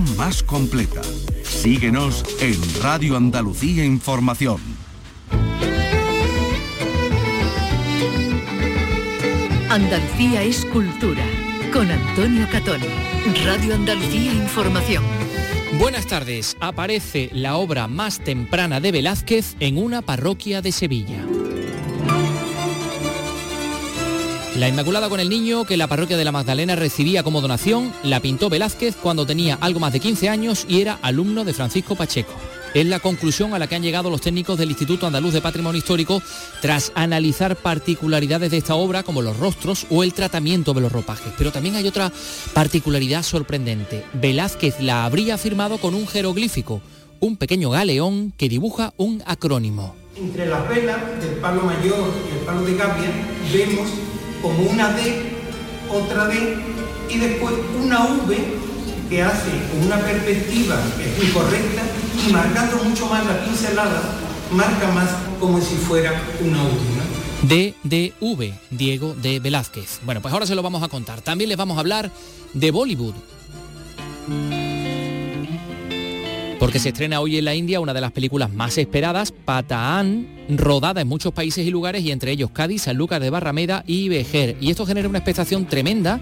más 0.00 0.42
completa. 0.42 1.02
Síguenos 1.42 2.24
en 2.40 2.56
Radio 2.82 3.16
Andalucía 3.16 3.84
Información. 3.84 4.60
Andalucía 9.68 10.42
es 10.42 10.64
cultura. 10.66 11.24
Con 11.72 11.90
Antonio 11.90 12.46
Catón. 12.50 12.80
Radio 13.44 13.74
Andalucía 13.74 14.32
Información. 14.32 15.04
Buenas 15.78 16.06
tardes. 16.06 16.56
Aparece 16.60 17.30
la 17.32 17.56
obra 17.56 17.88
más 17.88 18.18
temprana 18.18 18.80
de 18.80 18.92
Velázquez 18.92 19.56
en 19.60 19.78
una 19.78 20.02
parroquia 20.02 20.60
de 20.60 20.72
Sevilla. 20.72 21.24
La 24.62 24.68
Inmaculada 24.68 25.08
con 25.08 25.18
el 25.18 25.28
Niño, 25.28 25.64
que 25.64 25.76
la 25.76 25.88
parroquia 25.88 26.16
de 26.16 26.24
la 26.24 26.30
Magdalena 26.30 26.76
recibía 26.76 27.24
como 27.24 27.40
donación, 27.40 27.92
la 28.04 28.20
pintó 28.20 28.48
Velázquez 28.48 28.94
cuando 28.94 29.26
tenía 29.26 29.58
algo 29.60 29.80
más 29.80 29.92
de 29.92 29.98
15 29.98 30.28
años 30.28 30.66
y 30.68 30.80
era 30.80 31.00
alumno 31.02 31.44
de 31.44 31.52
Francisco 31.52 31.96
Pacheco. 31.96 32.32
Es 32.72 32.86
la 32.86 33.00
conclusión 33.00 33.54
a 33.54 33.58
la 33.58 33.66
que 33.66 33.74
han 33.74 33.82
llegado 33.82 34.08
los 34.08 34.20
técnicos 34.20 34.56
del 34.56 34.70
Instituto 34.70 35.04
Andaluz 35.04 35.32
de 35.32 35.40
Patrimonio 35.40 35.80
Histórico 35.80 36.22
tras 36.60 36.92
analizar 36.94 37.56
particularidades 37.56 38.52
de 38.52 38.58
esta 38.58 38.76
obra 38.76 39.02
como 39.02 39.20
los 39.20 39.36
rostros 39.36 39.84
o 39.90 40.04
el 40.04 40.14
tratamiento 40.14 40.74
de 40.74 40.82
los 40.82 40.92
ropajes. 40.92 41.32
Pero 41.36 41.50
también 41.50 41.74
hay 41.74 41.88
otra 41.88 42.12
particularidad 42.54 43.24
sorprendente. 43.24 44.04
Velázquez 44.12 44.78
la 44.78 45.04
habría 45.04 45.38
firmado 45.38 45.78
con 45.78 45.96
un 45.96 46.06
jeroglífico, 46.06 46.80
un 47.18 47.36
pequeño 47.36 47.70
galeón 47.70 48.32
que 48.36 48.48
dibuja 48.48 48.94
un 48.96 49.24
acrónimo. 49.26 49.96
Entre 50.16 50.46
las 50.46 50.68
velas 50.68 51.00
del 51.20 51.34
palo 51.40 51.62
mayor 51.62 52.12
y 52.30 52.38
el 52.38 52.44
palo 52.44 52.62
de 52.62 52.76
gavia 52.76 53.10
vemos 53.52 53.88
como 54.42 54.70
una 54.70 54.92
D, 54.92 55.22
otra 55.90 56.26
D 56.26 56.56
y 57.08 57.18
después 57.18 57.54
una 57.82 58.04
V 58.04 58.36
que 59.08 59.22
hace 59.22 59.50
una 59.84 59.98
perspectiva 59.98 60.76
que 60.96 61.10
es 61.10 61.18
muy 61.18 61.26
correcta 61.28 61.82
y 62.26 62.32
marcando 62.32 62.82
mucho 62.84 63.06
más 63.06 63.24
la 63.24 63.44
pincelada, 63.44 64.02
marca 64.50 64.90
más 64.92 65.08
como 65.38 65.60
si 65.60 65.76
fuera 65.76 66.20
una 66.44 66.58
de 67.42 67.74
V, 68.20 68.54
Diego 68.70 69.14
de 69.14 69.40
Velázquez. 69.40 70.00
Bueno, 70.04 70.20
pues 70.20 70.32
ahora 70.32 70.46
se 70.46 70.54
lo 70.54 70.62
vamos 70.62 70.82
a 70.82 70.88
contar. 70.88 71.20
También 71.22 71.48
les 71.48 71.58
vamos 71.58 71.76
a 71.76 71.80
hablar 71.80 72.10
de 72.52 72.70
Bollywood 72.70 73.14
porque 76.62 76.78
se 76.78 76.90
estrena 76.90 77.18
hoy 77.18 77.38
en 77.38 77.44
la 77.44 77.56
India 77.56 77.80
una 77.80 77.92
de 77.92 78.00
las 78.00 78.12
películas 78.12 78.52
más 78.52 78.78
esperadas, 78.78 79.32
Pataan, 79.32 80.28
rodada 80.48 81.00
en 81.00 81.08
muchos 81.08 81.32
países 81.32 81.66
y 81.66 81.70
lugares 81.70 82.02
y 82.02 82.10
entre 82.10 82.32
ellos 82.32 82.50
Cádiz, 82.52 82.82
Sanlúcar 82.82 83.22
de 83.22 83.30
Barrameda 83.30 83.84
y 83.86 84.08
Vejer. 84.08 84.56
Y 84.60 84.70
esto 84.70 84.86
genera 84.86 85.08
una 85.08 85.18
expectación 85.18 85.66
tremenda 85.66 86.20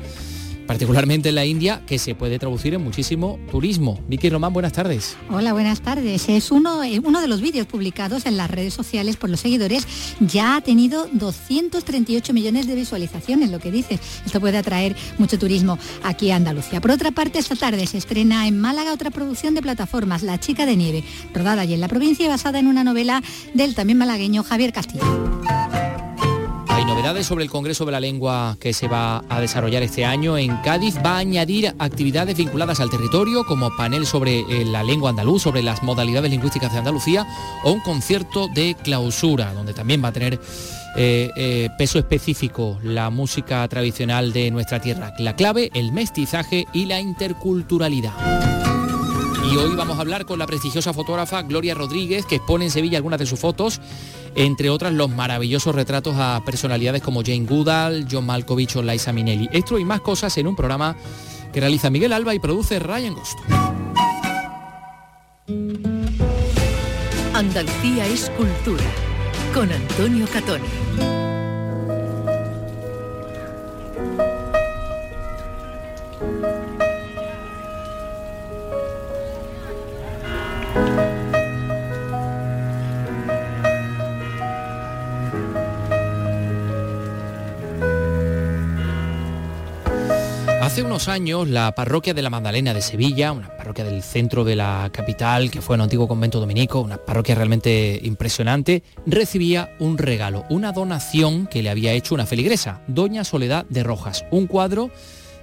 particularmente 0.70 1.30
en 1.30 1.34
la 1.34 1.44
India, 1.44 1.82
que 1.84 1.98
se 1.98 2.14
puede 2.14 2.38
traducir 2.38 2.74
en 2.74 2.84
muchísimo 2.84 3.40
turismo. 3.50 3.98
Vicky 4.06 4.30
Román, 4.30 4.52
buenas 4.52 4.72
tardes. 4.72 5.16
Hola, 5.28 5.52
buenas 5.52 5.80
tardes. 5.80 6.28
Es 6.28 6.52
uno, 6.52 6.84
eh, 6.84 7.00
uno 7.02 7.20
de 7.20 7.26
los 7.26 7.40
vídeos 7.40 7.66
publicados 7.66 8.24
en 8.24 8.36
las 8.36 8.48
redes 8.48 8.72
sociales 8.72 9.16
por 9.16 9.30
los 9.30 9.40
seguidores. 9.40 9.84
Ya 10.20 10.54
ha 10.54 10.60
tenido 10.60 11.08
238 11.10 12.32
millones 12.32 12.68
de 12.68 12.76
visualizaciones, 12.76 13.50
lo 13.50 13.58
que 13.58 13.72
dices. 13.72 13.98
Esto 14.24 14.38
puede 14.38 14.58
atraer 14.58 14.94
mucho 15.18 15.40
turismo 15.40 15.76
aquí 16.04 16.30
a 16.30 16.36
Andalucía. 16.36 16.80
Por 16.80 16.92
otra 16.92 17.10
parte, 17.10 17.40
esta 17.40 17.56
tarde 17.56 17.84
se 17.88 17.98
estrena 17.98 18.46
en 18.46 18.56
Málaga 18.60 18.92
otra 18.92 19.10
producción 19.10 19.56
de 19.56 19.62
plataformas, 19.62 20.22
La 20.22 20.38
chica 20.38 20.66
de 20.66 20.76
nieve, 20.76 21.02
rodada 21.34 21.62
allí 21.62 21.74
en 21.74 21.80
la 21.80 21.88
provincia 21.88 22.26
y 22.26 22.28
basada 22.28 22.60
en 22.60 22.68
una 22.68 22.84
novela 22.84 23.24
del 23.54 23.74
también 23.74 23.98
malagueño 23.98 24.44
Javier 24.44 24.72
Castillo. 24.72 25.02
Sobre 27.10 27.42
el 27.42 27.50
Congreso 27.50 27.84
de 27.84 27.90
la 27.90 27.98
Lengua 27.98 28.56
que 28.60 28.72
se 28.72 28.86
va 28.86 29.24
a 29.28 29.40
desarrollar 29.40 29.82
este 29.82 30.04
año 30.04 30.38
en 30.38 30.56
Cádiz. 30.58 30.96
Va 31.04 31.16
a 31.16 31.18
añadir 31.18 31.74
actividades 31.80 32.36
vinculadas 32.36 32.78
al 32.78 32.88
territorio 32.88 33.44
como 33.44 33.76
panel 33.76 34.06
sobre 34.06 34.40
eh, 34.40 34.64
la 34.64 34.84
lengua 34.84 35.10
andaluz, 35.10 35.42
sobre 35.42 35.60
las 35.62 35.82
modalidades 35.82 36.30
lingüísticas 36.30 36.72
de 36.72 36.78
Andalucía 36.78 37.26
o 37.64 37.72
un 37.72 37.80
concierto 37.80 38.46
de 38.54 38.76
clausura 38.84 39.52
donde 39.52 39.74
también 39.74 40.02
va 40.02 40.08
a 40.08 40.12
tener 40.12 40.40
eh, 40.96 41.30
eh, 41.36 41.68
peso 41.76 41.98
específico 41.98 42.78
la 42.84 43.10
música 43.10 43.66
tradicional 43.66 44.32
de 44.32 44.52
nuestra 44.52 44.80
tierra. 44.80 45.12
La 45.18 45.34
clave, 45.34 45.70
el 45.74 45.90
mestizaje 45.90 46.66
y 46.72 46.86
la 46.86 47.00
interculturalidad. 47.00 48.59
Y 49.50 49.56
hoy 49.56 49.74
vamos 49.74 49.98
a 49.98 50.02
hablar 50.02 50.26
con 50.26 50.38
la 50.38 50.46
prestigiosa 50.46 50.92
fotógrafa 50.92 51.42
Gloria 51.42 51.74
Rodríguez, 51.74 52.24
que 52.24 52.36
expone 52.36 52.66
en 52.66 52.70
Sevilla 52.70 52.98
algunas 52.98 53.18
de 53.18 53.26
sus 53.26 53.40
fotos 53.40 53.80
entre 54.34 54.70
otras 54.70 54.92
los 54.92 55.10
maravillosos 55.10 55.74
retratos 55.74 56.14
a 56.16 56.42
personalidades 56.44 57.02
como 57.02 57.22
Jane 57.22 57.46
Goodall, 57.46 58.06
John 58.10 58.26
Malkovich 58.26 58.76
o 58.76 58.82
Liza 58.82 59.12
Minnelli. 59.12 59.48
Esto 59.52 59.78
y 59.78 59.84
más 59.84 60.00
cosas 60.00 60.36
en 60.38 60.46
un 60.46 60.56
programa 60.56 60.96
que 61.52 61.60
realiza 61.60 61.90
Miguel 61.90 62.12
Alba 62.12 62.34
y 62.34 62.38
produce 62.38 62.78
Ryan 62.78 63.14
Ghost. 63.14 63.38
Andalucía 67.34 68.06
es 68.06 68.30
cultura, 68.30 68.84
con 69.54 69.72
Antonio 69.72 70.26
Catoni. 70.32 71.19
Hace 90.80 90.86
unos 90.86 91.08
años 91.08 91.46
la 91.46 91.74
parroquia 91.74 92.14
de 92.14 92.22
la 92.22 92.30
Magdalena 92.30 92.72
de 92.72 92.80
Sevilla, 92.80 93.32
una 93.32 93.54
parroquia 93.54 93.84
del 93.84 94.02
centro 94.02 94.44
de 94.44 94.56
la 94.56 94.88
capital, 94.90 95.50
que 95.50 95.60
fue 95.60 95.76
un 95.76 95.82
antiguo 95.82 96.08
convento 96.08 96.40
dominico, 96.40 96.80
una 96.80 96.96
parroquia 96.96 97.34
realmente 97.34 98.00
impresionante, 98.02 98.82
recibía 99.04 99.76
un 99.78 99.98
regalo, 99.98 100.46
una 100.48 100.72
donación 100.72 101.46
que 101.48 101.62
le 101.62 101.68
había 101.68 101.92
hecho 101.92 102.14
una 102.14 102.24
feligresa, 102.24 102.80
Doña 102.86 103.24
Soledad 103.24 103.66
de 103.68 103.82
Rojas, 103.82 104.24
un 104.30 104.46
cuadro 104.46 104.90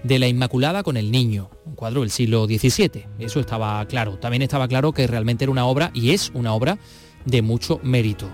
de 0.02 0.18
la 0.18 0.28
Inmaculada 0.28 0.82
con 0.82 0.98
el 0.98 1.12
Niño, 1.12 1.52
un 1.66 1.76
cuadro 1.76 2.02
del 2.02 2.10
siglo 2.10 2.48
XVII. 2.48 3.06
Eso 3.20 3.40
estaba 3.40 3.86
claro. 3.86 4.18
También 4.18 4.42
estaba 4.42 4.68
claro 4.68 4.92
que 4.92 5.06
realmente 5.06 5.44
era 5.44 5.52
una 5.52 5.68
obra, 5.68 5.92
y 5.94 6.14
es 6.14 6.32
una 6.34 6.56
obra, 6.56 6.80
de 7.26 7.44
mucho 7.44 7.80
mérito. 7.84 8.28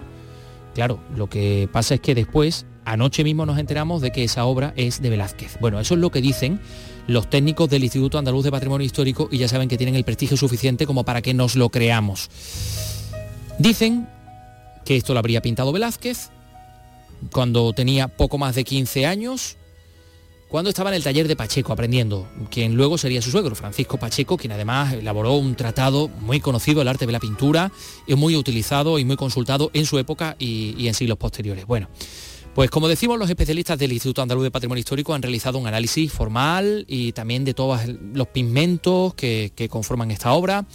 Claro, 0.73 1.01
lo 1.17 1.27
que 1.27 1.67
pasa 1.69 1.95
es 1.95 1.99
que 1.99 2.15
después 2.15 2.65
Anoche 2.85 3.23
mismo 3.23 3.45
nos 3.45 3.59
enteramos 3.59 4.01
de 4.01 4.11
que 4.11 4.23
esa 4.23 4.45
obra 4.45 4.73
es 4.75 5.01
de 5.01 5.09
Velázquez. 5.09 5.57
Bueno, 5.61 5.79
eso 5.79 5.93
es 5.93 6.01
lo 6.01 6.09
que 6.09 6.21
dicen 6.21 6.59
los 7.07 7.29
técnicos 7.29 7.69
del 7.69 7.83
Instituto 7.83 8.17
Andaluz 8.17 8.43
de 8.43 8.51
Patrimonio 8.51 8.85
Histórico 8.85 9.27
y 9.31 9.37
ya 9.37 9.47
saben 9.47 9.69
que 9.69 9.77
tienen 9.77 9.95
el 9.95 10.03
prestigio 10.03 10.37
suficiente 10.37 10.85
como 10.85 11.03
para 11.03 11.21
que 11.21 11.33
nos 11.33 11.55
lo 11.55 11.69
creamos. 11.69 12.29
Dicen 13.59 14.07
que 14.85 14.95
esto 14.95 15.13
lo 15.13 15.19
habría 15.19 15.41
pintado 15.41 15.71
Velázquez 15.71 16.29
cuando 17.31 17.73
tenía 17.73 18.07
poco 18.07 18.37
más 18.37 18.55
de 18.55 18.63
15 18.63 19.05
años, 19.05 19.57
cuando 20.49 20.69
estaba 20.69 20.89
en 20.91 20.95
el 20.95 21.03
taller 21.03 21.27
de 21.27 21.35
Pacheco 21.35 21.73
aprendiendo, 21.73 22.27
quien 22.51 22.75
luego 22.75 22.97
sería 22.97 23.21
su 23.21 23.31
suegro, 23.31 23.55
Francisco 23.55 23.97
Pacheco, 23.97 24.37
quien 24.37 24.51
además 24.51 24.93
elaboró 24.93 25.33
un 25.33 25.55
tratado 25.55 26.09
muy 26.21 26.41
conocido, 26.41 26.81
el 26.81 26.87
arte 26.87 27.05
de 27.07 27.11
la 27.11 27.19
pintura, 27.19 27.71
y 28.05 28.15
muy 28.15 28.35
utilizado 28.35 28.99
y 28.99 29.05
muy 29.05 29.15
consultado 29.15 29.71
en 29.73 29.85
su 29.85 29.97
época 29.97 30.35
y, 30.37 30.75
y 30.77 30.87
en 30.87 30.93
siglos 30.93 31.17
posteriores. 31.17 31.65
Bueno, 31.65 31.87
pues 32.53 32.69
como 32.69 32.87
decimos, 32.87 33.17
los 33.17 33.29
especialistas 33.29 33.79
del 33.79 33.93
Instituto 33.93 34.21
Andaluz 34.21 34.43
de 34.43 34.51
Patrimonio 34.51 34.79
Histórico 34.79 35.15
han 35.15 35.23
realizado 35.23 35.57
un 35.57 35.65
análisis 35.65 36.11
formal 36.11 36.85
y 36.87 37.11
también 37.11 37.45
de 37.45 37.55
todos 37.55 37.81
los 37.87 38.27
pigmentos 38.27 39.15
que, 39.15 39.67
conforman 39.71 40.11
esta 40.11 40.33
obra. 40.33 40.65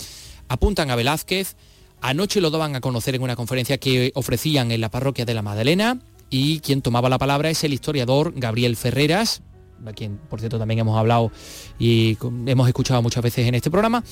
Apuntan 0.48 0.90
a 0.90 0.96
Velázquez. 0.96 1.54
Anoche 2.00 2.40
lo 2.40 2.50
daban 2.50 2.74
a 2.74 2.80
conocer 2.80 3.14
en 3.14 3.22
una 3.22 3.36
conferencia 3.36 3.78
que 3.78 4.10
ofrecían 4.14 4.72
en 4.72 4.80
la 4.80 4.88
parroquia 4.88 5.24
de 5.24 5.34
la 5.34 5.42
Madalena 5.42 6.00
y 6.30 6.60
quien 6.60 6.82
tomaba 6.82 7.08
la 7.08 7.18
palabra 7.18 7.48
es 7.50 7.62
el 7.62 7.72
historiador 7.72 8.32
Gabriel 8.34 8.76
Ferreras, 8.76 9.42
a 9.86 9.92
quien 9.92 10.16
por 10.16 10.40
cierto 10.40 10.58
también 10.58 10.80
hemos 10.80 10.98
hablado 10.98 11.30
y 11.78 12.18
hemos 12.46 12.66
escuchado 12.66 13.02
muchas 13.02 13.22
veces 13.22 13.46
en 13.46 13.54
este 13.54 13.70
programa, 13.70 14.02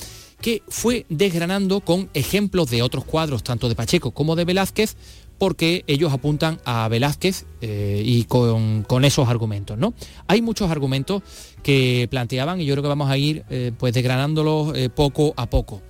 que 0.41 0.63
fue 0.69 1.05
desgranando 1.09 1.81
con 1.81 2.09
ejemplos 2.13 2.69
de 2.69 2.81
otros 2.81 3.03
cuadros, 3.03 3.43
tanto 3.43 3.67
de 3.67 3.75
Pacheco 3.75 4.11
como 4.11 4.35
de 4.35 4.45
Velázquez, 4.45 4.95
porque 5.37 5.83
ellos 5.87 6.13
apuntan 6.13 6.59
a 6.65 6.87
Velázquez 6.87 7.45
eh, 7.61 8.01
y 8.05 8.23
con, 8.25 8.85
esos 9.03 9.29
argumentos. 9.29 9.77
¿no? 9.77 9.93
Hay 10.27 10.41
muchos 10.41 10.69
argumentos 10.69 11.23
que 11.63 12.07
planteaban 12.09 12.61
y 12.61 12.65
yo 12.65 12.73
creo 12.73 12.83
que 12.83 12.89
vamos 12.89 13.09
a 13.09 13.17
ir 13.17 13.43
eh, 13.49 13.71
pues 13.77 13.93
desgranándolos 13.93 14.75
eh, 14.75 14.89
poco 14.89 15.33
a 15.37 15.49
poco. 15.49 15.81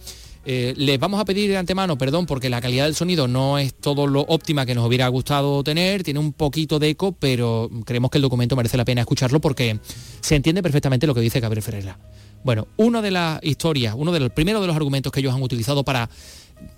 les 0.45 0.97
vamos 0.99 1.19
a 1.19 1.25
pedir 1.25 1.49
de 1.49 1.57
antemano 1.57 1.97
perdón 1.97 2.25
porque 2.25 2.49
la 2.49 2.61
calidad 2.61 2.85
del 2.85 2.95
sonido 2.95 3.27
no 3.27 3.57
es 3.57 3.73
todo 3.73 4.07
lo 4.07 4.21
óptima 4.21 4.65
que 4.65 4.75
nos 4.75 4.87
hubiera 4.87 5.07
gustado 5.09 5.61
tener, 5.63 6.03
tiene 6.03 6.19
un 6.19 6.31
poquito 6.31 6.79
de 6.79 6.89
eco, 6.89 7.11
pero 7.11 7.69
creemos 7.85 8.09
que 8.11 8.17
el 8.17 8.21
documento 8.21 8.55
merece 8.55 8.77
la 8.77 8.85
pena 8.85 9.01
escucharlo 9.01 9.41
porque 9.41 9.79
se 10.21 10.35
entiende 10.35 10.63
perfectamente 10.63 11.05
lo 11.05 11.13
que 11.13 11.21
dice 11.21 11.41
Gabriel 11.41 11.63
Ferreira. 11.63 11.99
Bueno, 12.43 12.67
una 12.77 13.01
de 13.01 13.11
las 13.11 13.43
historias, 13.43 13.93
uno 13.97 14.11
de 14.11 14.19
los 14.19 14.31
primeros 14.31 14.61
de 14.61 14.67
los 14.67 14.75
argumentos 14.75 15.11
que 15.11 15.19
ellos 15.19 15.33
han 15.33 15.41
utilizado 15.41 15.83
para 15.83 16.09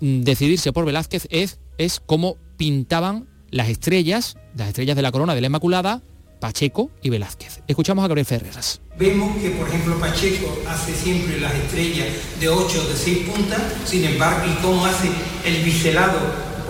mm, 0.00 0.22
decidirse 0.22 0.72
por 0.72 0.84
Velázquez 0.84 1.28
es, 1.30 1.60
es 1.78 2.00
cómo 2.04 2.36
pintaban 2.60 3.26
las 3.50 3.70
estrellas, 3.70 4.36
las 4.54 4.68
estrellas 4.68 4.94
de 4.94 5.00
la 5.00 5.10
corona 5.10 5.34
de 5.34 5.40
la 5.40 5.46
Inmaculada, 5.46 6.02
Pacheco 6.40 6.90
y 7.00 7.08
Velázquez. 7.08 7.62
Escuchamos 7.66 8.04
a 8.04 8.08
Gabriel 8.08 8.26
Ferreras. 8.26 8.82
Vemos 8.98 9.34
que, 9.38 9.48
por 9.52 9.66
ejemplo, 9.66 9.98
Pacheco 9.98 10.58
hace 10.68 10.94
siempre 10.94 11.40
las 11.40 11.54
estrellas 11.54 12.08
de 12.38 12.50
8 12.50 12.86
de 12.86 12.96
6 12.96 13.18
puntas, 13.30 13.62
sin 13.86 14.04
embargo, 14.04 14.42
y 14.46 14.62
cómo 14.62 14.84
hace 14.84 15.08
el 15.46 15.64
biselado, 15.64 16.18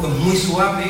pues 0.00 0.12
muy 0.12 0.36
suave, 0.36 0.84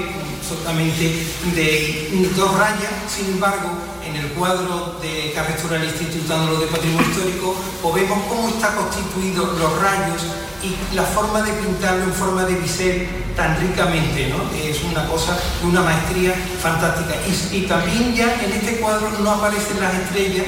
solamente 0.47 1.15
de 1.55 2.29
dos 2.37 2.59
rayas, 2.59 2.93
sin 3.09 3.33
embargo, 3.33 3.71
en 4.11 4.17
el 4.17 4.29
cuadro 4.33 4.97
de 5.01 5.33
Carretura 5.35 5.79
del 5.79 5.89
Instituto 5.89 6.59
de 6.59 6.67
Patrimonio 6.67 7.09
Histórico, 7.09 7.55
pues 7.83 7.95
vemos 7.95 8.19
cómo 8.29 8.49
está 8.49 8.75
constituido 8.75 9.47
los 9.47 9.81
rayos 9.81 10.23
y 10.63 10.95
la 10.95 11.05
forma 11.05 11.43
de 11.43 11.53
pintarlo 11.53 12.05
en 12.05 12.13
forma 12.13 12.45
de 12.45 12.55
bisel 12.57 13.09
tan 13.37 13.59
ricamente, 13.61 14.29
¿no? 14.29 14.51
Es 14.59 14.83
una 14.83 15.07
cosa, 15.07 15.39
una 15.63 15.83
maestría 15.83 16.35
fantástica. 16.61 17.15
Y, 17.53 17.63
también 17.63 18.15
ya 18.15 18.35
en 18.43 18.53
este 18.53 18.81
cuadro 18.81 19.11
no 19.21 19.31
aparecen 19.31 19.81
las 19.81 19.95
estrellas 19.95 20.47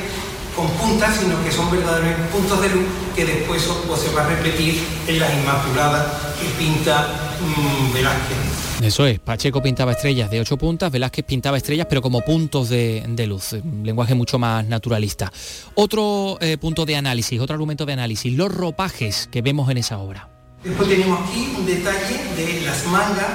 con 0.55 0.69
puntas, 0.73 1.17
sino 1.17 1.43
que 1.43 1.51
son 1.51 1.71
verdaderos 1.71 2.29
puntos 2.31 2.61
de 2.61 2.69
luz 2.69 2.85
que 3.17 3.25
después 3.25 3.63
se 3.63 4.15
va 4.15 4.23
a 4.23 4.29
repetir 4.29 4.87
en 5.07 5.19
las 5.19 5.33
Inmaculadas 5.33 6.07
que 6.39 6.49
pinta 6.63 7.09
mmm, 7.41 7.95
Velázquez. 7.95 8.62
Eso 8.83 9.07
es, 9.07 9.21
Pacheco 9.21 9.63
pintaba 9.63 9.93
estrellas 9.93 10.29
de 10.29 10.41
ocho 10.41 10.57
puntas, 10.57 10.91
Velázquez 10.91 11.25
pintaba 11.25 11.57
estrellas 11.57 11.87
pero 11.89 12.03
como 12.03 12.21
puntos 12.23 12.69
de, 12.69 13.25
luz, 13.29 13.53
un 13.53 13.83
lenguaje 13.87 14.17
mucho 14.17 14.41
más 14.41 14.67
naturalista. 14.67 15.33
Otro 15.77 16.37
eh, 16.41 16.59
punto 16.59 16.85
de 16.85 16.97
análisis, 16.97 17.41
otro 17.41 17.55
argumento 17.55 17.87
de 17.87 17.93
análisis, 17.93 18.33
los 18.37 18.53
ropajes 18.53 19.29
que 19.31 19.41
vemos 19.41 19.71
en 19.71 19.79
esa 19.79 19.99
obra. 19.99 20.29
Después 20.65 20.89
tenemos 20.89 21.21
aquí 21.21 21.55
un 21.57 21.65
detalle 21.65 22.19
de 22.37 22.63
las 22.63 22.85
mangas 22.89 23.29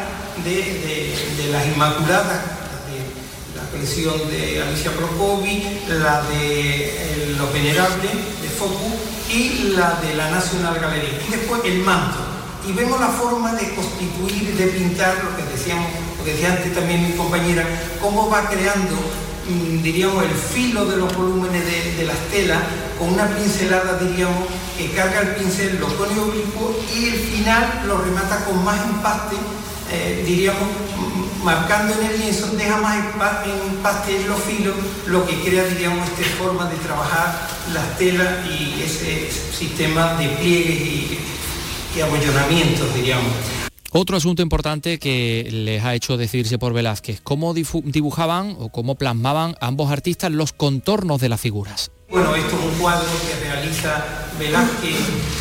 de, 0.44 1.50
las 1.50 1.66
Inmaculadas, 1.66 2.42
de 2.92 3.58
la 3.58 3.70
colección 3.72 4.16
de 4.30 4.62
Alicia 4.62 4.92
Procovi, 4.92 5.64
la 5.88 6.24
de 6.24 6.90
eh, 6.90 7.36
Los 7.38 7.54
Venerables 7.54 8.12
de 8.42 8.50
Focus 8.50 8.94
y 9.34 9.74
la 9.76 9.96
de 10.02 10.14
la 10.14 10.30
National 10.30 10.78
Gallery. 10.78 11.08
Y 11.26 11.32
después 11.32 11.62
el 11.64 11.80
manto 11.80 12.37
y 12.68 12.74
vemos 12.74 13.00
la 13.00 13.08
forma 13.08 13.54
de 13.54 13.74
constituir, 13.74 14.56
de 14.58 14.68
pintar, 14.68 15.16
lo 15.24 15.38
que 15.38 15.44
decíamos, 15.52 15.88
lo 16.18 16.26
que 16.26 16.34
decía 16.34 16.52
antes 16.52 16.76
también 16.76 17.08
mi 17.08 17.16
compañera, 17.16 17.66
cómo 18.02 18.30
va 18.30 18.50
creando, 18.50 18.96
mm, 19.48 19.82
diríamos, 19.82 20.24
el 20.24 20.32
filo 20.32 20.86
de 20.86 20.98
los 20.98 21.16
volúmenes 21.16 21.64
de, 21.66 22.04
las 22.04 22.18
telas 22.30 22.60
con 23.00 23.14
una 23.14 23.26
pincelada, 23.28 23.98
diríamos, 24.00 24.48
que 24.78 24.92
carga 24.92 25.22
el 25.22 25.36
pincel, 25.36 25.80
lo 25.80 25.88
pone 25.88 26.20
oblicuo 26.20 26.78
y 26.94 27.06
el 27.06 27.20
final 27.20 27.84
lo 27.88 28.00
remata 28.00 28.44
con 28.44 28.64
más 28.66 28.84
empaste, 28.86 29.38
eh, 29.90 30.24
diríamos, 30.26 30.64
mm, 30.64 31.46
marcando 31.46 31.94
en 31.94 32.06
el 32.06 32.20
lienzo, 32.20 32.48
deja 32.48 32.78
más 32.78 32.98
empaste 33.46 34.18
en 34.18 34.28
los 34.28 34.42
filos, 34.42 34.76
lo 35.06 35.26
que 35.26 35.40
crea, 35.42 35.64
diríamos, 35.64 36.06
esta 36.10 36.36
forma 36.44 36.66
de 36.66 36.76
trabajar 36.78 37.48
las 37.74 37.98
telas 37.98 38.46
y 38.46 38.82
ese 38.84 39.32
sistema 39.58 40.16
de 40.16 40.28
pliegues 40.30 40.82
y 40.82 41.20
y 41.96 42.98
diríamos. 42.98 43.34
Otro 43.92 44.18
asunto 44.18 44.42
importante 44.42 45.00
que 45.00 45.48
les 45.50 45.84
ha 45.84 45.96
hecho 45.96 46.18
decidirse 46.18 46.60
por 46.60 46.74
Velázquez, 46.74 47.22
cómo 47.22 47.54
dibujaban 47.54 48.56
o 48.60 48.70
cómo 48.70 48.96
plasmaban 48.96 49.56
ambos 49.62 49.92
artistas 49.92 50.32
los 50.32 50.52
contornos 50.54 51.22
de 51.22 51.30
las 51.30 51.40
figuras. 51.40 51.92
Bueno, 52.10 52.36
esto 52.36 52.56
es 52.56 52.74
un 52.74 52.80
cuadro 52.80 53.08
que 53.28 53.46
realiza 53.46 54.28
Velázquez, 54.38 54.98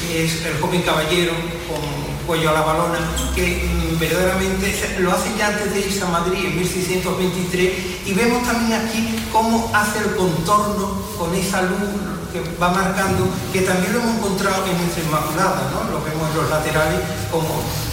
que 0.08 0.24
es 0.24 0.46
el 0.46 0.58
joven 0.60 0.82
caballero 0.82 1.32
con 1.68 2.05
cuello 2.26 2.50
a 2.50 2.52
la 2.52 2.62
balona, 2.62 2.98
que 3.34 3.64
mm, 3.64 3.98
verdaderamente 3.98 4.96
lo 4.98 5.12
hace 5.12 5.30
ya 5.38 5.48
antes 5.48 5.72
de 5.72 5.80
irse 5.80 6.02
a 6.02 6.06
Madrid 6.06 6.44
en 6.44 6.56
1623 6.56 7.72
y 8.06 8.12
vemos 8.12 8.46
también 8.46 8.80
aquí 8.80 9.26
cómo 9.32 9.70
hace 9.72 10.00
el 10.00 10.16
contorno 10.16 11.00
con 11.18 11.34
esa 11.34 11.62
luz 11.62 12.16
va 12.60 12.70
marcando, 12.70 13.28
que 13.52 13.62
también 13.62 13.92
lo 13.92 14.00
hemos 14.00 14.16
encontrado 14.16 14.66
en 14.66 14.76
nuestra 14.78 15.02
Inmaculada, 15.02 15.70
¿no? 15.72 15.90
lo 15.90 16.04
vemos 16.04 16.28
en 16.30 16.36
los 16.36 16.50
laterales 16.50 17.00
como 17.30 17.48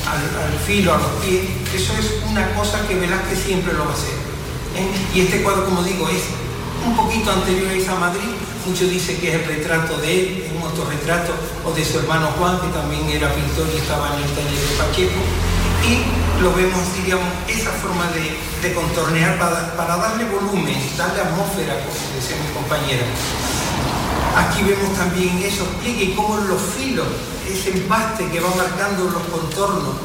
al, 0.10 0.60
filo, 0.66 0.94
a 0.94 0.98
los 0.98 1.12
pies, 1.24 1.44
eso 1.74 1.94
es 2.00 2.24
una 2.30 2.54
cosa 2.56 2.86
que 2.88 2.96
Velázquez 2.96 3.40
siempre 3.40 3.74
lo 3.74 3.86
va 3.86 3.92
a 3.92 3.94
hacer. 3.94 4.18
¿eh? 4.76 4.88
Y 5.16 5.22
este 5.22 5.44
cuadro, 5.44 5.66
como 5.66 5.84
digo, 5.84 6.10
es 6.10 6.24
un 6.86 6.96
poquito 6.96 7.32
anterior 7.32 7.70
a 7.70 7.74
esa 7.74 7.96
Madrid, 7.96 8.36
muchos 8.66 8.90
dicen 8.90 9.18
que 9.20 9.30
es 9.30 9.36
el 9.36 9.46
retrato 9.46 9.98
de 9.98 10.20
él, 10.20 10.52
un 10.56 10.64
autorretrato, 10.64 11.34
o 11.66 11.72
de 11.72 11.84
su 11.84 12.00
hermano 12.00 12.28
Juan, 12.38 12.60
que 12.62 12.68
también 12.68 13.10
era 13.10 13.34
pintor 13.34 13.68
y 13.74 13.78
estaba 13.78 14.16
en 14.16 14.24
el 14.24 14.30
taller 14.32 14.60
de 14.60 14.76
Pacheco, 14.78 15.22
y 15.84 16.42
lo 16.42 16.54
vemos, 16.54 16.82
diríamos, 16.96 17.28
esa 17.48 17.72
forma 17.72 18.06
de, 18.12 18.74
contornear 18.74 19.38
para, 19.38 19.76
para, 19.76 19.98
darle 19.98 20.24
volumen, 20.26 20.76
darle 20.98 21.22
atmósfera, 21.22 21.84
como 21.84 22.16
decía 22.16 22.38
mi 22.40 22.54
compañera. 22.54 23.04
Aquí 24.38 24.64
vemos 24.64 24.96
también 24.98 25.38
esos 25.44 25.68
pliegues 25.82 26.10
y 26.10 26.12
cómo 26.14 26.38
los 26.38 26.62
filos, 26.62 27.08
ese 27.48 27.72
empaste 27.72 28.30
que 28.30 28.40
va 28.40 28.56
marcando 28.56 29.04
los 29.04 29.22
contornos 29.24 29.96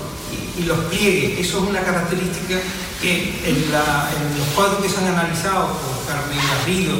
y, 0.58 0.64
los 0.64 0.78
pliegues, 0.90 1.38
eso 1.38 1.62
es 1.62 1.70
una 1.70 1.80
característica 1.80 2.56
que 3.00 3.40
en, 3.44 3.70
los 3.70 4.48
cuadros 4.54 4.82
que 4.82 4.88
se 4.88 4.98
han 4.98 5.08
analizado 5.08 5.68
por 5.68 6.06
Carmen 6.06 6.38
Garrido, 6.38 6.94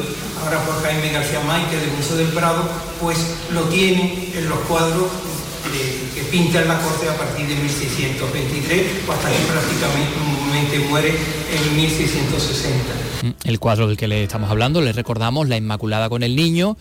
ahora 0.45 0.65
por 0.65 0.83
Jaime 0.83 1.13
García 1.13 1.41
Maite 1.41 1.79
del 1.79 1.91
Museo 1.93 2.17
del 2.17 2.29
Prado, 2.29 2.69
pues 3.01 3.19
lo 3.53 3.63
tiene 3.65 4.33
en 4.35 4.49
los 4.49 4.59
cuadros 4.61 5.09
que 6.15 6.23
pinta 6.31 6.63
en 6.63 6.69
la 6.69 6.79
corte 6.81 7.09
a 7.09 7.17
partir 7.17 7.47
de 7.47 7.55
1623 7.55 8.87
o 9.07 9.13
hasta 9.13 9.29
que 9.29 9.39
prácticamente 9.51 10.79
muere 10.89 11.11
en 11.11 11.77
1660. 11.77 13.37
El 13.45 13.59
cuadro 13.59 13.89
del 13.89 13.97
que 13.97 14.09
le 14.09 14.25
estamos 14.25 14.51
hablando, 14.51 14.81
le 14.81 14.93
recordamos, 14.93 15.49
La 15.49 15.57
Inmaculada 15.57 16.09
con 16.09 16.23
el 16.23 16.37
Niño, 16.37 16.77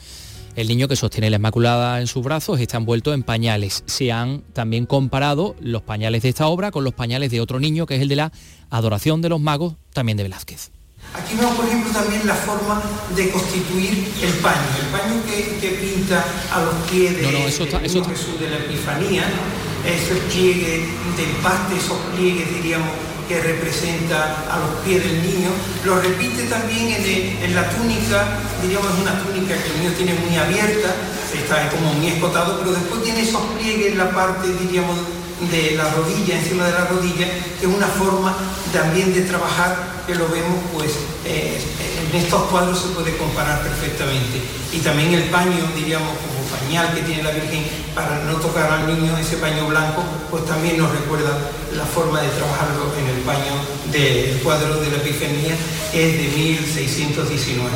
el 0.57 0.67
niño 0.67 0.87
que 0.87 0.95
sostiene 0.95 1.29
la 1.29 1.35
Inmaculada 1.35 2.01
en 2.01 2.07
sus 2.07 2.23
brazos 2.23 2.59
está 2.59 2.77
envuelto 2.77 3.13
en 3.13 3.21
pañales. 3.21 3.83
Se 3.85 4.11
han 4.11 4.41
también 4.53 4.87
comparado 4.87 5.55
los 5.61 5.83
pañales 5.83 6.23
de 6.23 6.29
esta 6.29 6.47
obra 6.47 6.71
con 6.71 6.83
los 6.83 6.95
pañales 6.95 7.29
de 7.29 7.39
otro 7.39 7.59
niño, 7.59 7.85
que 7.85 7.95
es 7.95 8.01
el 8.01 8.07
de 8.07 8.15
la 8.15 8.31
Adoración 8.71 9.21
de 9.21 9.29
los 9.29 9.39
Magos, 9.39 9.75
también 9.93 10.17
de 10.17 10.23
Velázquez. 10.23 10.71
Aquí 11.13 11.35
vemos, 11.35 11.53
por 11.53 11.65
ejemplo, 11.67 11.91
también 11.93 12.25
la 12.25 12.33
forma 12.33 12.81
de 13.15 13.29
constituir 13.29 14.11
el 14.23 14.33
paño, 14.41 14.67
el 14.81 14.87
paño 14.87 15.21
que, 15.61 15.69
pinta 15.69 16.25
a 16.51 16.65
los 16.65 16.73
pies 16.89 17.15
de, 17.15 17.27
Jesús 17.27 18.39
de 18.39 18.49
la 18.49 18.57
Epifanía, 18.57 19.29
esos 19.85 20.17
pliegues 20.33 20.87
de 21.17 21.23
empaste, 21.23 21.77
esos 21.77 21.97
pliegues, 22.15 22.51
diríamos, 22.55 22.89
que 23.27 23.41
representa 23.41 24.45
a 24.49 24.59
los 24.59 24.69
pies 24.85 25.03
del 25.03 25.21
niño, 25.21 25.49
lo 25.85 25.99
repite 25.99 26.43
también 26.43 26.95
en, 27.41 27.55
la 27.55 27.69
túnica, 27.69 28.39
diríamos 28.61 28.87
una 29.01 29.19
túnica 29.23 29.55
que 29.55 29.69
el 29.69 29.79
niño 29.79 29.91
tiene 29.97 30.13
muy 30.13 30.35
abierta, 30.37 30.95
está 31.33 31.69
como 31.69 31.93
muy 31.93 32.07
escotado, 32.07 32.59
pero 32.59 32.71
después 32.71 33.03
tiene 33.03 33.21
esos 33.21 33.41
pliegues 33.57 33.91
en 33.93 33.97
la 33.97 34.11
parte, 34.11 34.47
diríamos, 34.61 34.97
de 35.51 35.75
la 35.75 35.89
rodilla, 35.93 36.39
encima 36.39 36.65
de 36.65 36.71
la 36.71 36.85
rodilla, 36.85 37.27
que 37.59 37.65
es 37.65 37.73
una 37.73 37.87
forma 37.87 38.35
también 38.73 39.13
de 39.13 39.21
trabajar 39.21 40.03
que 40.07 40.15
lo 40.15 40.27
vemos 40.29 40.57
pues 40.73 40.91
eh, 41.25 41.59
en 42.09 42.15
estos 42.19 42.41
cuadros 42.43 42.79
se 42.79 42.87
puede 42.89 43.15
comparar 43.17 43.61
perfectamente. 43.61 44.41
Y 44.73 44.79
también 44.79 45.13
el 45.13 45.23
paño, 45.25 45.57
diríamos, 45.75 46.09
como 46.17 46.37
pañal 46.59 46.93
que 46.93 47.01
tiene 47.01 47.23
la 47.23 47.31
Virgen 47.31 47.63
para 47.93 48.23
no 48.23 48.35
tocar 48.37 48.71
al 48.71 48.87
niño 48.87 49.17
ese 49.17 49.37
paño 49.37 49.67
blanco, 49.67 50.03
pues 50.31 50.45
también 50.45 50.77
nos 50.77 50.91
recuerda 50.91 51.37
la 51.75 51.85
forma 51.85 52.21
de 52.21 52.29
trabajarlo 52.29 52.93
en 52.99 53.07
el 53.15 53.21
paño 53.21 53.53
del 53.91 54.39
cuadro 54.41 54.79
de 54.79 54.89
la 54.89 54.97
Epifanía, 54.97 55.55
es 55.93 56.17
de 56.17 56.27
1619. 56.35 57.69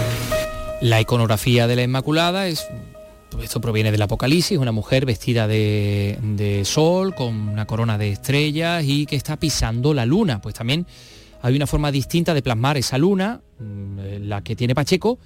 La 0.82 1.00
iconografía 1.00 1.68
de 1.68 1.76
la 1.76 1.84
Inmaculada 1.84 2.48
es 2.48 2.66
esto 3.44 3.62
proviene 3.62 3.92
del 3.92 4.02
Apocalipsis, 4.02 4.58
una 4.58 4.72
mujer 4.72 5.06
vestida 5.06 5.48
de, 5.48 6.62
sol, 6.66 7.16
con 7.16 7.36
una 7.50 7.66
corona 7.66 7.98
de 7.98 8.12
estrellas 8.12 8.84
y 8.86 9.06
que 9.06 9.16
está 9.16 9.38
pisando 9.38 9.94
la 9.94 10.06
luna. 10.06 10.42
Pues 10.42 10.56
también 10.56 10.86
hay 11.42 11.56
una 11.56 11.68
forma 11.68 11.92
distinta 11.92 12.34
de 12.34 12.42
plasmar 12.42 12.78
esa 12.78 12.98
luna, 12.98 13.42
mm, 13.60 14.00
la 14.22 14.42
que 14.42 14.56
tiene 14.56 14.76
Pacheco 14.76 15.20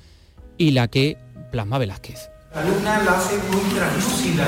y 0.57 0.71
la 0.71 0.87
que 0.87 1.17
plasma 1.51 1.77
Velázquez. 1.77 2.29
La 2.55 2.63
luna 2.63 3.03
la 3.03 3.17
hace 3.17 3.37
muy 3.51 3.69
translúcida. 3.75 4.47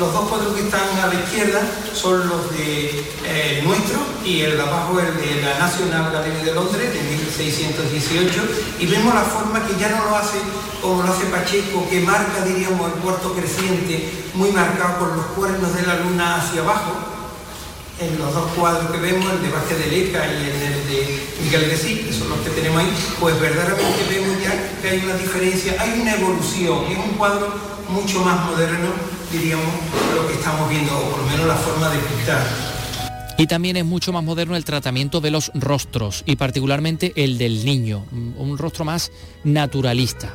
Los 0.00 0.12
dos 0.12 0.28
cuadros 0.28 0.52
que 0.56 0.62
están 0.62 0.82
a 1.00 1.06
la 1.06 1.14
izquierda 1.14 1.60
son 1.94 2.28
los 2.28 2.50
de 2.50 3.06
eh, 3.24 3.62
nuestro 3.64 4.00
y 4.24 4.40
el 4.40 4.56
de 4.56 4.62
abajo 4.62 4.98
el 4.98 5.14
de 5.16 5.42
la 5.42 5.60
National 5.60 6.10
Gallery 6.10 6.44
de 6.44 6.54
Londres 6.54 6.92
de 6.92 7.00
1618 7.00 8.42
y 8.80 8.86
vemos 8.86 9.14
la 9.14 9.22
forma 9.22 9.64
que 9.64 9.78
ya 9.78 9.90
no 9.90 10.06
lo 10.06 10.16
hace 10.16 10.38
como 10.82 11.04
lo 11.04 11.12
hace 11.12 11.26
Pacheco, 11.26 11.88
que 11.88 12.00
marca, 12.00 12.44
diríamos, 12.44 12.92
el 12.92 12.98
cuarto 12.98 13.32
creciente 13.32 14.24
muy 14.34 14.50
marcado 14.50 14.98
con 14.98 15.16
los 15.16 15.26
cuernos 15.36 15.72
de 15.74 15.82
la 15.82 16.00
luna 16.00 16.38
hacia 16.38 16.62
abajo 16.62 17.17
en 18.00 18.18
los 18.18 18.32
dos 18.32 18.50
cuadros 18.52 18.90
que 18.90 18.98
vemos, 18.98 19.32
el 19.32 19.42
de 19.42 19.50
Vázquez 19.50 19.78
de 19.78 19.86
Leca 19.86 20.24
y 20.26 20.44
el 20.44 20.88
de 20.88 21.20
Miguel 21.42 21.70
Gesí, 21.70 21.96
que 21.96 22.12
son 22.12 22.28
los 22.30 22.38
que 22.40 22.50
tenemos 22.50 22.80
ahí, 22.80 22.92
pues 23.18 23.40
verdaderamente 23.40 24.04
vemos 24.08 24.42
ya 24.42 24.80
que 24.80 24.90
hay 24.90 24.98
una 25.04 25.16
diferencia, 25.16 25.74
hay 25.78 26.00
una 26.00 26.14
evolución, 26.14 26.84
es 26.90 26.98
un 26.98 27.16
cuadro 27.16 27.52
mucho 27.88 28.20
más 28.22 28.44
moderno, 28.46 28.88
diríamos, 29.32 29.66
lo 30.14 30.28
que 30.28 30.34
estamos 30.34 30.68
viendo, 30.68 30.96
o 30.96 31.10
por 31.10 31.18
lo 31.20 31.26
menos 31.26 31.46
la 31.46 31.56
forma 31.56 31.88
de 31.90 31.98
pintar. 31.98 32.42
Y 33.38 33.46
también 33.46 33.76
es 33.76 33.84
mucho 33.84 34.12
más 34.12 34.24
moderno 34.24 34.56
el 34.56 34.64
tratamiento 34.64 35.20
de 35.20 35.30
los 35.30 35.52
rostros 35.54 36.24
y 36.26 36.36
particularmente 36.36 37.12
el 37.16 37.38
del 37.38 37.64
niño, 37.64 38.04
un 38.12 38.58
rostro 38.58 38.84
más 38.84 39.12
naturalista. 39.44 40.34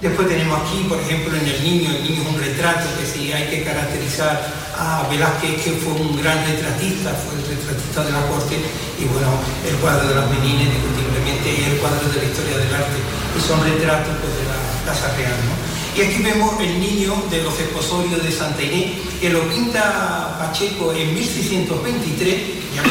Después 0.00 0.28
tenemos 0.28 0.56
aquí, 0.64 0.86
por 0.88 0.98
ejemplo, 0.98 1.36
en 1.36 1.44
el 1.44 1.62
niño, 1.62 1.90
el 1.92 2.02
niño 2.02 2.22
es 2.22 2.28
un 2.32 2.40
retrato 2.40 2.88
que 2.96 3.04
si 3.04 3.32
hay 3.32 3.50
que 3.50 3.62
caracterizar 3.64 4.32
a 4.72 5.06
Velázquez, 5.10 5.60
que 5.60 5.72
fue 5.76 5.92
un 5.92 6.16
gran 6.16 6.40
retratista, 6.40 7.12
fue 7.20 7.36
el 7.36 7.44
retratista 7.44 8.04
de 8.08 8.12
la 8.12 8.24
corte, 8.32 8.56
y 8.96 9.04
bueno, 9.04 9.28
el 9.68 9.76
cuadro 9.76 10.08
de 10.08 10.14
las 10.14 10.24
meninas, 10.32 10.72
indiscutiblemente, 10.72 11.52
y 11.52 11.64
el 11.68 11.76
cuadro 11.84 12.08
de 12.08 12.16
la 12.16 12.24
historia 12.24 12.56
del 12.56 12.74
arte, 12.74 12.96
y 12.96 13.40
son 13.44 13.60
retratos 13.60 14.16
pues, 14.24 14.32
de 14.40 14.44
la 14.48 14.56
Casa 14.88 15.12
Real. 15.20 15.36
Y 15.92 16.00
aquí 16.00 16.22
vemos 16.22 16.58
el 16.60 16.80
niño 16.80 17.12
de 17.28 17.42
los 17.42 17.60
esposorios 17.60 18.24
de 18.24 18.32
Santa 18.32 18.62
Inés, 18.62 19.04
que 19.20 19.28
lo 19.28 19.44
pinta 19.52 20.32
Pacheco 20.40 20.94
en 20.94 21.12
1623, 21.12 22.72
ya 22.72 22.82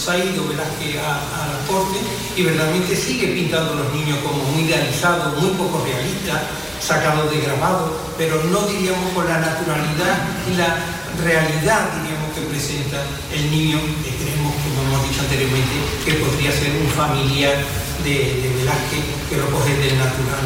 se 0.00 0.10
ha 0.10 0.16
ido 0.16 0.48
Velázquez 0.48 0.96
a, 0.96 1.52
la 1.52 1.66
corte, 1.68 1.98
y 2.36 2.42
verdaderamente 2.42 2.96
sigue 2.96 3.28
pintando 3.28 3.72
a 3.72 3.76
los 3.76 3.92
niños 3.92 4.18
como 4.24 4.42
muy 4.44 4.62
idealizados, 4.64 5.40
muy 5.42 5.50
poco 5.50 5.84
realistas, 5.84 6.40
sacados 6.80 7.30
de 7.30 7.40
grabado, 7.40 7.92
pero 8.16 8.42
no 8.44 8.66
diríamos 8.66 9.12
con 9.12 9.28
la 9.28 9.38
naturalidad 9.38 10.16
y 10.50 10.56
la 10.56 10.76
realidad, 11.22 11.90
diríamos, 12.00 12.32
que 12.34 12.40
presenta 12.48 13.04
el 13.34 13.50
niño, 13.50 13.78
que 14.02 14.16
creemos, 14.16 14.54
como 14.54 14.88
hemos 14.88 15.08
dicho 15.10 15.20
anteriormente, 15.20 15.76
que 16.06 16.12
podría 16.14 16.50
ser 16.52 16.72
un 16.80 16.88
familiar 16.88 17.56
de, 18.02 18.52
Velázquez 18.56 19.04
que 19.28 19.36
lo 19.36 19.50
coge 19.50 19.74
del 19.76 19.98
natural. 19.98 20.44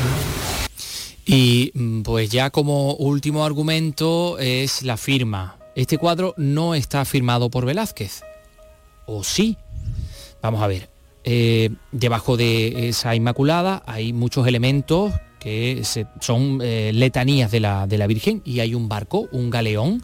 Y 1.27 1.71
mm, 1.75 2.03
pues 2.03 2.29
ya 2.31 2.51
como 2.51 2.95
último 2.95 3.45
argumento 3.45 4.37
es 4.39 4.83
la 4.83 4.97
firma. 4.97 5.59
Este 5.77 5.97
cuadro 5.97 6.35
no 6.37 6.75
está 6.75 7.05
firmado 7.05 7.51
por 7.51 7.65
Velázquez. 7.65 8.23
¿O 9.07 9.25
sí? 9.25 9.57
Vamos 10.43 10.63
a 10.63 10.67
ver. 10.67 10.91
Eh, 11.25 11.71
debajo 11.93 12.37
de 12.37 12.89
esa 12.89 13.15
Inmaculada 13.15 13.83
hay 13.87 14.13
muchos 14.13 14.47
elementos 14.47 15.13
que 15.41 15.83
son 16.21 16.61
eh, 16.63 16.91
letanías 16.93 17.51
de 17.51 17.61
la, 17.61 17.87
de 17.87 17.99
la, 17.99 18.07
Virgen 18.07 18.43
y 18.45 18.61
hay 18.61 18.75
un 18.75 18.89
barco, 18.89 19.29
un 19.33 19.51
galeón, 19.51 20.03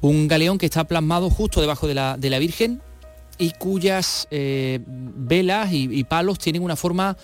un 0.00 0.28
galeón 0.28 0.58
que 0.58 0.66
está 0.66 0.84
plasmado 0.84 1.28
justo 1.28 1.60
debajo 1.60 1.86
de 1.86 1.94
la, 1.94 2.16
de 2.16 2.30
la 2.30 2.38
Virgen 2.38 2.80
y 3.38 3.50
cuyas 3.52 4.26
eh, 4.30 4.80
velas 4.86 5.70
y 5.72 6.04
palos 6.04 6.38
tienen 6.38 6.62
una 6.62 6.76
forma 6.76 7.16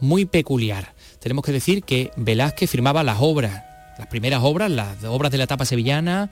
muy 0.00 0.24
peculiar 0.24 0.94
tenemos 1.18 1.44
que 1.44 1.52
decir 1.52 1.82
que 1.82 2.10
Velázquez 2.16 2.70
firmaba 2.70 3.02
las 3.02 3.18
obras, 3.20 3.64
las 3.98 4.06
primeras 4.06 4.40
obras, 4.42 4.70
las 4.70 5.02
obras 5.04 5.32
de 5.32 5.38
la 5.38 5.44
etapa 5.44 5.64
sevillana, 5.64 6.30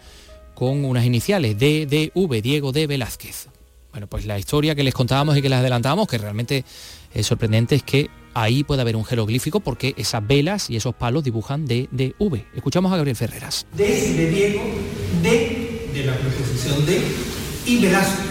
con 0.54 0.85
unas 0.85 1.04
iniciales, 1.04 1.58
DDV, 1.58 2.40
Diego 2.40 2.73
de 2.73 2.87
Velázquez. 2.87 3.49
Bueno, 3.97 4.09
pues 4.09 4.26
la 4.26 4.38
historia 4.38 4.75
que 4.75 4.85
les 4.85 4.93
contábamos 4.93 5.38
y 5.38 5.41
que 5.41 5.49
les 5.49 5.59
adelantábamos, 5.59 6.07
que 6.07 6.19
realmente 6.19 6.67
es 7.15 7.26
sorprendente, 7.26 7.76
es 7.76 7.83
que 7.83 8.11
ahí 8.35 8.62
puede 8.62 8.83
haber 8.83 8.95
un 8.95 9.07
jeroglífico 9.07 9.61
porque 9.61 9.95
esas 9.97 10.26
velas 10.26 10.69
y 10.69 10.76
esos 10.76 10.95
palos 10.95 11.25
dibujan 11.25 11.65
DDV. 11.65 12.45
Escuchamos 12.55 12.93
a 12.93 12.97
Gabriel 12.97 13.17
Ferreras. 13.17 13.67
D 13.75 13.85
de 13.87 14.31
Diego, 14.31 14.61
D 15.23 15.88
de 15.95 16.05
la 16.05 16.15
preposición 16.15 16.85
de 16.85 17.00
y 17.65 17.79
Velázquez. 17.79 18.26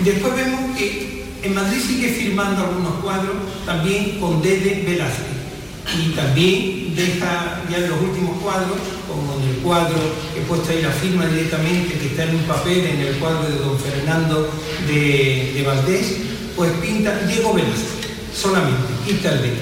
Después 0.00 0.36
vemos 0.36 0.76
que 0.76 1.24
en 1.42 1.54
Madrid 1.54 1.80
sigue 1.80 2.10
firmando 2.10 2.66
algunos 2.66 3.02
cuadros 3.02 3.36
también 3.64 4.20
con 4.20 4.42
D 4.42 4.60
de 4.60 4.82
Velázquez 4.82 5.43
y 5.92 6.10
también 6.10 6.94
deja 6.96 7.62
ya 7.70 7.76
en 7.78 7.90
los 7.90 8.00
últimos 8.00 8.40
cuadros, 8.42 8.78
como 9.06 9.40
en 9.40 9.48
el 9.50 9.56
cuadro 9.56 9.96
he 10.36 10.40
puesto 10.42 10.70
ahí 10.70 10.82
la 10.82 10.90
firma 10.90 11.26
directamente, 11.26 11.98
que 11.98 12.06
está 12.06 12.24
en 12.24 12.36
un 12.36 12.42
papel, 12.42 12.86
en 12.86 13.00
el 13.00 13.14
cuadro 13.16 13.48
de 13.48 13.58
don 13.58 13.78
Fernando 13.78 14.50
de, 14.88 15.62
Valdés, 15.66 16.16
pues 16.56 16.70
pinta 16.82 17.18
Diego 17.26 17.52
Velázquez, 17.52 18.08
solamente, 18.34 18.92
quita 19.06 19.32
el 19.32 19.42
D. 19.42 19.52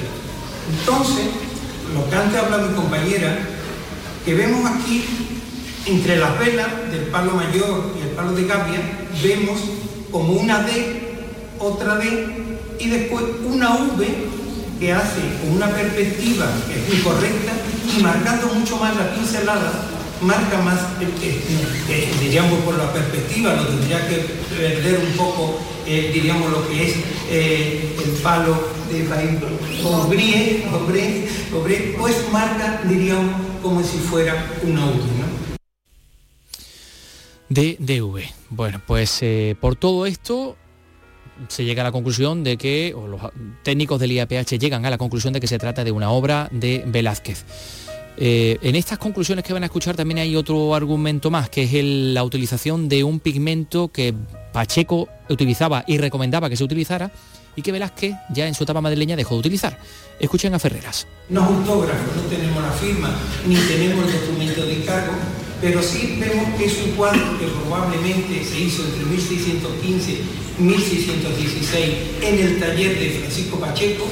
Entonces, 0.79 1.27
lo 1.95 2.09
que 2.09 2.17
antes 2.17 2.39
habla 2.39 2.59
mi 2.59 2.75
compañera, 2.75 3.39
que 4.25 4.35
vemos 4.35 4.71
aquí, 4.71 5.05
entre 5.87 6.17
las 6.17 6.39
velas 6.39 6.69
del 6.93 7.03
palo 7.07 7.33
mayor 7.33 7.95
y 7.99 8.03
el 8.09 8.15
palo 8.15 8.33
de 8.33 8.45
Gavia, 8.47 8.81
vemos 9.23 9.59
como 10.11 10.35
una 10.35 10.63
D 10.63 11.17
otra 11.59 11.95
vez 11.95 12.29
y 12.79 12.89
después 12.89 13.25
una 13.45 13.75
V 13.75 14.07
que 14.83 14.93
hace 14.93 15.21
con 15.41 15.53
una 15.53 15.69
perspectiva 15.69 16.45
que 16.67 16.75
muy 16.93 17.01
correcta 17.05 17.53
y 17.97 18.03
marcando 18.03 18.49
mucho 18.53 18.79
más 18.79 18.97
la 18.97 19.15
pincelada, 19.15 19.89
marca 20.21 20.61
más, 20.61 20.81
diríamos 22.21 22.59
por 22.65 22.77
la 22.77 22.93
perspectiva, 22.93 23.55
lo 23.55 23.65
tendría 23.69 24.09
que 24.09 24.17
perder 24.57 24.99
un 25.09 25.17
poco, 25.17 25.61
eh, 25.87 26.11
diríamos 26.13 26.51
lo 26.51 26.69
que 26.69 26.89
es 26.89 26.97
eh, 27.31 27.97
el 28.05 28.11
palo 28.23 28.59
de 28.91 29.09
Obrie, 31.55 31.95
pues 31.97 32.17
marca, 32.33 32.81
diríamos, 32.85 33.41
como 33.63 33.85
si 33.85 33.99
fuera 33.99 34.51
una 34.65 34.87
V. 34.87 34.99
De 37.49 37.77
DV. 37.79 38.23
Bueno, 38.51 38.81
pues 38.85 39.19
eh, 39.21 39.55
por 39.61 39.77
todo 39.77 40.07
esto 40.07 40.57
se 41.49 41.65
llega 41.65 41.83
a 41.83 41.85
la 41.85 41.93
conclusión 41.93 42.45
de 42.45 42.57
que, 42.57 42.95
o 42.97 43.07
los 43.07 43.21
técnicos 43.63 44.01
del 44.01 44.13
IAPH 44.13 44.59
llegan 44.59 44.87
a 44.87 44.91
la 44.91 44.99
conclusión 44.99 45.33
de 45.33 45.41
que 45.41 45.47
se 45.47 45.59
trata 45.59 45.85
de 45.85 45.93
una 45.93 46.11
obra 46.11 46.49
de 46.51 46.83
Velázquez. 46.87 47.45
Eh, 48.17 48.59
en 48.63 48.77
estas 48.77 48.99
conclusiones 48.99 49.45
que 49.45 49.53
van 49.53 49.63
a 49.63 49.67
escuchar 49.67 49.97
también 49.97 50.19
hay 50.19 50.37
otro 50.37 50.75
argumento 50.75 51.31
más, 51.31 51.49
que 51.49 51.63
es 51.63 51.73
la 51.85 52.23
utilización 52.25 52.89
de 52.89 53.05
un 53.05 53.21
pigmento 53.21 53.89
que 53.89 54.15
Pacheco 54.53 55.09
utilizaba 55.29 55.85
y 55.87 55.97
recomendaba 55.97 56.51
que 56.51 56.57
se 56.57 56.65
utilizara 56.65 57.11
y 57.57 57.63
que 57.63 57.73
Velázquez 57.73 58.15
ya 58.31 58.47
en 58.47 58.55
su 58.55 58.65
etapa 58.65 58.81
madrileña 58.81 59.17
dejó 59.17 59.35
de 59.35 59.41
utilizar. 59.41 59.79
Escuchen 60.19 60.55
a 60.55 60.59
Ferreras. 60.59 61.07
No 61.29 61.45
autógrafo, 61.45 62.05
no 62.17 62.23
tenemos 62.29 62.63
la 62.63 62.73
firma, 62.73 63.15
ni 63.47 63.57
tenemos 63.57 64.07
el 64.07 64.21
documento 64.21 64.65
de 64.65 64.75
encargo, 64.75 65.13
pero 65.63 65.81
sí 65.81 66.19
vemos 66.19 66.59
que 66.59 66.65
es 66.65 66.77
un 66.85 66.91
cuadro 66.91 67.39
que 67.39 67.47
probablemente 67.47 68.45
se 68.45 68.61
hizo 68.61 68.83
entre 68.83 69.05
1615 69.05 70.13
y 70.59 70.63
1616 70.63 71.91
en 72.21 72.39
el 72.41 72.59
taller 72.59 72.99
de 72.99 73.21
Francisco 73.21 73.61
Pacheco, 73.61 74.05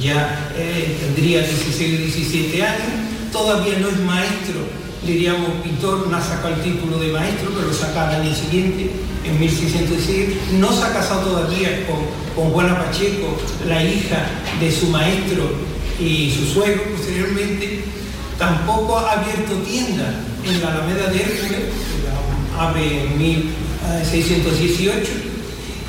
ya 0.00 0.52
eh, 0.56 0.96
tendría 1.00 1.40
16 1.40 1.94
o 1.94 2.02
17 2.04 2.62
años, 2.62 2.86
todavía 3.32 3.76
no 3.80 3.88
es 3.88 3.98
maestro, 3.98 4.60
diríamos 5.04 5.50
pintor, 5.64 6.06
no 6.06 6.16
ha 6.16 6.22
sacado 6.22 6.54
el 6.54 6.62
título 6.62 6.98
de 6.98 7.08
maestro, 7.08 7.50
pero 7.52 7.66
lo 7.66 7.74
saca 7.74 8.08
al 8.08 8.22
año 8.22 8.32
siguiente, 8.32 8.88
en 9.24 9.40
1617, 9.40 10.58
no 10.60 10.72
se 10.72 10.84
ha 10.84 10.92
casado 10.92 11.22
todavía 11.22 11.88
con, 11.88 11.96
con 12.36 12.52
Juana 12.52 12.78
Pacheco, 12.78 13.36
la 13.66 13.82
hija 13.82 14.28
de 14.60 14.70
su 14.70 14.86
maestro 14.90 15.50
y 15.98 16.30
su 16.30 16.46
suegro 16.46 16.84
posteriormente, 16.96 17.82
tampoco 18.38 18.98
ha 18.98 19.12
abierto 19.12 19.54
tienda 19.68 20.24
en 20.46 20.60
la 20.62 20.72
Alameda 20.72 21.10
de 21.10 21.20
Hércules, 21.20 21.60
en 22.76 23.18
1618, 23.18 25.10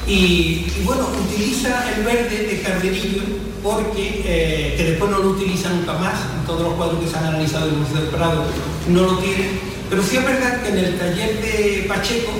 y, 0.07 0.65
bueno, 0.83 1.07
utiliza 1.27 1.93
el 1.95 2.03
verde 2.03 2.45
de 2.45 2.61
Cardenillo 2.61 3.23
porque, 3.63 4.21
eh, 4.25 4.75
que 4.77 4.83
después 4.83 5.09
no 5.09 5.19
lo 5.19 5.29
utiliza 5.31 5.69
nunca 5.69 5.93
más, 5.93 6.19
en 6.39 6.45
todos 6.45 6.61
los 6.61 6.73
cuadros 6.73 7.03
que 7.03 7.09
se 7.09 7.17
han 7.17 7.25
analizado 7.25 7.67
en 7.67 7.73
el 7.73 7.79
Museo 7.79 8.01
del 8.01 8.09
Prado 8.09 8.43
no 8.87 9.01
lo 9.01 9.17
tiene, 9.17 9.49
pero 9.89 10.03
sí 10.03 10.17
es 10.17 10.25
verdad 10.25 10.61
que 10.61 10.69
en 10.69 10.77
el 10.77 10.97
taller 10.99 11.41
de 11.41 11.85
Pacheco 11.87 12.31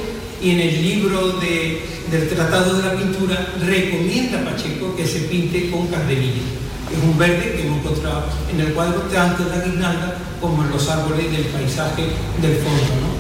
y 0.41 0.51
en 0.51 0.60
el 0.60 0.81
libro 0.84 1.39
del 1.39 2.29
Tratado 2.29 2.75
de 2.75 2.84
la 2.84 2.95
Pintura 2.95 3.53
recomienda 3.65 4.41
a 4.41 4.45
Pacheco 4.45 4.95
que 4.95 5.07
se 5.07 5.22
pinte 5.22 5.72
con 5.72 5.88
Cardenillo 5.88 6.64
es 6.92 7.04
un 7.04 7.18
verde 7.18 7.54
que 7.56 7.68
hemos 7.68 7.80
encontrado 7.80 8.25
en 8.51 8.60
el 8.60 8.74
cuadro 8.74 9.01
tanto 9.12 9.44
en 9.44 9.50
la 9.50 9.65
guirnalda 9.65 10.18
como 10.42 10.63
en 10.63 10.72
los 10.72 10.89
árboles 10.89 11.32
del 11.32 11.46
paisaje 11.46 12.04
del 12.42 12.58
fondo. 12.58 13.15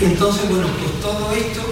Entonces, 0.00 0.48
bueno, 0.48 0.66
pues 0.78 1.00
todo 1.00 1.32
esto 1.32 1.62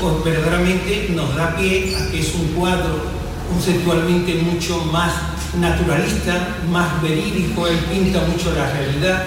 pues, 0.00 0.24
verdaderamente 0.24 1.10
nos 1.14 1.34
da 1.36 1.56
pie 1.56 1.94
a 1.96 2.10
que 2.10 2.20
es 2.20 2.34
un 2.34 2.48
cuadro 2.48 3.22
conceptualmente 3.52 4.34
mucho 4.34 4.78
más 4.86 5.12
naturalista, 5.60 6.56
más 6.70 7.02
verídico, 7.02 7.66
él 7.66 7.76
pinta 7.90 8.20
mucho 8.20 8.52
la 8.52 8.70
realidad 8.72 9.24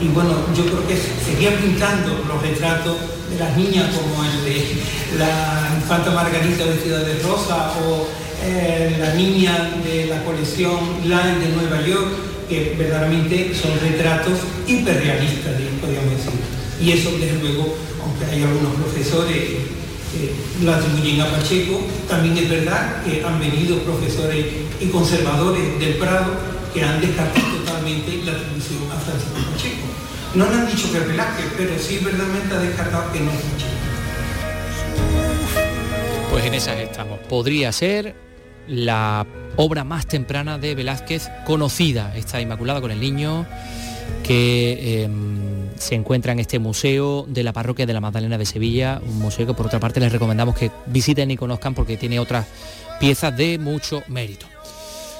y 0.00 0.08
bueno, 0.08 0.30
yo 0.56 0.64
creo 0.66 0.86
que 0.88 0.96
seguía 0.96 1.56
pintando 1.58 2.24
los 2.26 2.42
retratos 2.42 2.96
de 3.30 3.38
las 3.38 3.56
niñas 3.56 3.94
como 3.94 4.24
el 4.24 4.44
de 4.44 4.82
la 5.16 5.70
infanta 5.76 6.10
Margarita 6.10 6.64
vestida 6.64 6.98
de 7.04 7.22
rosa 7.22 7.72
o 7.86 8.08
eh, 8.44 8.96
la 8.98 9.14
niña 9.14 9.70
de 9.84 10.06
la 10.06 10.24
colección 10.24 10.78
Line 11.04 11.38
de 11.38 11.48
Nueva 11.54 11.86
York, 11.86 12.08
que 12.48 12.74
verdaderamente 12.76 13.54
son 13.54 13.70
retratos 13.80 14.40
hiperrealistas, 14.66 15.54
podríamos 15.80 16.10
decir. 16.10 16.32
Y 16.80 16.90
eso, 16.92 17.12
desde 17.18 17.38
luego, 17.40 17.74
aunque 18.02 18.26
hay 18.26 18.42
algunos 18.42 18.74
profesores 18.74 19.36
que 20.12 20.64
lo 20.64 20.74
atribuyen 20.74 21.20
a 21.20 21.30
Pacheco, 21.30 21.80
también 22.08 22.36
es 22.36 22.50
verdad 22.50 23.02
que 23.04 23.24
han 23.24 23.38
venido 23.38 23.78
profesores 23.78 24.44
y 24.80 24.86
conservadores 24.86 25.78
del 25.78 25.94
Prado 25.94 26.32
que 26.74 26.82
han 26.82 27.00
descartado 27.00 27.46
totalmente 27.58 28.22
la 28.24 28.32
atribución 28.32 28.90
a 28.90 28.98
Francisco 28.98 29.38
Pacheco. 29.52 29.86
No 30.34 30.50
le 30.50 30.54
han 30.56 30.66
dicho 30.66 30.90
que 30.90 30.98
es 30.98 31.04
pero 31.56 31.78
sí 31.78 32.00
verdaderamente 32.02 32.54
ha 32.54 32.58
descartado 32.58 33.12
que 33.12 33.20
no 33.20 33.30
es 33.30 33.36
Pacheco. 33.36 33.72
Pues 36.30 36.44
en 36.46 36.54
esas 36.54 36.78
estamos. 36.78 37.20
Podría 37.28 37.70
ser 37.72 38.14
la 38.68 39.26
obra 39.56 39.84
más 39.84 40.06
temprana 40.06 40.58
de 40.58 40.74
Velázquez 40.74 41.28
conocida, 41.44 42.16
esta 42.16 42.40
Inmaculada 42.40 42.80
con 42.80 42.90
el 42.90 43.00
Niño, 43.00 43.46
que 44.22 45.02
em, 45.04 45.68
se 45.76 45.94
encuentra 45.94 46.32
en 46.32 46.38
este 46.38 46.58
museo 46.58 47.26
de 47.28 47.42
la 47.42 47.52
parroquia 47.52 47.86
de 47.86 47.92
la 47.92 48.00
Magdalena 48.00 48.38
de 48.38 48.46
Sevilla, 48.46 49.00
un 49.04 49.18
museo 49.18 49.46
que 49.46 49.54
por 49.54 49.66
otra 49.66 49.80
parte 49.80 50.00
les 50.00 50.12
recomendamos 50.12 50.56
que 50.56 50.70
visiten 50.86 51.30
y 51.30 51.36
conozcan 51.36 51.74
porque 51.74 51.96
tiene 51.96 52.20
otras 52.20 52.46
piezas 53.00 53.36
de 53.36 53.58
mucho 53.58 54.02
mérito. 54.08 54.46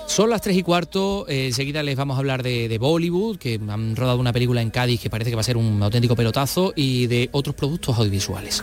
Son 0.07 0.29
las 0.29 0.43
3 0.43 0.57
y 0.59 0.63
cuarto, 0.63 1.27
eh, 1.27 1.47
enseguida 1.47 1.83
les 1.83 1.97
vamos 1.97 2.17
a 2.17 2.19
hablar 2.19 2.43
de, 2.43 2.77
Bollywood, 2.79 3.39
que 3.39 3.59
han 3.67 3.97
rodado 3.97 4.19
una 4.19 4.33
película 4.33 4.61
en 4.61 4.69
Cádiz 4.71 5.01
que 5.01 5.09
parece 5.09 5.31
que 5.31 5.37
va 5.37 5.41
a 5.41 5.45
ser 5.45 5.57
un 5.57 5.83
auténtico 5.83 6.15
pelotazo, 6.15 6.75
y 6.77 7.07
de 7.07 7.31
otros 7.33 7.57
productos 7.57 7.97
audiovisuales. 7.97 8.63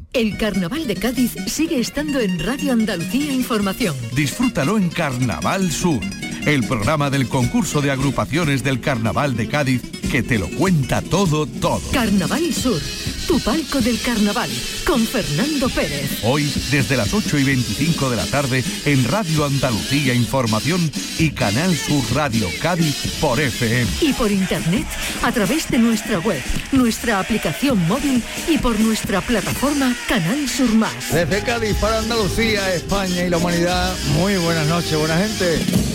El 0.13 0.37
Carnaval 0.37 0.87
de 0.87 0.95
Cádiz 0.95 1.35
sigue 1.47 1.79
estando 1.79 2.19
en 2.19 2.37
Radio 2.39 2.73
Andalucía 2.73 3.31
Información. 3.31 3.95
Disfrútalo 4.13 4.77
en 4.77 4.89
Carnaval 4.89 5.71
Sur, 5.71 6.01
el 6.45 6.67
programa 6.67 7.09
del 7.09 7.29
concurso 7.29 7.81
de 7.81 7.91
agrupaciones 7.91 8.61
del 8.61 8.81
Carnaval 8.81 9.37
de 9.37 9.47
Cádiz 9.47 9.81
que 10.11 10.21
te 10.21 10.37
lo 10.37 10.49
cuenta 10.49 11.01
todo, 11.01 11.45
todo. 11.45 11.81
Carnaval 11.93 12.53
Sur, 12.53 12.81
tu 13.27 13.39
palco 13.39 13.79
del 13.79 13.97
carnaval, 14.01 14.49
con 14.85 15.07
Fernando 15.07 15.69
Pérez. 15.69 16.19
Hoy, 16.23 16.51
desde 16.69 16.97
las 16.97 17.13
8 17.13 17.37
y 17.37 17.43
25 17.45 18.09
de 18.09 18.17
la 18.17 18.25
tarde, 18.25 18.61
en 18.83 19.05
Radio 19.05 19.45
Andalucía 19.45 20.13
Información 20.13 20.91
y 21.17 21.29
Canal 21.29 21.73
Sur 21.77 22.03
Radio 22.13 22.49
Cádiz 22.61 22.93
por 23.21 23.39
FM. 23.39 23.89
Y 24.01 24.11
por 24.11 24.29
internet, 24.29 24.85
a 25.23 25.31
través 25.31 25.69
de 25.69 25.77
nuestra 25.77 26.19
web, 26.19 26.43
nuestra 26.73 27.21
aplicación 27.21 27.87
móvil 27.87 28.21
y 28.49 28.57
por 28.57 28.77
nuestra 28.81 29.21
plataforma 29.21 29.95
Canal 30.07 30.47
Sur 30.47 30.69
Más. 30.73 31.11
Desde 31.11 31.41
Cádiz 31.43 31.75
para 31.77 31.99
Andalucía, 31.99 32.73
España 32.73 33.23
y 33.23 33.29
la 33.29 33.37
humanidad, 33.37 33.95
muy 34.17 34.37
buenas 34.37 34.67
noches, 34.67 34.97
buena 34.97 35.17
gente. 35.17 35.91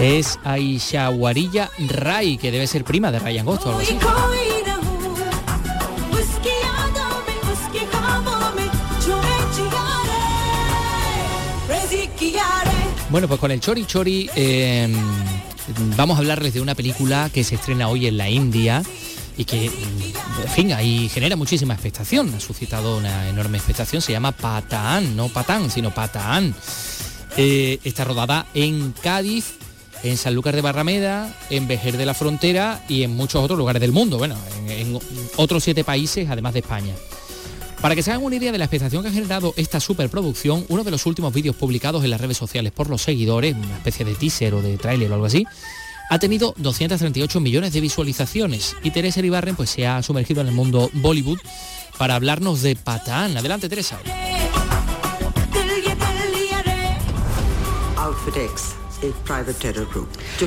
Es 0.00 0.38
Aisha 0.44 1.10
Warilla 1.10 1.70
Rai, 1.88 2.38
que 2.38 2.50
debe 2.52 2.66
ser 2.66 2.84
prima 2.84 3.10
de 3.10 3.18
Ryan 3.18 3.44
Ghost 3.44 3.66
o 3.66 3.68
algo 3.70 3.80
así. 3.80 3.98
Bueno, 13.10 13.26
pues 13.26 13.40
con 13.40 13.50
el 13.50 13.58
Chori 13.58 13.86
Chori 13.86 14.30
em, 14.34 14.92
vamos 15.96 16.16
a 16.16 16.20
hablarles 16.20 16.52
de 16.52 16.60
una 16.60 16.74
película 16.74 17.30
que 17.32 17.42
se 17.42 17.54
estrena 17.54 17.88
hoy 17.88 18.06
en 18.06 18.18
la 18.18 18.28
India 18.28 18.82
y 19.38 19.44
que, 19.44 19.66
en 19.66 20.50
fin, 20.54 20.72
ahí 20.72 21.08
genera 21.08 21.34
muchísima 21.34 21.72
expectación, 21.72 22.34
ha 22.34 22.40
suscitado 22.40 22.98
una 22.98 23.28
enorme 23.28 23.56
expectación, 23.56 24.02
se 24.02 24.12
llama 24.12 24.32
Pataan, 24.32 25.16
no 25.16 25.28
Patán, 25.28 25.70
sino 25.70 25.94
Pataan. 25.94 26.54
Eh, 27.36 27.78
está 27.84 28.04
rodada 28.04 28.46
en 28.52 28.92
Cádiz, 29.00 29.54
en 30.02 30.16
Sanlúcar 30.16 30.54
de 30.54 30.62
Barrameda, 30.62 31.34
en 31.50 31.68
Vejer 31.68 31.96
de 31.96 32.06
la 32.06 32.14
Frontera 32.14 32.84
y 32.88 33.02
en 33.02 33.16
muchos 33.16 33.42
otros 33.42 33.58
lugares 33.58 33.80
del 33.80 33.92
mundo, 33.92 34.18
bueno, 34.18 34.36
en 34.68 34.98
otros 35.36 35.64
siete 35.64 35.84
países 35.84 36.28
además 36.30 36.54
de 36.54 36.60
España. 36.60 36.94
Para 37.80 37.94
que 37.94 38.02
se 38.02 38.10
hagan 38.10 38.24
una 38.24 38.36
idea 38.36 38.50
de 38.50 38.58
la 38.58 38.64
expectación 38.64 39.02
que 39.02 39.08
ha 39.08 39.12
generado 39.12 39.54
esta 39.56 39.78
superproducción, 39.78 40.64
uno 40.68 40.82
de 40.82 40.90
los 40.90 41.06
últimos 41.06 41.32
vídeos 41.32 41.54
publicados 41.54 42.02
en 42.02 42.10
las 42.10 42.20
redes 42.20 42.36
sociales 42.36 42.72
por 42.72 42.90
los 42.90 43.02
seguidores, 43.02 43.54
una 43.54 43.76
especie 43.76 44.04
de 44.04 44.14
teaser 44.14 44.54
o 44.54 44.62
de 44.62 44.76
tráiler 44.78 45.10
o 45.10 45.14
algo 45.14 45.26
así, 45.26 45.46
ha 46.10 46.18
tenido 46.18 46.54
238 46.56 47.38
millones 47.40 47.72
de 47.72 47.80
visualizaciones 47.80 48.76
y 48.82 48.90
Teresa 48.90 49.20
Ibarren 49.20 49.54
pues 49.54 49.70
se 49.70 49.86
ha 49.86 50.02
sumergido 50.02 50.40
en 50.40 50.48
el 50.48 50.54
mundo 50.54 50.90
Bollywood 50.94 51.38
para 51.98 52.14
hablarnos 52.14 52.62
de 52.62 52.74
Patán. 52.76 53.36
Adelante 53.36 53.68
Teresa. 53.68 53.98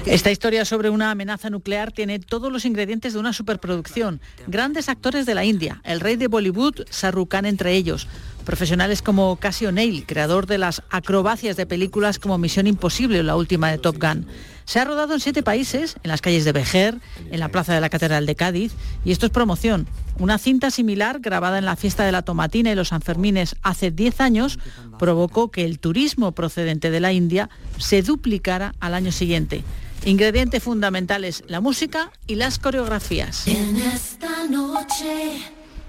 Esta 0.05 0.31
historia 0.31 0.65
sobre 0.65 0.89
una 0.89 1.11
amenaza 1.11 1.49
nuclear 1.49 1.91
tiene 1.91 2.19
todos 2.19 2.51
los 2.51 2.65
ingredientes 2.65 3.13
de 3.13 3.19
una 3.19 3.33
superproducción. 3.33 4.19
Grandes 4.47 4.89
actores 4.89 5.25
de 5.25 5.35
la 5.35 5.45
India, 5.45 5.81
el 5.83 5.99
rey 5.99 6.17
de 6.17 6.27
Bollywood, 6.27 6.85
Shahrukh 6.91 7.29
Khan 7.29 7.45
entre 7.45 7.73
ellos. 7.73 8.07
Profesionales 8.45 9.01
como 9.01 9.35
Cassie 9.37 9.67
O'Neill, 9.67 10.05
creador 10.05 10.47
de 10.47 10.57
las 10.57 10.83
acrobacias 10.89 11.55
de 11.55 11.65
películas 11.65 12.19
como 12.19 12.37
Misión 12.37 12.67
Imposible 12.67 13.19
o 13.19 13.23
la 13.23 13.35
última 13.35 13.69
de 13.71 13.77
Top 13.77 13.97
Gun. 14.01 14.25
Se 14.65 14.79
ha 14.79 14.85
rodado 14.85 15.13
en 15.13 15.19
siete 15.19 15.43
países, 15.43 15.97
en 16.03 16.09
las 16.09 16.21
calles 16.21 16.45
de 16.45 16.51
Vejer, 16.51 16.99
en 17.31 17.39
la 17.39 17.49
plaza 17.49 17.73
de 17.73 17.81
la 17.81 17.89
Catedral 17.89 18.25
de 18.25 18.35
Cádiz, 18.35 18.73
y 19.03 19.11
esto 19.11 19.25
es 19.25 19.31
promoción. 19.31 19.87
Una 20.19 20.37
cinta 20.37 20.71
similar, 20.71 21.19
grabada 21.19 21.57
en 21.57 21.65
la 21.65 21.75
fiesta 21.75 22.03
de 22.03 22.11
la 22.11 22.21
Tomatina 22.21 22.71
y 22.71 22.75
los 22.75 22.89
Sanfermines 22.89 23.55
hace 23.63 23.91
10 23.91 24.21
años, 24.21 24.59
provocó 24.99 25.51
que 25.51 25.65
el 25.65 25.79
turismo 25.79 26.31
procedente 26.31 26.91
de 26.91 26.99
la 26.99 27.11
India 27.11 27.49
se 27.77 28.01
duplicara 28.01 28.73
al 28.79 28.93
año 28.93 29.11
siguiente. 29.11 29.63
Ingredientes 30.05 30.63
fundamentales, 30.63 31.43
la 31.47 31.61
música 31.61 32.11
y 32.27 32.35
las 32.35 32.59
coreografías. 32.59 33.47
En 33.47 33.77
esta 33.77 34.47
noche 34.47 35.41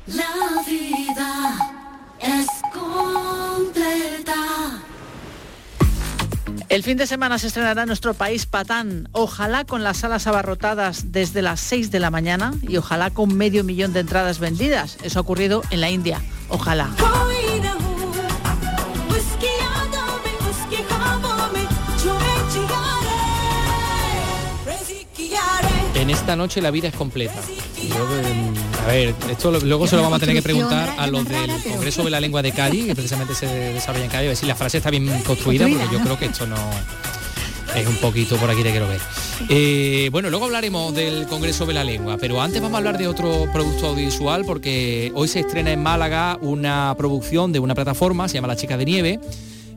la 0.07 0.63
vida 0.67 1.57
es 2.21 2.47
completa. 2.73 4.83
El 6.69 6.83
fin 6.83 6.97
de 6.97 7.07
semana 7.07 7.39
se 7.39 7.47
estrenará 7.49 7.83
en 7.83 7.89
nuestro 7.89 8.15
país 8.15 8.47
Patán, 8.47 9.09
ojalá 9.13 9.65
con 9.65 9.83
las 9.85 9.99
salas 9.99 10.27
abarrotadas 10.27 11.13
desde 11.13 11.43
las 11.43 11.61
6 11.61 11.91
de 11.91 12.01
la 12.01 12.11
mañana 12.11 12.53
y 12.63 12.77
ojalá 12.77 13.11
con 13.11 13.37
medio 13.37 13.65
millón 13.65 13.93
de 13.93 14.01
entradas 14.01 14.39
vendidas. 14.39 14.99
Eso 15.03 15.19
ha 15.19 15.23
ocurrido 15.23 15.63
en 15.71 15.81
la 15.81 15.91
India, 15.91 16.21
ojalá. 16.49 16.91
En 26.03 26.11
esta 26.11 26.35
noche 26.35 26.61
la 26.61 26.73
vida 26.73 26.89
es 26.89 26.95
completa. 26.95 27.41
a 28.83 28.87
ver, 28.89 29.15
esto 29.31 29.53
luego 29.61 29.87
se 29.87 29.95
lo 29.95 30.03
vamos 30.03 30.17
a 30.17 30.19
tener 30.19 30.35
que 30.35 30.43
preguntar 30.43 30.97
a 30.99 31.07
los 31.07 31.25
del 31.29 31.49
Congreso 31.63 32.03
de 32.03 32.11
la 32.11 32.19
Lengua 32.19 32.43
de 32.43 32.51
Cádiz, 32.51 32.87
que 32.87 32.97
precisamente 32.97 33.37
se 33.37 33.47
desarrolla 33.47 34.07
en 34.07 34.11
Cádiz, 34.11 34.27
a 34.27 34.29
ver 34.31 34.37
si 34.37 34.47
la 34.47 34.57
frase 34.57 34.79
está 34.79 34.91
bien 34.91 35.07
construida, 35.23 35.69
porque 35.69 35.85
yo 35.93 36.01
creo 36.01 36.19
que 36.19 36.25
esto 36.25 36.45
no 36.45 36.57
es 37.77 37.87
un 37.87 37.95
poquito 37.99 38.37
por 38.37 38.51
aquí 38.51 38.65
te 38.65 38.73
quiero 38.73 38.89
ver. 38.89 39.01
Eh, 39.49 40.09
bueno, 40.11 40.29
luego 40.29 40.47
hablaremos 40.47 40.93
del 40.93 41.29
Congreso 41.29 41.67
de 41.67 41.75
la 41.75 41.85
Lengua, 41.85 42.17
pero 42.19 42.43
antes 42.43 42.61
vamos 42.61 42.75
a 42.75 42.79
hablar 42.79 42.99
de 42.99 43.07
otro 43.07 43.47
producto 43.53 43.87
audiovisual 43.87 44.45
porque 44.45 45.13
hoy 45.15 45.29
se 45.29 45.39
estrena 45.39 45.71
en 45.71 45.85
Málaga 45.85 46.37
una 46.41 46.97
producción 46.99 47.53
de 47.53 47.61
una 47.61 47.77
plataforma, 47.77 48.27
se 48.27 48.35
llama 48.35 48.49
La 48.49 48.57
Chica 48.57 48.77
de 48.77 48.85
Nieve, 48.85 49.21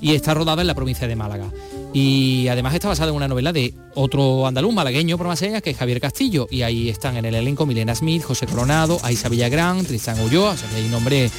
y 0.02 0.16
está 0.16 0.34
rodada 0.34 0.62
en 0.62 0.68
la 0.68 0.74
provincia 0.74 1.08
de 1.08 1.16
Málaga. 1.16 1.52
Y 1.96 2.50
además 2.50 2.74
está 2.74 2.90
basada 2.90 3.12
en 3.12 3.16
una 3.16 3.30
novela 3.30 3.54
de 3.54 3.74
otro 3.94 4.46
andaluz 4.46 4.74
malagueño 4.74 5.18
por 5.18 5.28
más 5.28 5.40
señas, 5.40 5.62
que 5.62 5.70
es 5.70 5.78
Javier 5.78 6.02
Castillo. 6.02 6.46
Y 6.52 6.64
ahí 6.64 6.90
están 6.90 7.16
en 7.16 7.24
el 7.24 7.36
elenco 7.36 7.66
Milena 7.66 7.96
Smith, 7.96 8.22
José 8.22 8.48
Coronado, 8.48 9.00
Aisa 9.02 9.30
Villagrán, 9.30 9.86
Tristan 9.86 10.20
Ulloa, 10.20 10.52
o 10.52 10.58
sea 10.58 10.70
que 10.70 10.76
hay 10.76 10.90
nombre 10.90 11.32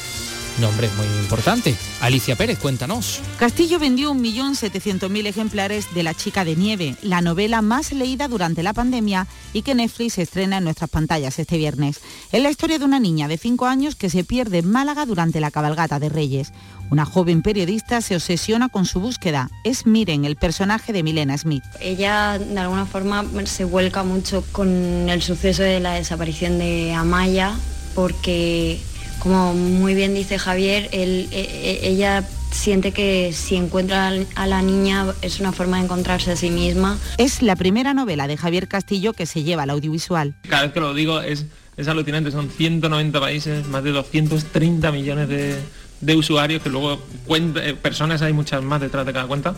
nombre 0.61 0.89
muy 0.97 1.07
importante. 1.21 1.75
Alicia 2.01 2.37
Pérez, 2.37 2.59
cuéntanos. 2.59 3.21
Castillo 3.39 3.79
vendió 3.79 4.13
1.700.000 4.15 5.27
ejemplares 5.27 5.95
de 5.95 6.03
La 6.03 6.15
chica 6.15 6.45
de 6.45 6.57
nieve, 6.57 6.97
la 7.03 7.21
novela 7.21 7.63
más 7.63 7.93
leída 7.93 8.29
durante 8.29 8.63
la 8.63 8.73
pandemia 8.73 9.27
y 9.53 9.63
que 9.63 9.75
Netflix 9.75 10.19
estrena 10.19 10.59
en 10.59 10.65
nuestras 10.65 10.91
pantallas 10.91 11.39
este 11.39 11.59
viernes. 11.59 12.01
Es 12.33 12.43
la 12.43 12.51
historia 12.51 12.79
de 12.79 12.85
una 12.85 13.01
niña 13.01 13.29
de 13.29 13.39
5 13.39 13.67
años 13.67 13.97
que 13.97 14.11
se 14.11 14.25
pierde 14.25 14.59
en 14.59 14.71
Málaga 14.71 15.07
durante 15.07 15.41
la 15.41 15.51
cabalgata 15.51 15.99
de 15.99 16.09
Reyes. 16.09 16.53
Una 16.91 17.05
joven 17.05 17.43
periodista 17.43 18.01
se 18.01 18.15
obsesiona 18.15 18.69
con 18.69 18.87
su 18.87 19.01
búsqueda. 19.01 19.51
Es 19.65 19.87
Miren, 19.87 20.25
el 20.25 20.37
personaje 20.37 20.93
de 20.93 21.03
Milena 21.03 21.37
Smith. 21.37 21.65
Ella 21.81 22.39
de 22.39 22.59
alguna 22.61 22.87
forma 22.87 23.25
se 23.45 23.65
vuelca 23.65 24.05
mucho 24.05 24.45
con 24.53 25.09
el 25.09 25.23
suceso 25.23 25.63
de 25.63 25.81
la 25.81 25.95
desaparición 25.95 26.59
de 26.59 26.95
Amaya 26.95 27.55
porque, 27.97 28.79
como 29.19 29.55
muy 29.55 29.95
bien 29.95 30.15
dice 30.15 30.39
Javier, 30.39 30.89
e, 30.93 31.29
e, 31.31 31.89
ella 31.89 32.25
siente 32.51 32.93
que 32.93 33.33
si 33.33 33.57
encuentra 33.57 34.13
a 34.35 34.47
la 34.47 34.63
niña 34.63 35.07
es 35.23 35.41
una 35.41 35.53
forma 35.53 35.79
de 35.79 35.85
encontrarse 35.85 36.33
a 36.33 36.37
sí 36.37 36.51
misma. 36.51 36.99
Es 37.19 37.43
la 37.43 37.57
primera 37.57 37.95
novela 37.95 38.27
de 38.27 38.37
Javier 38.37 38.69
Castillo 38.69 39.13
que 39.13 39.27
se 39.27 39.43
lleva 39.43 39.65
al 39.65 39.71
audiovisual. 39.71 40.37
Cada 40.49 40.63
vez 40.63 40.73
que 40.73 40.81
lo 40.81 40.95
digo 40.95 41.21
es, 41.21 41.47
es 41.77 41.89
alucinante, 41.89 42.31
son 42.31 42.51
190 42.51 43.21
países, 43.21 43.67
más 43.67 43.85
de 43.85 43.93
230 43.93 44.93
millones 44.93 45.29
de 45.29 45.59
de 46.01 46.15
usuarios 46.15 46.63
que 46.63 46.69
luego 46.69 47.01
cuenta, 47.27 47.67
eh, 47.67 47.75
personas 47.75 48.23
hay 48.23 48.33
muchas 48.33 48.63
más 48.63 48.81
detrás 48.81 49.07
de 49.07 49.13
cada 49.13 49.27
cuenta. 49.27 49.55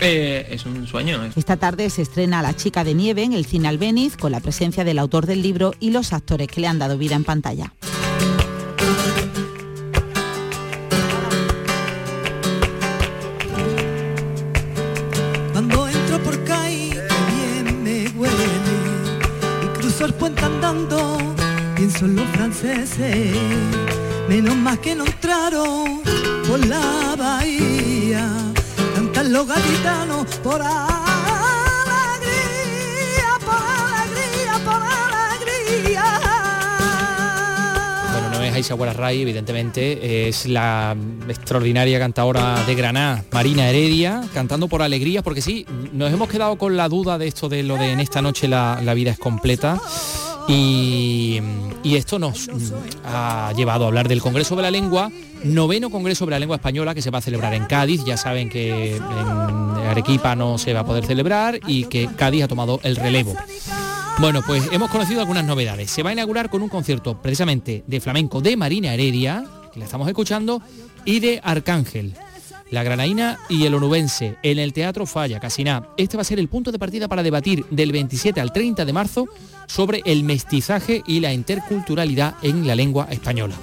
eh, 0.00 0.46
es 0.50 0.66
un 0.66 0.86
sueño. 0.86 1.20
Esta 1.36 1.56
tarde 1.56 1.88
se 1.90 2.02
estrena 2.02 2.42
La 2.42 2.54
chica 2.54 2.84
de 2.84 2.94
nieve 2.94 3.22
en 3.22 3.32
el 3.32 3.46
cine 3.46 3.68
Albeniz 3.68 4.16
con 4.16 4.32
la 4.32 4.40
presencia 4.40 4.84
del 4.84 4.98
autor 4.98 5.26
del 5.26 5.42
libro 5.42 5.72
y 5.80 5.90
los 5.90 6.12
actores 6.12 6.48
que 6.48 6.60
le 6.60 6.66
han 6.66 6.78
dado 6.78 6.98
vida 6.98 7.14
en 7.14 7.24
pantalla. 7.24 7.72
Pienso 21.76 22.06
en 22.06 22.16
los 22.16 22.26
franceses. 22.30 23.36
Menos 24.28 24.56
más 24.56 24.78
que 24.78 24.94
no 24.94 25.04
entraron 25.04 26.00
por 26.48 26.64
la 26.66 27.14
bahía. 27.16 28.30
Cantan 28.94 29.32
los 29.32 29.46
gaditanos 29.46 30.26
por 30.36 30.62
alegría, 30.62 30.88
por 33.44 33.54
alegría, 33.54 34.54
por 34.64 34.82
alegría. 34.82 36.04
Bueno, 38.12 38.30
no 38.30 38.42
es 38.42 38.54
Aisha 38.54 38.74
Guararray, 38.74 39.20
evidentemente, 39.22 40.28
es 40.28 40.46
la 40.46 40.96
extraordinaria 41.28 41.98
cantadora 41.98 42.64
de 42.64 42.74
Granada, 42.74 43.24
Marina 43.30 43.68
Heredia, 43.68 44.22
cantando 44.32 44.68
por 44.68 44.80
alegría, 44.80 45.22
porque 45.22 45.42
sí, 45.42 45.66
nos 45.92 46.10
hemos 46.12 46.30
quedado 46.30 46.56
con 46.56 46.78
la 46.78 46.88
duda 46.88 47.18
de 47.18 47.26
esto 47.26 47.50
de 47.50 47.62
lo 47.62 47.76
de 47.76 47.92
en 47.92 48.00
esta 48.00 48.22
noche 48.22 48.48
la, 48.48 48.80
la 48.82 48.94
vida 48.94 49.10
es 49.10 49.18
completa. 49.18 49.78
Y, 50.48 51.40
esto 51.84 52.18
nos 52.18 52.48
mm, 52.48 52.72
ha 53.04 53.52
llevado 53.56 53.84
a 53.84 53.88
hablar 53.88 54.08
del 54.08 54.20
Congreso 54.20 54.56
de 54.56 54.62
la 54.62 54.70
Lengua, 54.70 55.10
noveno 55.44 55.90
Congreso 55.90 56.24
de 56.24 56.32
la 56.32 56.38
Lengua 56.38 56.56
Española 56.56 56.94
que 56.94 57.02
se 57.02 57.10
va 57.10 57.18
a 57.18 57.22
celebrar 57.22 57.54
en 57.54 57.66
Cádiz. 57.66 58.04
Ya 58.04 58.16
saben 58.16 58.48
que 58.48 58.96
en 58.96 59.02
Arequipa 59.02 60.34
no 60.34 60.58
se 60.58 60.72
va 60.72 60.80
a 60.80 60.84
poder 60.86 61.06
celebrar 61.06 61.60
y 61.66 61.84
que 61.84 62.08
Cádiz 62.16 62.44
ha 62.44 62.48
tomado 62.48 62.80
el 62.82 62.96
relevo. 62.96 63.34
Bueno, 64.18 64.42
pues 64.46 64.68
hemos 64.72 64.90
conocido 64.90 65.20
algunas 65.20 65.44
novedades. 65.44 65.90
Se 65.90 66.02
va 66.02 66.10
a 66.10 66.12
inaugurar 66.12 66.48
con 66.48 66.62
un 66.62 66.68
concierto 66.68 67.20
precisamente 67.20 67.82
de 67.86 68.00
flamenco 68.00 68.40
de 68.40 68.56
Marina 68.56 68.94
Heredia, 68.94 69.44
que 69.72 69.80
la 69.80 69.86
estamos 69.86 70.06
escuchando, 70.08 70.62
y 71.04 71.20
de 71.20 71.40
Arcángel, 71.42 72.14
la 72.74 72.82
granaína 72.82 73.38
y 73.48 73.64
el 73.64 73.74
onubense, 73.74 74.36
en 74.42 74.58
el 74.58 74.72
Teatro 74.72 75.06
Falla, 75.06 75.38
Casiná. 75.38 75.88
Este 75.96 76.16
va 76.16 76.22
a 76.22 76.24
ser 76.24 76.40
el 76.40 76.48
punto 76.48 76.72
de 76.72 76.78
partida 76.78 77.08
para 77.08 77.22
debatir 77.22 77.64
del 77.70 77.92
27 77.92 78.40
al 78.40 78.52
30 78.52 78.84
de 78.84 78.92
marzo 78.92 79.28
sobre 79.66 80.02
el 80.04 80.24
mestizaje 80.24 81.02
y 81.06 81.20
la 81.20 81.32
interculturalidad 81.32 82.34
en 82.42 82.66
la 82.66 82.74
lengua 82.74 83.06
española. 83.10 83.54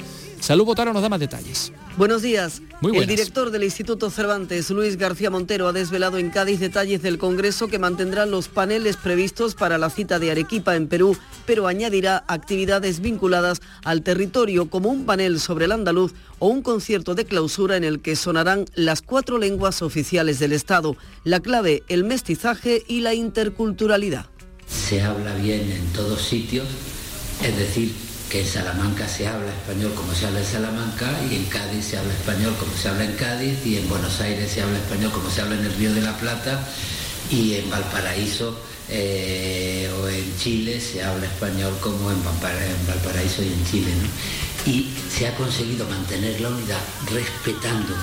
Salud 0.42 0.66
Botaro 0.66 0.92
nos 0.92 1.04
da 1.04 1.08
más 1.08 1.20
detalles. 1.20 1.72
Buenos 1.98 2.24
días. 2.24 2.64
Muy 2.82 2.98
el 2.98 3.06
director 3.06 3.52
del 3.52 3.64
Instituto 3.64 4.10
Cervantes, 4.10 4.72
Luis 4.72 4.98
García 4.98 5.30
Montero, 5.30 5.68
ha 5.68 5.72
desvelado 5.72 6.18
en 6.18 6.32
Cádiz 6.32 6.60
detalles 6.60 7.04
del 7.04 7.20
Congreso 7.20 7.68
que 7.68 7.78
mantendrá 7.78 8.26
los 8.26 8.48
paneles 8.48 8.98
previstos 8.98 9.54
para 9.54 9.78
la 9.78 9.92
cita 9.92 10.18
de 10.18 10.32
Arequipa 10.32 10.76
en 10.76 10.88
Perú, 10.88 11.16
pero 11.46 11.68
añadirá 11.68 12.24
actividades 12.28 13.02
vinculadas 13.02 13.62
al 13.84 14.02
territorio 14.02 14.68
como 14.68 14.90
un 14.90 15.06
panel 15.06 15.40
sobre 15.40 15.66
el 15.66 15.74
andaluz 15.74 16.14
o 16.40 16.48
un 16.48 16.64
concierto 16.64 17.14
de 17.14 17.26
clausura 17.26 17.78
en 17.78 17.84
el 17.84 18.02
que 18.02 18.16
sonarán 18.16 18.66
las 18.74 19.04
cuatro 19.04 19.38
lenguas 19.38 19.84
oficiales 19.84 20.40
del 20.40 20.54
Estado. 20.54 20.98
La 21.24 21.40
clave, 21.40 21.84
el 21.88 22.04
mestizaje 22.04 22.84
y 22.88 23.02
la 23.02 23.14
interculturalidad. 23.14 24.26
se 24.66 25.04
habla 25.04 25.36
bien 25.36 25.72
en 25.72 25.86
todos 25.94 26.20
sitios, 26.24 26.68
es 27.44 27.56
decir, 27.58 27.94
que 28.32 28.40
en 28.42 28.48
Salamanca 28.48 29.08
se 29.10 29.28
habla 29.28 29.50
español 29.52 29.94
como 29.94 30.14
se 30.16 30.26
habla 30.26 30.40
en 30.40 30.46
Salamanca 30.46 31.12
y 31.30 31.36
en 31.36 31.46
Cádiz 31.46 31.84
se 31.84 31.98
habla 31.98 32.14
español 32.14 32.56
como 32.58 32.72
se 32.78 32.88
habla 32.88 33.04
en 33.04 33.12
Cádiz 33.18 33.58
y 33.66 33.76
en 33.78 33.90
Buenos 33.90 34.22
Aires 34.22 34.50
se 34.50 34.62
habla 34.62 34.78
español 34.78 35.12
como 35.12 35.30
se 35.30 35.42
habla 35.42 35.56
en 35.56 35.66
el 35.66 35.74
Río 35.76 35.94
de 35.94 36.00
la 36.02 36.18
Plata 36.18 36.66
y 37.30 37.56
en 37.56 37.70
Valparaíso 37.70 38.58
eh, 38.88 39.92
o 40.02 40.08
en 40.08 40.38
Chile 40.38 40.80
se 40.80 41.04
habla 41.04 41.26
español 41.26 41.74
como 41.82 42.10
en, 42.10 42.24
Valpara- 42.24 42.66
en 42.66 42.88
Valparaíso 42.88 43.44
y 43.44 43.48
en 43.48 43.66
Chile. 43.70 43.92
¿no? 44.02 44.72
Y 44.72 44.94
se 45.14 45.28
ha 45.28 45.36
conseguido 45.36 45.86
mantener 45.90 46.40
la 46.40 46.50
unidad 46.50 46.80
respetando 47.12 47.96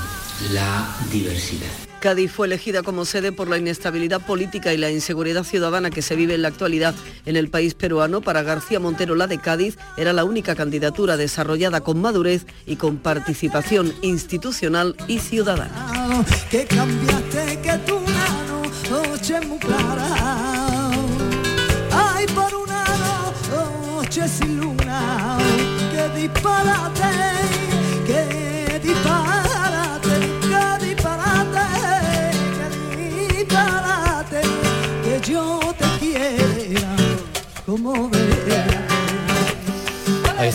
la 0.52 0.94
diversidad. 1.10 1.87
Cádiz 2.00 2.30
fue 2.30 2.46
elegida 2.46 2.82
como 2.82 3.04
sede 3.04 3.32
por 3.32 3.48
la 3.48 3.58
inestabilidad 3.58 4.20
política 4.20 4.72
y 4.72 4.76
la 4.76 4.90
inseguridad 4.90 5.44
ciudadana 5.44 5.90
que 5.90 6.02
se 6.02 6.16
vive 6.16 6.34
en 6.34 6.42
la 6.42 6.48
actualidad 6.48 6.94
en 7.26 7.36
el 7.36 7.48
país 7.48 7.74
peruano. 7.74 8.20
Para 8.20 8.42
García 8.42 8.80
Montero, 8.80 9.14
la 9.14 9.26
de 9.26 9.38
Cádiz 9.38 9.76
era 9.96 10.12
la 10.12 10.24
única 10.24 10.54
candidatura 10.54 11.16
desarrollada 11.16 11.80
con 11.80 12.00
madurez 12.00 12.46
y 12.66 12.76
con 12.76 12.98
participación 12.98 13.92
institucional 14.02 14.96
y 15.06 15.18
ciudadana. 15.18 15.70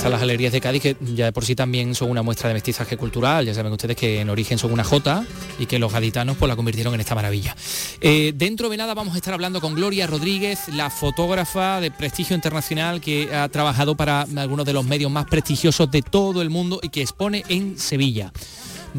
Las 0.09 0.19
galerías 0.19 0.51
de 0.51 0.61
Cádiz, 0.61 0.81
que 0.81 0.97
ya 1.15 1.25
de 1.25 1.31
por 1.31 1.45
sí 1.45 1.55
también 1.55 1.95
son 1.95 2.09
una 2.09 2.21
muestra 2.21 2.49
de 2.49 2.53
mestizaje 2.53 2.97
cultural. 2.97 3.45
Ya 3.45 3.53
saben 3.53 3.71
ustedes 3.71 3.95
que 3.95 4.19
en 4.19 4.29
origen 4.29 4.57
son 4.57 4.71
una 4.71 4.83
J 4.83 5.25
y 5.59 5.65
que 5.65 5.79
los 5.79 5.91
gaditanos 5.91 6.37
pues, 6.37 6.49
la 6.49 6.55
convirtieron 6.55 6.93
en 6.93 6.99
esta 6.99 7.15
maravilla. 7.15 7.55
Eh, 8.01 8.33
dentro 8.35 8.69
de 8.69 8.77
nada 8.77 8.93
vamos 8.93 9.15
a 9.15 9.17
estar 9.17 9.33
hablando 9.33 9.61
con 9.61 9.73
Gloria 9.73 10.05
Rodríguez, 10.05 10.67
la 10.67 10.89
fotógrafa 10.89 11.79
de 11.79 11.89
prestigio 11.89 12.35
internacional 12.35 13.01
que 13.01 13.33
ha 13.33 13.47
trabajado 13.49 13.95
para 13.95 14.27
algunos 14.35 14.65
de 14.65 14.73
los 14.73 14.85
medios 14.85 15.09
más 15.09 15.25
prestigiosos 15.25 15.89
de 15.89 16.01
todo 16.01 16.41
el 16.41 16.49
mundo 16.49 16.79
y 16.83 16.89
que 16.89 17.01
expone 17.01 17.43
en 17.47 17.79
Sevilla. 17.79 18.31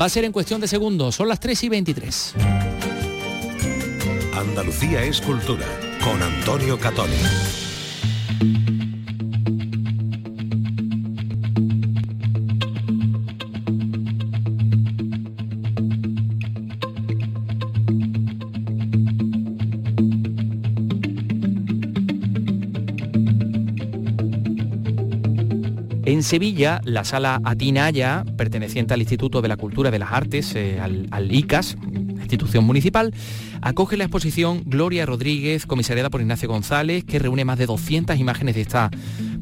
Va 0.00 0.06
a 0.06 0.08
ser 0.08 0.24
en 0.24 0.32
cuestión 0.32 0.60
de 0.60 0.68
segundos, 0.68 1.14
son 1.14 1.28
las 1.28 1.38
3 1.38 1.64
y 1.64 1.68
23. 1.68 2.34
Andalucía 4.36 5.04
es 5.04 5.20
cultura 5.20 5.66
con 6.02 6.20
Antonio 6.22 6.78
Catoni. 6.78 7.63
Sevilla, 26.24 26.80
la 26.84 27.04
sala 27.04 27.40
Atinaya, 27.44 28.24
perteneciente 28.36 28.94
al 28.94 29.00
Instituto 29.00 29.42
de 29.42 29.48
la 29.48 29.56
Cultura 29.56 29.90
y 29.90 29.92
de 29.92 29.98
las 29.98 30.12
Artes, 30.12 30.54
eh, 30.54 30.80
al, 30.80 31.06
al 31.10 31.30
ICAS, 31.32 31.76
institución 32.20 32.64
municipal, 32.64 33.14
acoge 33.60 33.96
la 33.96 34.04
exposición 34.04 34.62
Gloria 34.66 35.06
Rodríguez, 35.06 35.66
comisariada 35.66 36.10
por 36.10 36.20
Ignacio 36.20 36.48
González, 36.48 37.04
que 37.04 37.18
reúne 37.18 37.44
más 37.44 37.58
de 37.58 37.66
200 37.66 38.18
imágenes 38.18 38.54
de 38.54 38.62
esta 38.62 38.90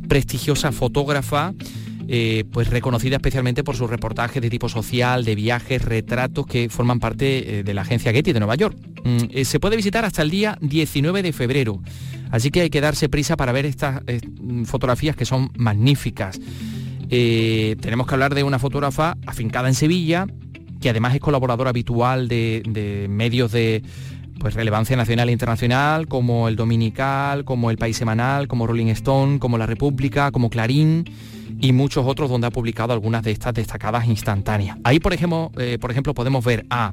prestigiosa 0.09 0.73
fotógrafa, 0.73 1.55
eh, 2.14 2.44
pues 2.53 2.68
reconocida 2.68 3.16
especialmente 3.16 3.64
por 3.64 3.75
sus 3.75 3.88
reportajes 3.88 4.42
de 4.42 4.51
tipo 4.51 4.68
social, 4.68 5.25
de 5.25 5.35
viajes, 5.35 5.81
retratos 5.81 6.46
que 6.46 6.68
forman 6.68 7.01
parte 7.01 7.61
eh, 7.61 7.62
de 7.62 7.72
la 7.72 7.81
agencia 7.81 8.12
Getty 8.12 8.35
de 8.35 8.38
Nueva 8.38 8.55
York. 8.55 8.77
Mm, 9.03 9.18
eh, 9.31 9.46
se 9.46 9.59
puede 9.59 9.77
visitar 9.77 10.05
hasta 10.05 10.20
el 10.20 10.29
día 10.29 10.59
19 10.61 11.22
de 11.22 11.33
febrero, 11.33 11.81
así 12.31 12.51
que 12.51 12.61
hay 12.61 12.68
que 12.68 12.83
darse 12.83 13.09
prisa 13.09 13.35
para 13.38 13.51
ver 13.53 13.64
estas 13.64 14.03
fotografías 14.66 15.16
que 15.16 15.25
son 15.25 15.53
magníficas. 15.57 16.38
Tenemos 17.09 18.07
que 18.07 18.14
hablar 18.14 18.35
de 18.35 18.42
una 18.42 18.59
fotógrafa 18.59 19.16
afincada 19.25 19.68
en 19.68 19.75
Sevilla, 19.75 20.27
que 20.83 20.90
además 20.90 21.14
es 21.14 21.20
colaboradora 21.20 21.70
habitual 21.70 22.29
de 22.29 23.07
medios 23.09 23.53
de 23.53 23.83
pues, 24.42 24.55
relevancia 24.55 24.96
nacional 24.96 25.28
e 25.28 25.33
internacional, 25.33 26.09
como 26.09 26.48
el 26.48 26.57
Dominical, 26.57 27.44
como 27.44 27.70
el 27.70 27.78
País 27.78 27.96
Semanal, 27.96 28.48
como 28.48 28.66
Rolling 28.66 28.88
Stone, 28.88 29.38
como 29.38 29.57
La 29.57 29.66
República, 29.66 30.33
como 30.33 30.50
Clarín 30.50 31.05
y 31.61 31.70
muchos 31.70 32.05
otros 32.05 32.28
donde 32.28 32.48
ha 32.48 32.50
publicado 32.50 32.92
algunas 32.92 33.22
de 33.22 33.31
estas 33.31 33.55
destacadas 33.55 34.09
instantáneas. 34.09 34.78
Ahí, 34.83 34.98
por 34.98 35.12
ejemplo, 35.12 35.52
eh, 35.59 35.78
por 35.81 35.92
ejemplo 35.92 36.12
podemos 36.12 36.44
ver 36.44 36.66
a 36.70 36.92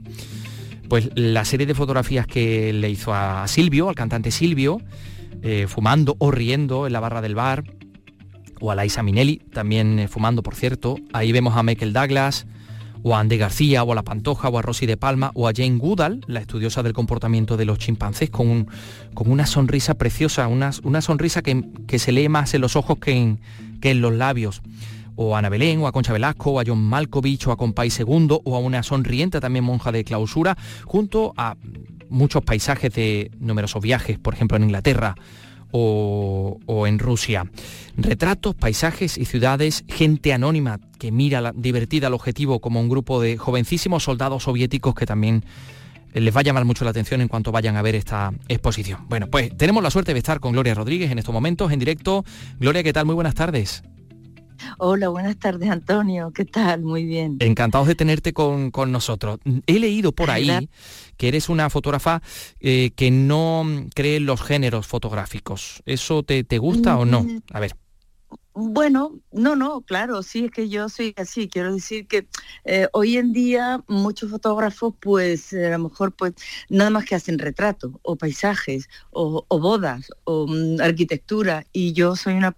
pues, 0.90 1.10
la 1.16 1.44
serie 1.44 1.66
de 1.66 1.74
fotografías 1.74 2.28
que 2.28 2.72
le 2.72 2.88
hizo 2.92 3.16
a 3.16 3.48
Silvio, 3.48 3.90
al 3.90 3.96
cantante 3.96 4.30
Silvio, 4.30 4.80
eh, 5.42 5.66
fumando 5.68 6.18
o 6.20 6.30
riendo 6.30 6.86
en 6.86 6.94
la 6.94 7.00
barra 7.00 7.20
del 7.20 7.34
bar, 7.34 7.64
o 8.60 8.70
a 8.70 8.76
Laisa 8.76 9.02
Minelli, 9.02 9.38
también 9.38 9.98
eh, 9.98 10.08
fumando, 10.08 10.44
por 10.44 10.54
cierto. 10.54 10.98
Ahí 11.14 11.32
vemos 11.32 11.58
a 11.58 11.64
Michael 11.64 11.94
Douglas, 11.94 12.46
o 13.04 13.16
a 13.16 13.20
Andy 13.20 13.38
García, 13.38 13.84
o 13.84 13.92
a 13.92 13.96
La 13.96 14.04
Pantoja, 14.04 14.50
o 14.50 14.58
a 14.58 14.62
Rosy 14.62 14.86
de 14.86 14.98
Palma, 14.98 15.32
o 15.34 15.48
a 15.48 15.54
Jane 15.56 15.78
Goodall, 15.78 16.22
la 16.28 16.40
estudiosa 16.42 16.84
del 16.84 16.94
comportamiento 16.94 17.56
de 17.58 17.66
los 17.66 17.78
chimpancés, 17.80 18.30
con, 18.30 18.48
un- 18.50 18.68
con 19.14 19.32
una 19.32 19.46
sonrisa 19.46 19.94
preciosa, 19.96 20.48
una, 20.48 20.72
una 20.84 21.02
sonrisa 21.02 21.42
que, 21.42 21.64
que 21.88 22.00
se 22.00 22.12
lee 22.12 22.30
más 22.30 22.54
en 22.54 22.62
los 22.62 22.76
ojos 22.76 22.98
que 23.00 23.12
en, 23.14 23.40
que 23.82 23.92
en 23.92 24.02
los 24.02 24.14
labios. 24.14 24.62
o 25.16 25.36
a 25.36 25.40
Ana 25.40 25.50
Belén, 25.50 25.82
o 25.82 25.88
a 25.88 25.92
Concha 25.92 26.14
Velasco, 26.14 26.52
o 26.52 26.60
a 26.60 26.64
John 26.66 26.82
Malkovich, 26.82 27.46
o 27.48 27.52
a 27.52 27.58
Compay 27.58 27.90
II, 27.90 28.40
o 28.44 28.56
a 28.56 28.60
una 28.60 28.84
sonriente 28.84 29.40
también 29.42 29.66
monja 29.66 29.92
de 29.92 30.04
clausura, 30.06 30.58
junto 30.86 31.34
a 31.36 31.56
muchos 32.10 32.42
paisajes 32.44 32.94
de 32.94 33.30
numerosos 33.40 33.82
viajes, 33.84 34.18
por 34.18 34.34
ejemplo 34.34 34.56
en 34.58 34.64
Inglaterra 34.64 35.16
o, 35.72 36.58
en 36.88 37.00
Rusia. 37.00 37.46
Retratos, 37.98 38.56
paisajes 38.56 39.18
y 39.18 39.26
ciudades, 39.26 39.84
gente 39.88 40.34
anónima 40.34 40.80
que 40.98 41.12
mira 41.12 41.42
la, 41.42 41.54
divertida 41.56 42.08
al 42.08 42.14
objetivo 42.14 42.60
como 42.60 42.80
un 42.80 42.90
grupo 42.90 43.22
de 43.22 43.38
jovencísimos 43.38 44.04
soldados 44.04 44.44
soviéticos 44.44 44.96
que 44.96 45.06
también 45.06 45.44
les 46.14 46.36
va 46.36 46.40
a 46.40 46.44
llamar 46.44 46.66
mucho 46.66 46.84
la 46.86 46.92
atención 46.92 47.22
en 47.22 47.28
cuanto 47.28 47.52
vayan 47.52 47.76
a 47.76 47.82
ver 47.82 47.96
esta 47.96 48.34
exposición. 48.48 49.06
Bueno, 49.10 49.28
pues 49.28 49.56
tenemos 49.56 49.84
la 49.84 49.92
suerte 49.92 50.14
de 50.14 50.20
estar 50.20 50.40
con 50.40 50.54
Gloria 50.54 50.74
Rodríguez 50.74 51.12
en 51.12 51.20
estos 51.20 51.34
momentos 51.34 51.72
en 51.72 51.80
directo. 51.80 52.26
Gloria, 52.60 52.84
¿qué 52.84 52.94
tal? 52.94 53.06
Muy 53.06 53.16
buenas 53.16 53.36
tardes. 53.36 53.84
Hola, 54.78 55.10
buenas 55.10 55.38
tardes 55.38 55.70
Antonio, 55.70 56.32
¿qué 56.34 56.46
tal? 56.46 56.82
Muy 56.82 57.06
bien. 57.06 57.38
Encantados 57.40 57.88
de 57.88 57.96
tenerte 57.96 58.34
con, 58.34 58.72
con 58.72 58.92
nosotros. 58.92 59.40
He 59.68 59.80
leído 59.80 60.12
por 60.12 60.32
ahí 60.32 60.70
que 61.18 61.28
eres 61.28 61.50
una 61.50 61.70
fotógrafa 61.70 62.22
eh, 62.60 62.92
que 62.96 63.12
no 63.12 63.66
cree 63.94 64.18
en 64.18 64.26
los 64.26 64.42
géneros 64.42 64.88
fotográficos. 64.88 65.82
¿Eso 65.86 66.24
te, 66.24 66.44
te 66.44 66.58
gusta 66.58 66.98
o 66.98 67.06
no? 67.06 67.24
Mm. 67.24 67.42
A 67.52 67.60
ver. 67.60 67.76
Bueno, 68.54 69.22
no, 69.32 69.56
no, 69.56 69.82
claro, 69.82 70.22
sí, 70.22 70.46
es 70.46 70.52
que 70.52 70.68
yo 70.68 70.90
soy 70.90 71.14
así. 71.18 71.48
Quiero 71.48 71.74
decir 71.74 72.08
que 72.08 72.28
eh, 72.66 72.88
hoy 72.92 73.18
en 73.18 73.32
día 73.32 73.84
muchos 73.88 74.30
fotógrafos, 74.30 74.94
pues 75.00 75.54
a 75.54 75.70
lo 75.70 75.80
mejor, 75.80 76.14
pues 76.14 76.34
nada 76.68 76.90
más 76.90 77.06
que 77.06 77.16
hacen 77.16 77.40
retratos 77.40 77.94
o 78.02 78.18
paisajes 78.18 78.90
o, 79.12 79.46
o 79.48 79.60
bodas 79.60 80.10
o 80.26 80.46
mm, 80.48 80.82
arquitectura 80.82 81.66
y 81.72 81.94
yo 81.94 82.16
soy 82.16 82.34
una 82.34 82.56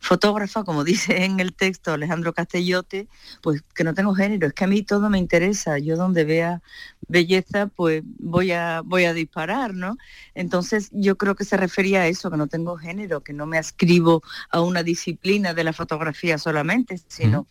fotógrafa, 0.00 0.64
como 0.64 0.84
dice 0.84 1.24
en 1.24 1.40
el 1.40 1.54
texto 1.54 1.92
Alejandro 1.92 2.32
Castellote, 2.32 3.08
pues 3.42 3.62
que 3.74 3.84
no 3.84 3.94
tengo 3.94 4.14
género, 4.14 4.46
es 4.46 4.52
que 4.52 4.64
a 4.64 4.66
mí 4.66 4.82
todo 4.82 5.10
me 5.10 5.18
interesa, 5.18 5.78
yo 5.78 5.96
donde 5.96 6.24
vea 6.24 6.62
belleza, 7.08 7.66
pues 7.66 8.02
voy 8.18 8.52
a, 8.52 8.82
voy 8.84 9.04
a 9.04 9.12
disparar, 9.12 9.74
¿no? 9.74 9.96
Entonces 10.34 10.90
yo 10.92 11.16
creo 11.16 11.34
que 11.34 11.44
se 11.44 11.56
refería 11.56 12.02
a 12.02 12.06
eso, 12.06 12.30
que 12.30 12.36
no 12.36 12.46
tengo 12.46 12.76
género, 12.76 13.22
que 13.22 13.32
no 13.32 13.46
me 13.46 13.58
ascribo 13.58 14.22
a 14.50 14.60
una 14.60 14.82
disciplina 14.82 15.54
de 15.54 15.64
la 15.64 15.72
fotografía 15.72 16.38
solamente, 16.38 16.98
sino 17.08 17.46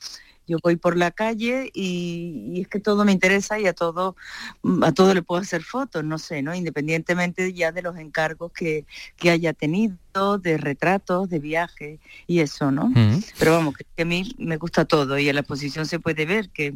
yo 0.48 0.58
voy 0.62 0.76
por 0.76 0.98
la 0.98 1.12
calle 1.12 1.70
y, 1.74 2.52
y, 2.54 2.62
es 2.62 2.68
que 2.68 2.80
todo 2.80 3.06
me 3.06 3.12
interesa 3.12 3.60
y 3.60 3.68
a 3.68 3.74
todo 3.74 4.16
a 4.84 4.92
todo 4.92 5.14
le 5.14 5.22
puedo 5.22 5.42
hacer 5.42 5.64
fotos, 5.64 6.04
no 6.04 6.18
sé, 6.18 6.42
¿no? 6.42 6.54
Independientemente 6.54 7.54
ya 7.54 7.72
de 7.72 7.82
los 7.82 7.98
encargos 7.98 8.52
que, 8.52 8.86
que 9.16 9.30
haya 9.30 9.54
tenido, 9.54 9.98
de 10.14 10.58
retratos, 10.58 11.30
de 11.30 11.40
viajes 11.40 12.00
y 12.28 12.40
eso, 12.40 12.72
¿no? 12.72 12.92
Pero 13.40 13.54
vamos, 13.54 13.76
que, 13.76 14.02
a 14.02 14.06
mí 14.06 14.34
me 14.38 14.58
gusta 14.58 14.86
todo 14.86 15.18
y 15.18 15.28
en 15.28 15.36
la 15.36 15.42
exposición 15.42 15.86
se 15.88 16.00
puede 16.00 16.26
ver 16.26 16.50
que, 16.50 16.76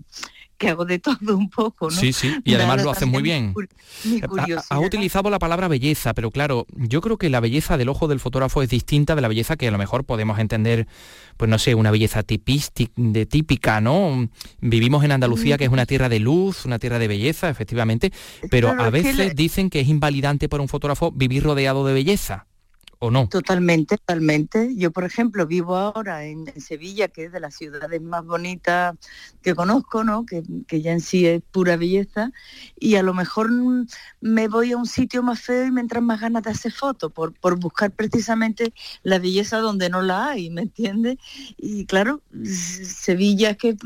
que 0.57 0.69
hago 0.69 0.85
de 0.85 0.97
todo 0.99 1.37
un 1.37 1.49
poco, 1.49 1.89
¿no? 1.91 1.95
Sí, 1.95 2.13
sí, 2.13 2.35
y 2.43 2.55
además 2.55 2.83
lo 2.83 2.89
haces 2.89 3.07
muy 3.07 3.21
bien. 3.21 3.53
mi 4.03 4.19
Ha-. 4.21 4.63
Has 4.69 4.79
utilizado 4.79 5.29
la 5.29 5.37
palabra 5.37 5.67
belleza, 5.67 6.15
pero 6.15 6.31
claro, 6.31 6.65
yo 6.75 6.99
creo 7.01 7.17
que 7.17 7.29
la 7.29 7.39
belleza 7.39 7.77
del 7.77 7.89
ojo 7.89 8.07
del 8.07 8.19
fotógrafo 8.19 8.63
es 8.63 8.69
distinta 8.69 9.13
de 9.15 9.21
la 9.21 9.27
belleza 9.27 9.55
que 9.55 9.67
a 9.67 9.71
lo 9.71 9.77
mejor 9.77 10.03
podemos 10.03 10.39
entender, 10.39 10.87
pues 11.37 11.47
no 11.47 11.59
sé, 11.59 11.75
una 11.75 11.91
belleza 11.91 12.23
tipístic- 12.23 12.91
de 12.95 13.27
típica, 13.27 13.81
¿no? 13.81 14.27
Vivimos 14.61 15.03
en 15.03 15.11
Andalucía, 15.11 15.59
que 15.59 15.65
es 15.65 15.71
una 15.71 15.85
tierra 15.85 16.09
de 16.09 16.19
luz, 16.19 16.65
una 16.65 16.79
tierra 16.79 16.97
de 16.97 17.07
belleza, 17.07 17.49
efectivamente, 17.49 18.11
pero 18.49 18.69
Claro, 18.69 18.81
a 18.83 18.85
que 18.91 19.01
veces 19.03 19.35
dicen 19.35 19.69
que 19.69 19.81
es 19.81 19.87
invalidante 19.87 20.49
para 20.49 20.63
un 20.63 20.67
fotógrafo 20.69 21.11
vivir 21.11 21.43
rodeado 21.43 21.85
de 21.85 21.93
belleza, 21.93 22.46
¿o 22.99 23.11
no? 23.11 23.27
Totalmente, 23.29 23.97
totalmente. 23.97 24.75
Yo, 24.75 24.91
por 24.91 25.03
ejemplo, 25.03 25.45
vivo 25.45 25.75
ahora 25.75 26.25
en, 26.25 26.47
Sevilla, 26.59 27.07
que 27.07 27.25
es 27.25 27.31
de 27.31 27.39
las 27.39 27.55
ciudades 27.55 28.01
más 28.01 28.25
bonitas 28.25 28.95
que 29.41 29.53
conozco, 29.53 30.03
¿no? 30.03 30.25
Que, 30.25 30.43
que 30.67 30.81
ya 30.81 30.91
en 30.91 31.01
sí 31.01 31.27
es 31.27 31.41
pura 31.51 31.77
belleza, 31.77 32.31
y 32.79 32.95
a 32.95 33.03
lo 33.03 33.13
mejor 33.13 33.51
mm, 33.51 33.87
me 34.21 34.47
voy 34.47 34.71
a 34.71 34.77
un 34.77 34.87
sitio 34.87 35.21
más 35.23 35.39
feo 35.41 35.65
y 35.65 35.71
me 35.71 35.81
entran 35.81 36.05
más 36.05 36.21
ganas 36.21 36.43
de 36.43 36.51
hacer 36.51 36.71
fotos, 36.71 37.11
por, 37.11 37.33
por 37.33 37.59
buscar 37.59 37.91
precisamente 37.91 38.73
la 39.03 39.19
belleza 39.19 39.59
donde 39.59 39.89
no 39.89 40.01
la 40.01 40.29
hay, 40.29 40.49
¿me 40.49 40.61
entiendes? 40.61 41.17
Y 41.57 41.85
claro, 41.85 42.21
Sevilla 42.43 43.51
es 43.51 43.57
que 43.57 43.69
es, 43.69 43.77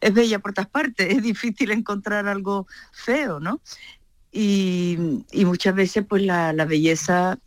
es 0.00 0.14
bella 0.14 0.38
por 0.38 0.54
todas 0.54 0.70
partes, 0.70 1.08
es 1.14 1.22
difícil 1.22 1.70
encontrar 1.70 2.26
algo 2.26 2.66
feo, 2.92 3.40
¿no? 3.40 3.60
Y, 4.32 4.98
y 5.30 5.44
muchas 5.44 5.74
veces 5.76 6.04
pues 6.08 6.22
la, 6.22 6.52
la 6.52 6.64
belleza 6.64 7.38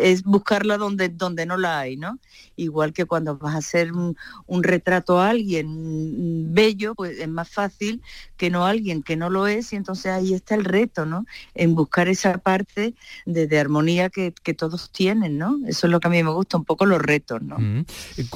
es 0.00 0.22
buscarla 0.24 0.76
donde, 0.78 1.08
donde 1.08 1.46
no 1.46 1.56
la 1.56 1.78
hay, 1.80 1.96
¿no? 1.96 2.18
Igual 2.56 2.92
que 2.92 3.04
cuando 3.06 3.38
vas 3.38 3.54
a 3.54 3.58
hacer 3.58 3.92
un, 3.92 4.16
un 4.46 4.62
retrato 4.62 5.20
a 5.20 5.30
alguien 5.30 6.52
bello, 6.52 6.94
pues 6.94 7.18
es 7.18 7.28
más 7.28 7.48
fácil 7.48 8.02
que 8.36 8.50
no 8.50 8.66
alguien 8.66 9.02
que 9.02 9.16
no 9.16 9.30
lo 9.30 9.46
es, 9.46 9.72
y 9.72 9.76
entonces 9.76 10.06
ahí 10.12 10.34
está 10.34 10.54
el 10.54 10.64
reto, 10.64 11.06
¿no? 11.06 11.24
En 11.54 11.74
buscar 11.74 12.08
esa 12.08 12.38
parte 12.38 12.94
de, 13.26 13.46
de 13.46 13.58
armonía 13.58 14.10
que, 14.10 14.32
que 14.42 14.54
todos 14.54 14.90
tienen, 14.90 15.38
¿no? 15.38 15.58
Eso 15.66 15.86
es 15.86 15.90
lo 15.90 16.00
que 16.00 16.08
a 16.08 16.10
mí 16.10 16.22
me 16.22 16.30
gusta, 16.32 16.56
un 16.56 16.64
poco 16.64 16.84
los 16.86 17.00
retos, 17.00 17.40
¿no? 17.42 17.58
Mm. 17.58 17.84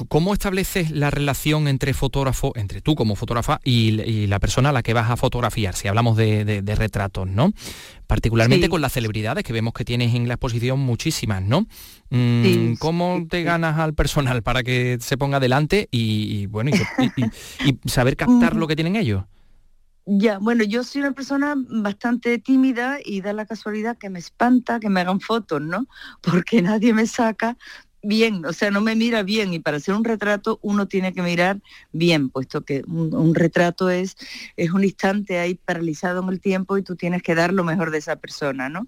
¿Cómo 0.07 0.33
estableces 0.33 0.91
la 0.91 1.11
relación 1.11 1.67
entre 1.67 1.93
fotógrafo, 1.93 2.53
entre 2.55 2.81
tú 2.81 2.95
como 2.95 3.15
fotógrafa 3.15 3.59
y, 3.63 4.01
y 4.01 4.27
la 4.27 4.39
persona 4.39 4.69
a 4.69 4.73
la 4.73 4.83
que 4.83 4.93
vas 4.93 5.09
a 5.09 5.17
fotografiar? 5.17 5.75
Si 5.75 5.87
hablamos 5.87 6.15
de, 6.17 6.45
de- 6.45 6.61
de 6.61 6.75
retratos, 6.75 7.27
¿no? 7.27 7.51
Particularmente 8.07 8.65
Sí. 8.67 8.69
con 8.69 8.81
las 8.81 8.93
celebridades 8.93 9.43
que 9.43 9.51
vemos 9.53 9.73
que 9.73 9.83
tienes 9.83 10.13
en 10.13 10.27
la 10.27 10.35
exposición 10.35 10.79
muchísimas, 11.25 11.43
¿no? 11.43 11.61
Mm, 12.09 12.43
Sí, 12.43 12.75
¿Cómo 12.79 13.25
te 13.29 13.43
ganas 13.43 13.77
al 13.79 13.93
personal 13.93 14.43
para 14.43 14.63
que 14.63 14.97
se 15.01 15.17
ponga 15.17 15.39
delante 15.39 15.87
y, 15.91 16.41
y, 16.41 16.45
bueno 16.47 16.69
y, 16.71 16.73
y- 17.05 17.23
y- 17.25 17.29
y 17.83 17.89
saber 17.89 18.15
captar 18.15 18.55
lo 18.55 18.67
que 18.67 18.75
tienen 18.75 18.95
ellos? 18.95 19.23
Ya, 20.07 20.37
bueno, 20.37 20.63
yo 20.63 20.83
soy 20.83 21.01
una 21.01 21.13
persona 21.13 21.55
bastante 21.57 22.37
tímida 22.37 22.99
y 23.03 23.21
da 23.21 23.33
la 23.33 23.47
casualidad 23.47 23.97
que 23.97 24.11
me 24.11 24.19
espanta 24.19 24.79
que 24.79 24.87
me 24.89 25.01
hagan 25.01 25.19
fotos, 25.19 25.61
¿no? 25.61 25.87
Porque 26.21 26.61
nadie 26.61 26.93
me 26.93 27.07
saca 27.07 27.57
bien, 28.05 28.45
o 28.45 28.53
sea, 28.53 28.71
no 28.71 28.81
me 28.81 28.95
mira 28.95 29.23
bien 29.23 29.53
y 29.53 29.59
para 29.59 29.77
hacer 29.77 29.95
un 29.95 30.03
retrato 30.03 30.59
uno 30.61 30.87
tiene 30.87 31.13
que 31.13 31.21
mirar 31.21 31.61
bien, 31.91 32.29
puesto 32.29 32.61
que 32.61 32.83
un, 32.87 33.35
retrato 33.35 33.89
es, 33.89 34.15
es 34.55 34.71
un 34.71 34.83
instante 34.83 35.39
ahí 35.39 35.55
paralizado 35.55 36.21
en 36.21 36.29
el 36.29 36.39
tiempo 36.39 36.77
y 36.77 36.83
tú 36.83 36.95
tienes 36.95 37.21
que 37.23 37.35
dar 37.35 37.53
lo 37.53 37.63
mejor 37.63 37.91
de 37.91 37.97
esa 37.97 38.15
persona, 38.15 38.69
¿no? 38.69 38.87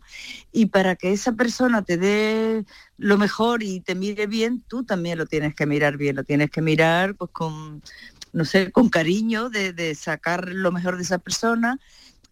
Y 0.51 0.67
para 0.67 0.95
que 0.95 1.11
esa 1.11 1.33
persona 1.33 1.83
te 1.83 1.97
dé 1.97 2.65
lo 2.97 3.17
mejor 3.17 3.63
y 3.63 3.79
te 3.79 3.95
mire 3.95 4.27
bien, 4.27 4.63
tú 4.67 4.83
también 4.83 5.17
lo 5.17 5.25
tienes 5.25 5.55
que 5.55 5.65
mirar 5.65 5.97
bien, 5.97 6.15
lo 6.15 6.23
tienes 6.23 6.49
que 6.49 6.61
mirar 6.61 7.15
pues 7.15 7.31
con, 7.31 7.81
no 8.33 8.45
sé, 8.45 8.71
con 8.71 8.89
cariño 8.89 9.49
de 9.49 9.95
sacar 9.95 10.49
lo 10.49 10.71
mejor 10.71 10.97
de 10.97 11.03
esa 11.03 11.17
persona 11.17 11.79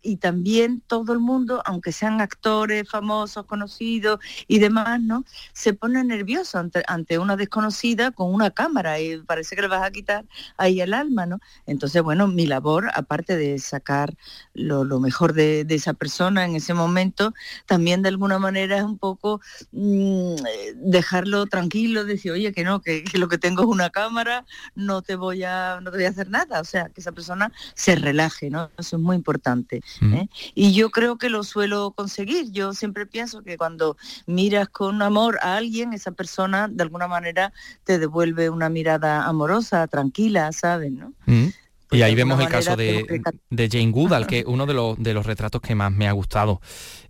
y 0.06 0.18
también 0.18 0.82
todo 0.86 1.14
el 1.14 1.20
mundo, 1.20 1.62
aunque 1.66 1.92
sean 1.92 2.22
actores 2.22 2.88
famosos, 2.90 3.46
conocidos 3.46 4.20
y 4.48 4.60
demás, 4.60 5.02
¿no? 5.02 5.26
Se 5.54 5.74
pone 5.74 6.04
nervioso 6.04 6.60
ante, 6.60 6.84
ante 6.88 7.18
una 7.18 7.36
desconocida 7.36 8.12
con 8.12 8.34
una 8.34 8.52
cámara 8.52 9.00
y 9.00 9.18
parece 9.18 9.56
que 9.56 9.64
le 9.64 9.68
vas 9.68 9.84
a 9.84 9.92
quitar 9.92 10.26
ahí 10.58 10.80
el 10.80 10.94
alma, 10.94 11.26
¿no? 11.26 11.40
Entonces, 11.66 12.02
bueno, 12.04 12.28
mi 12.28 12.46
labor, 12.46 12.90
aparte 12.94 13.36
de 13.36 13.58
sacar 13.60 14.16
lo, 14.54 14.84
lo 14.84 15.00
mejor 15.00 15.34
de, 15.34 15.66
esa 15.76 15.94
persona 15.94 16.46
en 16.46 16.56
ese 16.56 16.74
momento, 16.74 17.34
también 17.66 18.02
de 18.02 18.10
alguna 18.10 18.40
manera 18.40 18.78
es 18.78 18.84
un 18.84 18.98
poco 18.98 19.42
mm, 19.74 20.36
dejarlo 20.76 21.48
tranquilo, 21.48 22.06
decir, 22.06 22.32
oye, 22.32 22.54
que 22.54 22.64
no, 22.64 22.80
que, 22.80 23.04
que 23.04 23.18
lo 23.18 23.28
que 23.28 23.38
tengo 23.38 23.64
es 23.64 23.68
una 23.68 23.90
cámara, 23.90 24.46
no 24.76 25.02
te 25.02 25.16
voy 25.16 25.44
a, 25.44 25.80
no 25.82 25.92
te 25.92 25.98
voy 25.98 26.06
a 26.06 26.10
hacer 26.10 26.30
nada, 26.30 26.62
o 26.62 26.64
sea, 26.64 26.90
que 26.90 27.02
esa 27.02 27.12
persona 27.12 27.52
se 27.74 27.96
relaje, 27.96 28.50
¿no? 28.50 28.70
Eso 28.78 28.96
es 28.96 29.02
muy 29.02 29.16
importante. 29.16 29.82
¿Eh? 30.02 30.30
Y 30.54 30.74
yo 30.74 30.90
creo 30.90 31.18
que 31.18 31.30
lo 31.30 31.44
suelo 31.44 31.92
conseguir. 31.92 32.52
Yo 32.52 32.74
siempre 32.74 33.06
pienso 33.06 33.44
que 33.44 33.58
cuando 33.58 33.98
miras 34.26 34.70
con 34.70 35.02
amor 35.02 35.38
a 35.42 35.58
alguien, 35.58 35.94
esa 35.94 36.12
persona 36.12 36.68
de 36.68 36.84
alguna 36.84 37.08
manera 37.08 37.54
te 37.84 38.00
devuelve 38.00 38.50
una 38.50 38.70
mirada 38.70 39.26
amorosa, 39.26 39.88
tranquila, 39.88 40.52
¿sabes? 40.52 40.92
¿no? 40.92 41.14
Mm. 41.26 41.48
Y 41.92 42.02
ahí 42.02 42.16
vemos 42.16 42.40
el 42.40 42.48
caso 42.50 42.76
de, 42.76 43.22
de 43.50 43.70
Jane 43.70 43.92
Goodall, 43.92 44.28
que 44.28 44.40
es 44.40 44.46
uno 44.46 44.66
de 44.66 44.74
los, 44.74 44.98
de 45.02 45.14
los 45.14 45.26
retratos 45.26 45.62
que 45.62 45.76
más 45.76 45.92
me 45.92 46.08
ha 46.08 46.12
gustado. 46.12 46.60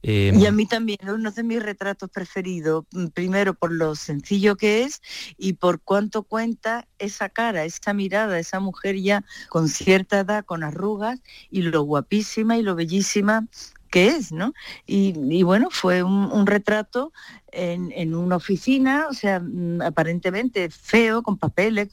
Eh, 0.03 0.31
Y 0.35 0.45
a 0.45 0.51
mí 0.51 0.65
también, 0.67 0.99
uno 1.07 1.31
de 1.31 1.43
mis 1.43 1.63
retratos 1.63 2.09
preferidos, 2.09 2.85
mm, 2.91 3.07
primero 3.07 3.53
por 3.53 3.71
lo 3.71 3.95
sencillo 3.95 4.55
que 4.55 4.83
es 4.83 5.01
y 5.37 5.53
por 5.53 5.81
cuánto 5.81 6.23
cuenta 6.23 6.87
esa 6.99 7.29
cara, 7.29 7.63
esa 7.65 7.93
mirada, 7.93 8.37
esa 8.37 8.59
mujer 8.59 8.97
ya 8.97 9.23
con 9.49 9.69
cierta 9.69 10.19
edad, 10.19 10.45
con 10.45 10.63
arrugas 10.63 11.21
y 11.49 11.61
lo 11.61 11.83
guapísima 11.83 12.57
y 12.57 12.61
lo 12.61 12.75
bellísima 12.75 13.47
que 13.89 14.07
es, 14.07 14.33
¿no? 14.33 14.53
Y, 14.85 15.13
y 15.29 15.43
bueno, 15.43 15.69
fue 15.71 16.03
un, 16.03 16.29
un 16.29 16.45
retrato 16.47 17.13
en, 17.53 17.93
en 17.93 18.13
una 18.13 18.35
oficina, 18.35 19.07
o 19.09 19.13
sea, 19.13 19.39
mm, 19.39 19.81
aparentemente 19.83 20.69
feo, 20.69 21.23
con 21.23 21.37
papeles, 21.37 21.87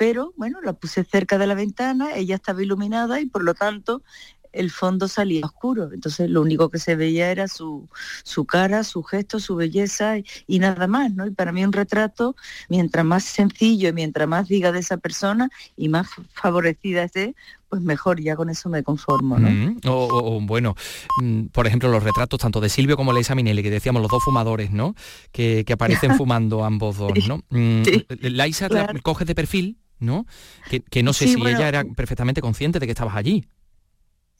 pero 0.00 0.32
bueno, 0.38 0.62
la 0.62 0.72
puse 0.72 1.04
cerca 1.04 1.36
de 1.36 1.46
la 1.46 1.52
ventana, 1.54 2.14
ella 2.14 2.36
estaba 2.36 2.62
iluminada 2.62 3.20
y 3.20 3.26
por 3.26 3.44
lo 3.44 3.52
tanto 3.52 4.02
el 4.50 4.70
fondo 4.70 5.08
salía 5.08 5.44
oscuro. 5.44 5.90
Entonces 5.92 6.30
lo 6.30 6.40
único 6.40 6.70
que 6.70 6.78
se 6.78 6.96
veía 6.96 7.30
era 7.30 7.48
su, 7.48 7.86
su 8.24 8.46
cara, 8.46 8.82
su 8.82 9.02
gesto, 9.02 9.40
su 9.40 9.56
belleza 9.56 10.16
y, 10.16 10.24
y 10.46 10.58
nada 10.58 10.86
más, 10.86 11.12
¿no? 11.12 11.26
Y 11.26 11.32
para 11.32 11.52
mí 11.52 11.62
un 11.62 11.72
retrato, 11.74 12.34
mientras 12.70 13.04
más 13.04 13.24
sencillo 13.24 13.90
y 13.90 13.92
mientras 13.92 14.26
más 14.26 14.48
diga 14.48 14.72
de 14.72 14.78
esa 14.78 14.96
persona 14.96 15.50
y 15.76 15.90
más 15.90 16.08
favorecida 16.32 17.04
esté, 17.04 17.34
pues 17.70 17.82
mejor, 17.82 18.20
ya 18.20 18.34
con 18.36 18.50
eso 18.50 18.68
me 18.68 18.82
conformo, 18.82 19.38
¿no? 19.38 19.48
Mm, 19.48 19.80
o, 19.86 20.40
bueno, 20.40 20.74
mm, 21.22 21.46
por 21.46 21.68
ejemplo, 21.68 21.88
los 21.88 22.02
retratos 22.02 22.40
tanto 22.40 22.60
de 22.60 22.68
Silvio 22.68 22.96
como 22.96 23.12
Leisa 23.12 23.36
Minelli, 23.36 23.62
que 23.62 23.70
decíamos 23.70 24.02
los 24.02 24.10
dos 24.10 24.24
fumadores, 24.24 24.72
¿no? 24.72 24.96
Que, 25.30 25.64
que 25.64 25.74
aparecen 25.74 26.16
fumando 26.16 26.64
ambos 26.64 26.98
dos, 26.98 27.12
¿no? 27.28 27.42
Mm, 27.50 27.82
Laisa 28.22 28.68
la 28.68 28.92
coges 29.02 29.26
de 29.26 29.36
perfil, 29.36 29.78
¿no? 30.00 30.26
Que, 30.68 30.80
que 30.80 31.02
no 31.02 31.12
sé 31.12 31.26
Sí, 31.26 31.34
si 31.34 31.40
bueno, 31.40 31.58
ella 31.58 31.68
era 31.68 31.84
perfectamente 31.84 32.40
consciente 32.40 32.78
de 32.78 32.86
que 32.86 32.92
estabas 32.92 33.16
allí. 33.16 33.46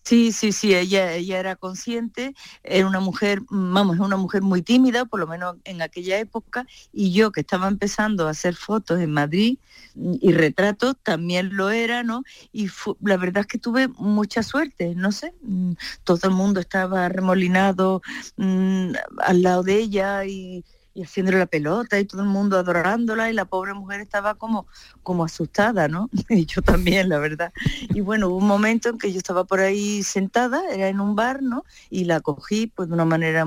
Sí, 0.02 0.32
sí, 0.32 0.50
sí, 0.52 0.74
ella, 0.74 1.12
ella 1.12 1.38
era 1.38 1.56
consciente, 1.56 2.34
era 2.64 2.86
una 2.86 3.00
mujer, 3.00 3.42
vamos, 3.50 3.96
es 3.96 4.00
una 4.00 4.16
mujer 4.16 4.40
muy 4.42 4.62
tímida, 4.62 5.04
por 5.04 5.20
lo 5.20 5.26
menos 5.26 5.56
en 5.64 5.82
aquella 5.82 6.18
época, 6.18 6.66
y 6.90 7.12
yo 7.12 7.30
que 7.32 7.42
estaba 7.42 7.68
empezando 7.68 8.26
a 8.26 8.30
hacer 8.30 8.56
fotos 8.56 8.98
en 8.98 9.12
Madrid 9.12 9.58
y 9.94 10.32
retratos, 10.32 10.96
también 11.02 11.54
lo 11.54 11.70
era, 11.70 12.02
¿no? 12.02 12.24
Y 12.50 12.70
la 13.02 13.18
verdad 13.18 13.42
es 13.42 13.46
que 13.46 13.58
tuve 13.58 13.88
mucha 13.88 14.42
suerte, 14.42 14.94
no 14.96 15.12
sé, 15.12 15.34
mm, 15.42 15.72
todo 16.02 16.18
el 16.24 16.34
mundo 16.34 16.60
estaba 16.60 17.08
remolinado 17.10 18.00
mm, 18.36 18.92
al 19.18 19.42
lado 19.42 19.62
de 19.62 19.76
ella 19.76 20.24
y, 20.24 20.64
y 20.94 21.02
haciéndole 21.02 21.38
la 21.38 21.46
pelota 21.46 21.98
y 21.98 22.04
todo 22.04 22.22
el 22.22 22.28
mundo 22.28 22.58
adorándola 22.58 23.30
y 23.30 23.32
la 23.32 23.44
pobre 23.44 23.74
mujer 23.74 24.00
estaba 24.00 24.34
como, 24.34 24.66
como 25.02 25.24
asustada, 25.24 25.88
¿no? 25.88 26.08
Y 26.28 26.46
yo 26.46 26.62
también, 26.62 27.08
la 27.08 27.18
verdad. 27.18 27.52
Y 27.94 28.00
bueno, 28.00 28.28
hubo 28.28 28.36
un 28.36 28.46
momento 28.46 28.88
en 28.88 28.98
que 28.98 29.12
yo 29.12 29.18
estaba 29.18 29.44
por 29.44 29.60
ahí 29.60 30.02
sentada, 30.02 30.62
era 30.70 30.88
en 30.88 31.00
un 31.00 31.14
bar, 31.14 31.42
¿no? 31.42 31.64
Y 31.90 32.04
la 32.04 32.20
cogí 32.20 32.66
pues 32.66 32.88
de 32.88 32.94
una 32.94 33.04
manera, 33.04 33.46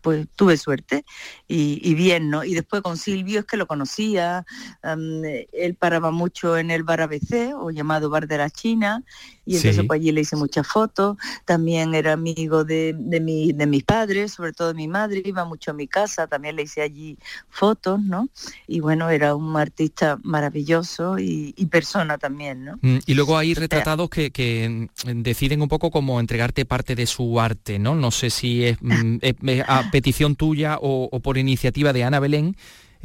pues 0.00 0.28
tuve 0.36 0.56
suerte 0.56 1.04
y, 1.48 1.94
bien, 1.94 2.30
¿no? 2.30 2.44
Y 2.44 2.54
después 2.54 2.82
con 2.82 2.96
Silvio 2.96 3.40
es 3.40 3.46
que 3.46 3.56
lo 3.56 3.66
conocía, 3.66 4.46
él 4.84 5.74
paraba 5.76 6.12
mucho 6.12 6.56
en 6.56 6.70
el 6.70 6.84
bar 6.84 7.00
ABC 7.00 7.54
o 7.56 7.70
llamado 7.70 8.08
Bar 8.08 8.28
de 8.28 8.38
la 8.38 8.50
China 8.50 9.02
y 9.46 9.56
entonces 9.56 9.76
Sí. 9.80 9.86
pues 9.86 10.00
allí 10.00 10.12
le 10.12 10.20
hice 10.22 10.36
muchas 10.36 10.66
fotos, 10.66 11.16
también 11.44 11.94
era 11.94 12.12
amigo 12.12 12.64
de, 12.64 12.94
de, 12.98 13.20
mi- 13.20 13.52
de 13.52 13.66
mis 13.66 13.84
padres, 13.84 14.32
sobre 14.32 14.52
todo 14.52 14.68
de 14.68 14.74
mi 14.74 14.88
madre, 14.88 15.22
iba 15.24 15.44
mucho 15.44 15.70
a 15.70 15.74
mi 15.74 15.86
casa, 15.86 16.26
también 16.26 16.56
le 16.56 16.62
hice 16.64 16.82
allí 16.82 17.16
fotos, 17.48 18.00
¿no? 18.02 18.28
Y 18.66 18.80
bueno, 18.80 19.08
era 19.08 19.34
un 19.34 19.56
artista 19.56 20.18
maravilloso 20.24 21.18
y, 21.18 21.54
y 21.56 21.66
persona 21.66 22.18
también, 22.18 22.64
¿no? 22.64 22.78
Mm, 22.82 22.98
Y 23.06 23.14
luego 23.14 23.38
hay 23.38 23.54
retratados 23.54 24.10
que, 24.10 24.30
que, 24.32 24.88
mm, 25.04 25.22
deciden 25.22 25.62
un 25.62 25.68
poco 25.68 25.90
como 25.90 26.18
entregarte 26.20 26.64
parte 26.64 26.94
de 26.94 27.06
su 27.06 27.38
arte, 27.40 27.78
¿no? 27.78 27.94
No 27.94 28.10
sé 28.10 28.30
si 28.30 28.64
es, 28.64 28.78
mm, 28.80 29.18
es- 29.22 29.34
es 29.46 29.64
a 29.68 29.88
petición 29.90 30.34
tuya 30.36 30.78
o, 30.80 31.08
o 31.10 31.20
por 31.20 31.38
iniciativa 31.38 31.92
de 31.92 32.04
Ana 32.04 32.18
Belén, 32.20 32.56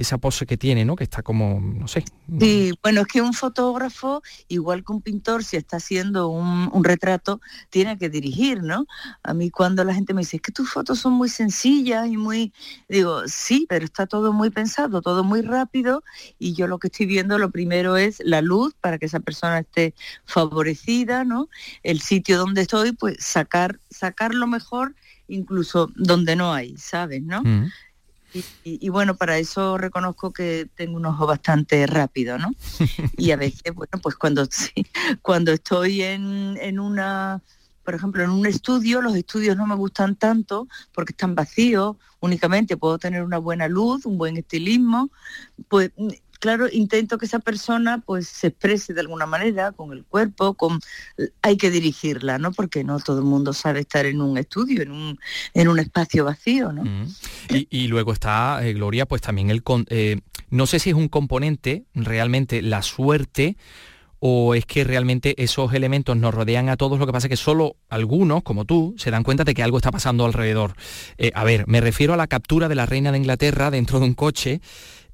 esa 0.01 0.17
pose 0.17 0.45
que 0.45 0.57
tiene, 0.57 0.85
¿no? 0.85 0.95
Que 0.95 1.03
está 1.03 1.21
como, 1.23 1.59
no 1.61 1.87
sé. 1.87 2.03
Sí, 2.39 2.73
bueno, 2.81 3.01
es 3.01 3.07
que 3.07 3.21
un 3.21 3.33
fotógrafo, 3.33 4.21
igual 4.47 4.83
que 4.83 4.91
un 4.91 5.01
pintor, 5.01 5.43
si 5.43 5.57
está 5.57 5.77
haciendo 5.77 6.27
un, 6.27 6.69
un 6.71 6.83
retrato, 6.83 7.41
tiene 7.69 7.97
que 7.97 8.09
dirigir, 8.09 8.63
¿no? 8.63 8.85
A 9.23 9.33
mí 9.33 9.49
cuando 9.49 9.83
la 9.83 9.93
gente 9.93 10.13
me 10.13 10.21
dice, 10.21 10.37
es 10.37 10.41
que 10.41 10.51
tus 10.51 10.69
fotos 10.69 10.99
son 10.99 11.13
muy 11.13 11.29
sencillas 11.29 12.07
y 12.07 12.17
muy... 12.17 12.53
Digo, 12.89 13.27
sí, 13.27 13.65
pero 13.69 13.85
está 13.85 14.07
todo 14.07 14.33
muy 14.33 14.49
pensado, 14.49 15.01
todo 15.01 15.23
muy 15.23 15.41
rápido 15.41 16.03
y 16.39 16.53
yo 16.53 16.67
lo 16.67 16.79
que 16.79 16.87
estoy 16.87 17.05
viendo 17.05 17.37
lo 17.37 17.51
primero 17.51 17.97
es 17.97 18.21
la 18.23 18.41
luz 18.41 18.73
para 18.79 18.97
que 18.97 19.05
esa 19.05 19.19
persona 19.19 19.59
esté 19.59 19.93
favorecida, 20.25 21.23
¿no? 21.23 21.49
El 21.83 22.01
sitio 22.01 22.37
donde 22.37 22.61
estoy, 22.61 22.91
pues 22.91 23.17
sacar, 23.19 23.79
sacar 23.89 24.33
lo 24.33 24.47
mejor 24.47 24.95
incluso 25.27 25.89
donde 25.95 26.35
no 26.35 26.53
hay, 26.53 26.75
¿sabes? 26.77 27.23
¿no? 27.23 27.41
Mm. 27.41 27.71
Y, 28.63 28.89
bueno, 28.89 29.15
para 29.15 29.37
eso 29.37 29.77
reconozco 29.77 30.31
que 30.31 30.67
tengo 30.75 30.97
un 30.97 31.05
ojo 31.05 31.27
bastante 31.27 31.85
rápido, 31.87 32.37
¿no? 32.37 32.51
Y 33.17 33.31
a 33.31 33.35
veces, 33.35 33.73
bueno, 33.73 33.99
pues 34.01 34.15
cuando, 34.15 34.47
cuando 35.21 35.51
estoy 35.51 36.01
en, 36.01 36.57
en 36.61 36.79
una, 36.79 37.41
por 37.83 37.95
ejemplo, 37.95 38.23
en 38.23 38.29
un 38.29 38.45
estudio, 38.45 39.01
los 39.01 39.15
estudios 39.15 39.57
no 39.57 39.67
me 39.67 39.75
gustan 39.75 40.15
tanto 40.15 40.67
porque 40.93 41.11
están 41.11 41.35
vacíos, 41.35 41.97
únicamente 42.19 42.77
puedo 42.77 42.97
tener 42.97 43.23
una 43.23 43.37
buena 43.37 43.67
luz, 43.67 44.05
un 44.05 44.17
buen 44.17 44.37
estilismo, 44.37 45.09
pues 45.67 45.91
claro, 46.41 46.67
intento 46.69 47.17
que 47.17 47.25
esa 47.25 47.39
persona 47.39 48.03
pues 48.05 48.27
se 48.27 48.47
exprese 48.47 48.93
de 48.93 48.99
alguna 48.99 49.25
manera 49.25 49.71
con 49.71 49.93
el 49.93 50.03
cuerpo, 50.03 50.55
con 50.55 50.79
hay 51.41 51.55
que 51.55 51.71
dirigirla, 51.71 52.37
¿no? 52.37 52.51
Porque 52.51 52.83
no 52.83 52.99
todo 52.99 53.19
el 53.19 53.25
mundo 53.25 53.53
sabe 53.53 53.79
estar 53.79 54.05
en 54.05 54.21
un 54.21 54.37
estudio, 54.37 54.81
en 54.81 54.91
un, 54.91 55.19
en 55.53 55.67
un 55.69 55.79
espacio 55.79 56.25
vacío, 56.25 56.73
¿no? 56.73 56.83
Y, 57.49 57.67
y 57.69 57.87
luego 57.87 58.11
está, 58.11 58.59
eh, 58.67 58.73
Gloria, 58.73 59.05
pues 59.05 59.21
también 59.21 59.49
el... 59.49 59.63
con- 59.63 59.85
eh, 59.89 60.19
no 60.49 60.65
sé 60.65 60.79
si 60.79 60.89
es 60.89 60.95
un 60.97 61.07
componente 61.07 61.85
realmente 61.93 62.61
la 62.61 62.81
suerte 62.81 63.55
o 64.19 64.53
es 64.53 64.65
que 64.65 64.83
realmente 64.83 65.41
esos 65.41 65.73
elementos 65.73 66.15
nos 66.15 66.33
rodean 66.33 66.69
a 66.69 66.77
todos, 66.77 66.99
lo 66.99 67.07
que 67.07 67.11
pasa 67.11 67.27
es 67.27 67.29
que 67.29 67.37
solo 67.37 67.77
algunos, 67.89 68.43
como 68.43 68.65
tú, 68.65 68.93
se 68.97 69.09
dan 69.09 69.23
cuenta 69.23 69.43
de 69.43 69.53
que 69.53 69.63
algo 69.63 69.77
está 69.77 69.91
pasando 69.91 70.25
alrededor. 70.25 70.75
Eh, 71.17 71.31
a 71.33 71.43
ver, 71.43 71.65
me 71.67 71.81
refiero 71.81 72.13
a 72.13 72.17
la 72.17 72.27
captura 72.27 72.67
de 72.67 72.75
la 72.75 72.85
reina 72.85 73.11
de 73.11 73.17
Inglaterra 73.17 73.71
dentro 73.71 73.99
de 73.99 74.05
un 74.05 74.13
coche. 74.13 74.61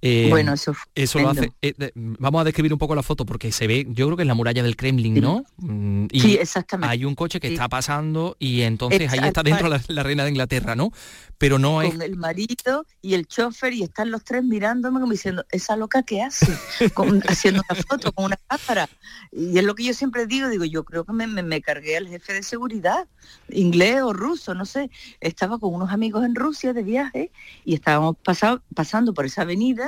Eh, 0.02 0.28
Bueno, 0.30 0.54
eso 0.54 0.74
fue 0.74 0.84
eso 0.96 1.20
lo 1.20 1.30
hace. 1.30 1.52
eh, 1.62 1.74
vamos 1.96 2.42
a 2.42 2.44
describir 2.44 2.72
un 2.74 2.80
poco 2.80 2.94
la 2.96 3.04
foto 3.04 3.26
porque 3.26 3.52
se 3.52 3.66
ve, 3.68 3.86
yo 3.90 4.06
creo 4.06 4.16
que 4.18 4.24
es 4.24 4.28
la 4.28 4.36
muralla 4.36 4.62
del 4.64 4.76
Kremlin, 4.76 5.16
¿no? 5.22 5.44
Mm, 5.58 6.06
Y 6.12 6.20
Sí, 6.22 6.36
exactamente. 6.36 6.92
hay 6.92 7.06
un 7.06 7.16
coche 7.16 7.40
que 7.40 7.48
Sí. 7.48 7.54
está 7.56 7.68
pasando 7.68 8.36
y 8.40 8.62
entonces 8.62 9.12
ahí 9.12 9.20
está 9.28 9.44
dentro 9.44 9.68
la, 9.70 9.82
la 9.88 10.04
reina 10.04 10.24
de 10.24 10.30
Inglaterra, 10.30 10.76
¿no? 10.76 10.92
Pero 11.40 11.60
no 11.60 11.82
es 11.82 11.92
con 11.92 12.02
el 12.02 12.16
marido 12.18 12.86
y 13.02 13.14
el 13.14 13.28
chofer 13.28 13.74
y 13.74 13.84
están 13.84 14.10
los 14.12 14.24
tres 14.24 14.44
mirándome 14.44 15.00
como 15.00 15.12
diciendo, 15.12 15.46
esa 15.52 15.76
loca 15.76 16.02
que 16.04 16.22
hace, 16.24 16.48
Con- 16.94 17.22
haciendo 17.28 17.62
una 17.70 17.82
foto 17.84 18.12
con 18.12 18.26
una 18.26 18.38
cámara. 18.48 18.90
Y 19.32 19.58
es 19.58 19.64
lo 19.64 19.76
que 19.76 19.84
yo 19.84 19.94
siempre 19.94 20.26
digo, 20.26 20.50
digo, 20.50 20.66
yo 20.66 20.84
creo 20.84 21.04
que 21.06 21.14
me, 21.14 21.28
me- 21.28 21.44
me 21.44 21.62
cargué 21.62 21.98
al 21.98 22.08
jefe 22.08 22.34
de 22.34 22.44
seguridad, 22.44 23.08
inglés 23.50 24.02
o 24.02 24.14
ruso, 24.14 24.54
no 24.56 24.66
sé. 24.66 24.90
Estaba 25.22 25.60
con 25.60 25.74
unos 25.74 25.92
amigos 25.92 26.26
en 26.26 26.34
Rusia 26.36 26.74
de 26.74 26.84
viaje 26.84 27.32
y 27.66 27.74
estábamos 27.76 28.16
pasado- 28.24 28.62
pasando 28.74 29.14
por 29.14 29.26
esa 29.26 29.44
avenida 29.44 29.87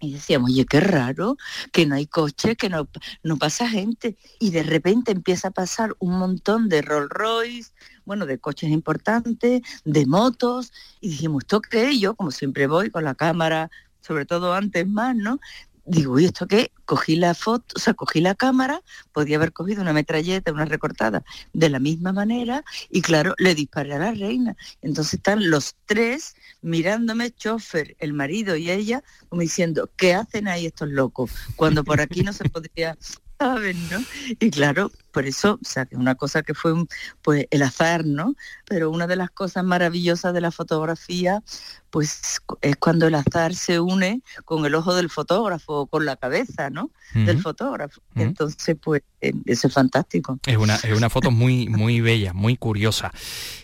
y 0.00 0.12
decíamos, 0.12 0.50
oye, 0.50 0.66
qué 0.66 0.80
raro, 0.80 1.36
que 1.72 1.86
no 1.86 1.94
hay 1.94 2.06
coches, 2.06 2.56
que 2.56 2.68
no, 2.68 2.88
no 3.22 3.36
pasa 3.38 3.68
gente. 3.68 4.16
Y 4.38 4.50
de 4.50 4.62
repente 4.62 5.12
empieza 5.12 5.48
a 5.48 5.50
pasar 5.50 5.94
un 5.98 6.18
montón 6.18 6.68
de 6.68 6.82
Rolls 6.82 7.08
Royce, 7.10 7.72
bueno, 8.04 8.26
de 8.26 8.38
coches 8.38 8.70
importantes, 8.70 9.62
de 9.84 10.06
motos. 10.06 10.72
Y 11.00 11.08
dijimos, 11.08 11.44
¿esto 11.44 11.60
qué? 11.60 11.90
es?". 11.90 12.00
Yo, 12.00 12.14
como 12.14 12.30
siempre 12.30 12.66
voy 12.66 12.90
con 12.90 13.04
la 13.04 13.14
cámara, 13.14 13.70
sobre 14.00 14.26
todo 14.26 14.52
antes 14.54 14.86
más, 14.86 15.16
¿no? 15.16 15.40
Digo, 15.86 16.18
¿y 16.18 16.24
esto 16.24 16.46
qué? 16.46 16.72
Cogí 16.86 17.16
la 17.16 17.34
foto, 17.34 17.74
o 17.76 17.78
sea, 17.78 17.94
cogí 17.94 18.20
la 18.20 18.34
cámara, 18.34 18.80
podía 19.12 19.36
haber 19.36 19.52
cogido 19.52 19.82
una 19.82 19.92
metralleta, 19.92 20.52
una 20.52 20.64
recortada, 20.64 21.24
de 21.52 21.68
la 21.68 21.78
misma 21.78 22.12
manera, 22.12 22.64
y 22.90 23.02
claro, 23.02 23.34
le 23.38 23.54
disparé 23.54 23.94
a 23.94 23.98
la 23.98 24.12
reina. 24.12 24.56
Entonces 24.82 25.14
están 25.14 25.50
los 25.50 25.76
tres 25.86 26.36
mirándome, 26.62 27.30
chofer, 27.30 27.96
el 27.98 28.14
marido 28.14 28.56
y 28.56 28.70
ella, 28.70 29.02
como 29.28 29.42
diciendo, 29.42 29.90
¿qué 29.96 30.14
hacen 30.14 30.48
ahí 30.48 30.66
estos 30.66 30.88
locos? 30.88 31.30
Cuando 31.56 31.84
por 31.84 32.00
aquí 32.00 32.22
no 32.22 32.32
se 32.32 32.48
podría, 32.48 32.96
¿saben, 33.38 33.76
no? 33.90 33.98
Y 34.40 34.50
claro, 34.50 34.90
por 35.12 35.26
eso, 35.26 35.54
o 35.62 35.64
sea, 35.68 35.86
que 35.86 35.96
una 35.96 36.14
cosa 36.14 36.42
que 36.42 36.54
fue 36.54 36.72
un- 36.72 36.88
pues 37.22 37.46
el 37.50 37.62
azar, 37.62 38.04
¿no? 38.04 38.34
Pero 38.66 38.90
una 38.90 39.06
de 39.06 39.16
las 39.16 39.30
cosas 39.30 39.64
maravillosas 39.64 40.32
de 40.34 40.40
la 40.40 40.50
fotografía, 40.50 41.42
pues 41.90 42.40
es 42.60 42.76
cuando 42.76 43.06
el 43.06 43.14
azar 43.14 43.54
se 43.54 43.78
une 43.80 44.22
con 44.44 44.64
el 44.66 44.74
ojo 44.74 44.94
del 44.94 45.10
fotógrafo, 45.10 45.80
o 45.82 45.86
con 45.86 46.04
la 46.04 46.16
cabeza, 46.16 46.70
¿no? 46.70 46.90
Del 47.14 47.40
fotógrafo. 47.40 48.00
Entonces, 48.16 48.76
pues 48.82 49.02
eh, 49.20 49.32
eso 49.46 49.68
es 49.68 49.74
fantástico. 49.74 50.38
Es 50.46 50.56
una, 50.56 50.74
es 50.76 50.96
una 50.96 51.08
foto 51.10 51.30
muy, 51.30 51.68
muy 51.68 52.00
bella, 52.00 52.32
muy 52.32 52.56
curiosa. 52.56 53.12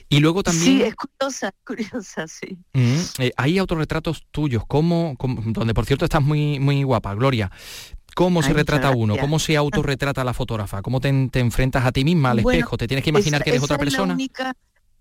Y 0.09 0.21
luego 0.21 0.43
también 0.43 0.65
Sí, 0.65 0.83
es 0.83 0.95
curiosa, 0.95 1.53
curiosa, 1.67 2.27
sí. 2.29 2.59
mm, 2.73 3.01
eh, 3.19 3.33
hay 3.37 3.59
autorretratos 3.59 4.27
tuyos, 4.31 4.65
¿cómo, 4.67 5.15
cómo- 5.19 5.41
donde 5.47 5.75
por 5.75 5.87
cierto 5.87 6.05
estás 6.05 6.23
muy, 6.23 6.59
muy 6.61 6.83
guapa, 6.85 7.15
Gloria. 7.15 7.51
¿Cómo 8.15 8.43
se 8.43 8.49
Ay, 8.49 8.55
retrata 8.55 8.91
uno? 8.91 9.17
¿Cómo 9.19 9.39
se 9.39 9.57
autorretrata 9.57 10.25
la 10.25 10.35
fotógrafa? 10.35 10.83
¿Cómo 10.83 11.01
te, 11.01 11.09
en- 11.09 11.31
te 11.31 11.41
enfrentas 11.41 11.85
a 11.85 11.93
ti 11.93 12.05
misma 12.05 12.31
al 12.33 12.43
Bueno, 12.43 12.59
espejo? 12.59 12.77
¿Te 12.77 12.87
tienes 12.89 13.05
que 13.05 13.11
imaginar 13.11 13.39
esa- 13.41 13.45
que 13.45 13.51
eres 13.51 13.63
otra 13.63 13.79
persona? 13.79 14.15
única- 14.15 14.53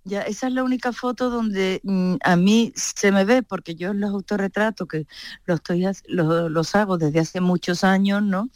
ya, 0.05 0.21
esa 0.21 0.47
es 0.47 0.53
la 0.53 0.63
única 0.63 0.93
foto 0.93 1.29
donde 1.29 1.81
mm, 1.83 2.15
a 2.23 2.35
mí 2.35 2.71
se 2.75 3.11
me 3.11 3.25
ve, 3.25 3.43
porque 3.43 3.75
yo 3.75 3.93
los 3.93 4.09
autorretratos 4.11 4.87
que 4.87 5.05
los, 5.45 5.57
estoy, 5.57 5.85
los 6.07 6.75
hago 6.75 6.97
desde 6.97 7.19
hace 7.19 7.41
muchos 7.41 7.83
años, 7.83 8.23
¿no? 8.23 8.49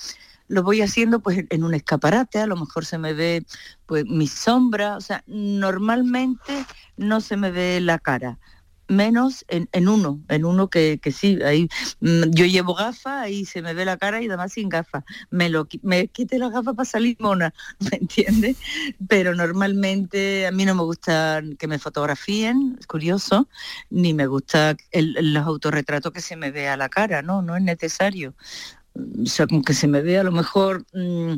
Lo 0.47 0.61
voy 0.63 0.81
haciendo 0.81 1.19
pues 1.21 1.45
en 1.49 1.63
un 1.63 1.73
escaparate, 1.73 2.39
a 2.39 2.47
lo 2.47 2.55
mejor 2.55 2.85
se 2.85 2.97
me 2.97 3.13
ve 3.13 3.45
pues 3.85 4.05
mi 4.05 4.27
sombra, 4.27 4.97
o 4.97 5.01
sea, 5.01 5.23
normalmente 5.27 6.65
no 6.97 7.21
se 7.21 7.37
me 7.37 7.51
ve 7.51 7.79
la 7.81 7.97
cara. 7.99 8.39
Menos 8.87 9.45
en, 9.47 9.69
en 9.71 9.87
uno, 9.89 10.21
en 10.27 10.45
uno 10.45 10.69
que, 10.69 10.99
que 11.01 11.11
sí, 11.11 11.39
ahí 11.43 11.67
mm, 12.01 12.31
yo 12.31 12.45
llevo 12.45 12.73
gafas, 12.75 13.23
ahí 13.23 13.45
se 13.45 13.61
me 13.61 13.73
ve 13.73 13.85
la 13.85 13.97
cara 13.97 14.21
y 14.21 14.27
además 14.27 14.53
sin 14.53 14.69
gafas. 14.69 15.03
Me 15.29 15.49
lo 15.49 15.67
me 15.81 16.07
quité 16.09 16.37
las 16.37 16.51
gafas 16.51 16.75
para 16.75 16.85
salir 16.85 17.15
mona, 17.19 17.53
¿me 17.91 17.97
entiendes? 18.01 18.57
Pero 19.07 19.33
normalmente 19.35 20.47
a 20.47 20.51
mí 20.51 20.65
no 20.65 20.75
me 20.75 20.83
gusta 20.83 21.41
que 21.57 21.67
me 21.67 21.79
fotografíen, 21.79 22.75
es 22.79 22.87
curioso, 22.87 23.47
ni 23.89 24.13
me 24.13 24.27
gusta 24.27 24.75
el- 24.91 25.33
los 25.33 25.45
autorretratos 25.45 26.11
que 26.11 26.21
se 26.21 26.35
me 26.35 26.51
vea 26.51 26.77
la 26.77 26.89
cara, 26.89 27.21
no, 27.21 27.41
no 27.41 27.55
es 27.55 27.63
necesario. 27.63 28.35
O 28.95 29.25
sea, 29.25 29.47
con 29.47 29.63
que 29.63 29.73
se 29.73 29.87
me 29.87 30.01
vea 30.01 30.21
a 30.21 30.23
lo 30.23 30.31
mejor, 30.31 30.85
mm, 30.93 31.33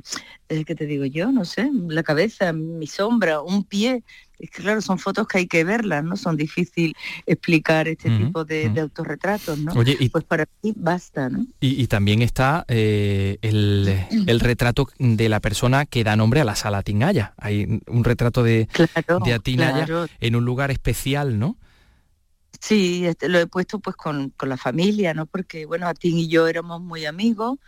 eh, 0.50 0.66
¿qué 0.66 0.76
te 0.76 0.86
digo 0.86 1.06
yo? 1.06 1.32
No 1.32 1.46
sé, 1.46 1.70
la 1.88 2.04
cabeza, 2.04 2.52
mi 2.52 2.86
sombra, 2.88 3.42
un 3.42 3.64
pie. 3.64 4.04
Es 4.40 4.50
que 4.52 4.62
claro, 4.62 4.82
son 4.82 5.00
fotos 5.00 5.28
que 5.28 5.40
hay 5.40 5.48
que 5.48 5.64
verlas, 5.64 6.04
¿no? 6.04 6.18
Son 6.18 6.36
difícil 6.38 6.96
explicar 7.26 7.88
este 7.88 8.10
tipo 8.18 8.46
de, 8.46 8.70
de 8.70 8.82
autorretratos, 8.82 9.58
¿no? 9.60 9.72
Oye, 9.74 9.96
y- 10.00 10.10
Pues 10.10 10.24
para 10.24 10.46
mí 10.62 10.74
basta, 10.76 11.30
¿no? 11.30 11.46
Y, 11.60 11.82
y 11.82 11.88
también 11.88 12.22
está 12.22 12.66
eh, 12.68 13.38
el, 13.42 13.88
el 14.28 14.40
retrato 14.40 14.90
de 15.00 15.30
la 15.30 15.40
persona 15.40 15.86
que 15.86 16.04
da 16.04 16.16
nombre 16.16 16.42
a 16.42 16.46
la 16.46 16.56
sala 16.56 16.84
Tinaya. 16.84 17.34
Hay 17.38 17.82
un 17.88 18.04
retrato 18.04 18.44
de, 18.44 18.68
de 19.26 19.34
Atinaya 19.34 19.86
claro. 19.86 20.08
en 20.20 20.36
un 20.36 20.46
lugar 20.46 20.72
especial, 20.72 21.40
¿no? 21.40 21.58
Sí, 22.60 23.06
este, 23.06 23.30
lo 23.30 23.38
he 23.40 23.48
puesto 23.48 23.80
pues 23.80 23.96
con, 23.96 24.30
con 24.32 24.50
la 24.50 24.58
familia, 24.58 25.14
¿no? 25.14 25.26
Porque, 25.26 25.66
bueno, 25.66 25.88
Atín 25.88 26.18
y 26.18 26.28
yo 26.28 26.48
éramos 26.48 26.82
muy 26.82 27.06
amigos 27.06 27.60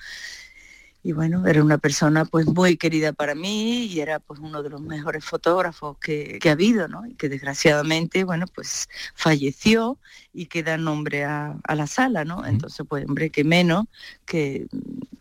y 1.04 1.14
bueno, 1.14 1.46
era 1.48 1.64
una 1.64 1.78
persona 1.78 2.26
pues 2.26 2.48
muy 2.48 2.76
querida 2.76 3.14
para 3.14 3.36
mí 3.36 3.86
y 3.86 4.00
era 4.00 4.20
pues 4.20 4.40
uno 4.40 4.64
de 4.64 4.70
los 4.70 4.82
mejores 4.82 5.24
fotógrafos 5.24 5.98
que, 6.00 6.40
que 6.42 6.50
ha 6.50 6.54
habido, 6.54 6.88
¿no? 6.88 7.06
Y 7.06 7.14
que 7.14 7.30
desgraciadamente, 7.30 8.24
bueno, 8.24 8.46
pues 8.54 8.90
falleció 9.16 9.98
y 10.34 10.48
que 10.48 10.64
da 10.64 10.78
nombre 10.78 11.24
a, 11.24 11.56
a 11.64 11.76
la 11.76 11.88
sala, 11.88 12.26
¿no? 12.26 12.46
Entonces, 12.46 12.86
pues, 12.88 13.06
hombre, 13.06 13.30
que 13.30 13.44
menos 13.44 13.86
que, 14.26 14.68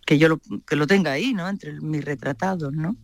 que 0.04 0.18
yo 0.18 0.28
lo, 0.28 0.40
que 0.66 0.76
lo 0.76 0.86
tenga 0.86 1.12
ahí, 1.12 1.34
¿no? 1.34 1.48
Entre 1.48 1.72
mis 1.80 2.04
retratados, 2.04 2.72
¿no? 2.72 2.96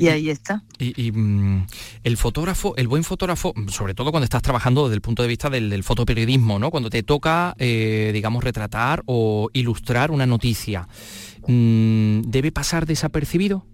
Y 0.00 0.08
ahí 0.08 0.30
está. 0.30 0.62
Y, 0.78 1.06
y, 1.06 1.12
mm, 1.12 1.66
el 2.04 2.16
fotógrafo, 2.16 2.74
el 2.76 2.88
buen 2.88 3.04
fotógrafo, 3.04 3.54
sobre 3.68 3.94
todo 3.94 4.10
cuando 4.10 4.24
estás 4.24 4.42
trabajando 4.42 4.84
desde 4.84 4.96
el 4.96 5.00
punto 5.00 5.22
de 5.22 5.28
vista 5.28 5.50
del, 5.50 5.70
del 5.70 5.84
fotoperiodismo, 5.84 6.58
¿no? 6.58 6.70
Cuando 6.70 6.90
te 6.90 7.02
toca, 7.02 7.54
eh, 7.58 8.10
digamos, 8.12 8.44
retratar 8.44 9.02
o 9.06 9.50
ilustrar 9.52 10.10
una 10.10 10.26
noticia, 10.26 10.88
mm, 11.46 12.22
¿debe 12.22 12.52
pasar 12.52 12.86
desapercibido? 12.86 13.66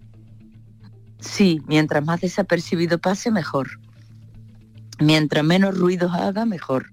Sí, 1.19 1.61
mientras 1.67 2.03
más 2.05 2.21
desapercibido 2.21 2.97
pase, 2.97 3.31
mejor. 3.31 3.79
Mientras 4.99 5.43
menos 5.43 5.77
ruidos 5.77 6.11
haga, 6.13 6.45
mejor. 6.45 6.91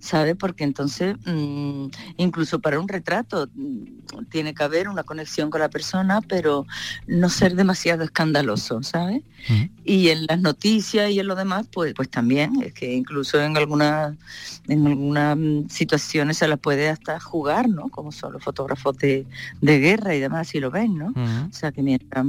¿Sabe? 0.00 0.34
Porque 0.34 0.64
entonces, 0.64 1.16
mm, 1.26 1.86
incluso 2.16 2.58
para 2.58 2.80
un 2.80 2.88
retrato, 2.88 3.48
mm, 3.54 4.24
tiene 4.30 4.54
que 4.54 4.62
haber 4.62 4.88
una 4.88 5.02
conexión 5.02 5.50
con 5.50 5.60
la 5.60 5.68
persona, 5.68 6.20
pero 6.22 6.66
no 7.06 7.28
ser 7.28 7.54
demasiado 7.54 8.02
escandaloso, 8.02 8.82
¿sabe? 8.82 9.22
Y 9.84 10.08
en 10.08 10.26
las 10.26 10.40
noticias 10.40 11.10
y 11.10 11.20
en 11.20 11.26
lo 11.26 11.34
demás, 11.34 11.66
pues, 11.72 11.94
pues 11.94 12.10
también, 12.10 12.62
es 12.62 12.74
que 12.74 12.92
incluso 12.94 13.40
en 13.40 13.56
algunas 13.56 14.16
en 14.68 14.86
algunas 14.86 15.36
mm, 15.36 15.68
situaciones 15.68 16.38
se 16.38 16.48
las 16.48 16.58
puede 16.58 16.88
hasta 16.88 17.18
jugar, 17.20 17.68
¿no? 17.68 17.88
Como 17.88 18.12
son 18.12 18.32
los 18.32 18.42
fotógrafos 18.42 18.96
de, 18.98 19.26
de 19.60 19.78
guerra 19.78 20.14
y 20.14 20.20
demás, 20.20 20.48
si 20.48 20.60
lo 20.60 20.70
ven, 20.70 20.96
¿no? 20.96 21.08
O 21.08 21.52
sea 21.52 21.72
que 21.72 21.82
mientras 21.82 22.24